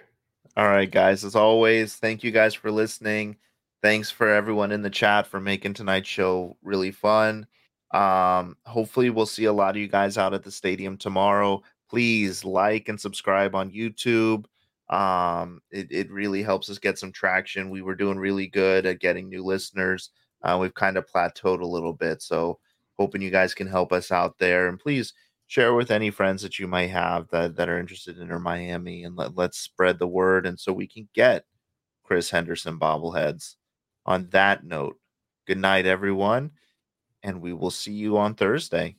[0.58, 1.24] All right, guys.
[1.24, 3.36] As always, thank you guys for listening.
[3.80, 7.46] Thanks for everyone in the chat for making tonight's show really fun.
[7.94, 11.62] Um, hopefully, we'll see a lot of you guys out at the stadium tomorrow.
[11.88, 14.46] Please like and subscribe on YouTube.
[14.90, 17.70] Um, it, it really helps us get some traction.
[17.70, 20.10] We were doing really good at getting new listeners.
[20.42, 22.20] Uh, we've kind of plateaued a little bit.
[22.20, 22.58] So,
[22.98, 24.66] hoping you guys can help us out there.
[24.66, 25.12] And please
[25.48, 29.02] share with any friends that you might have that, that are interested in Inter Miami
[29.02, 31.44] and let, let's spread the word and so we can get
[32.04, 33.56] Chris Henderson bobbleheads.
[34.06, 34.96] On that note,
[35.46, 36.52] good night, everyone,
[37.22, 38.96] and we will see you on Thursday.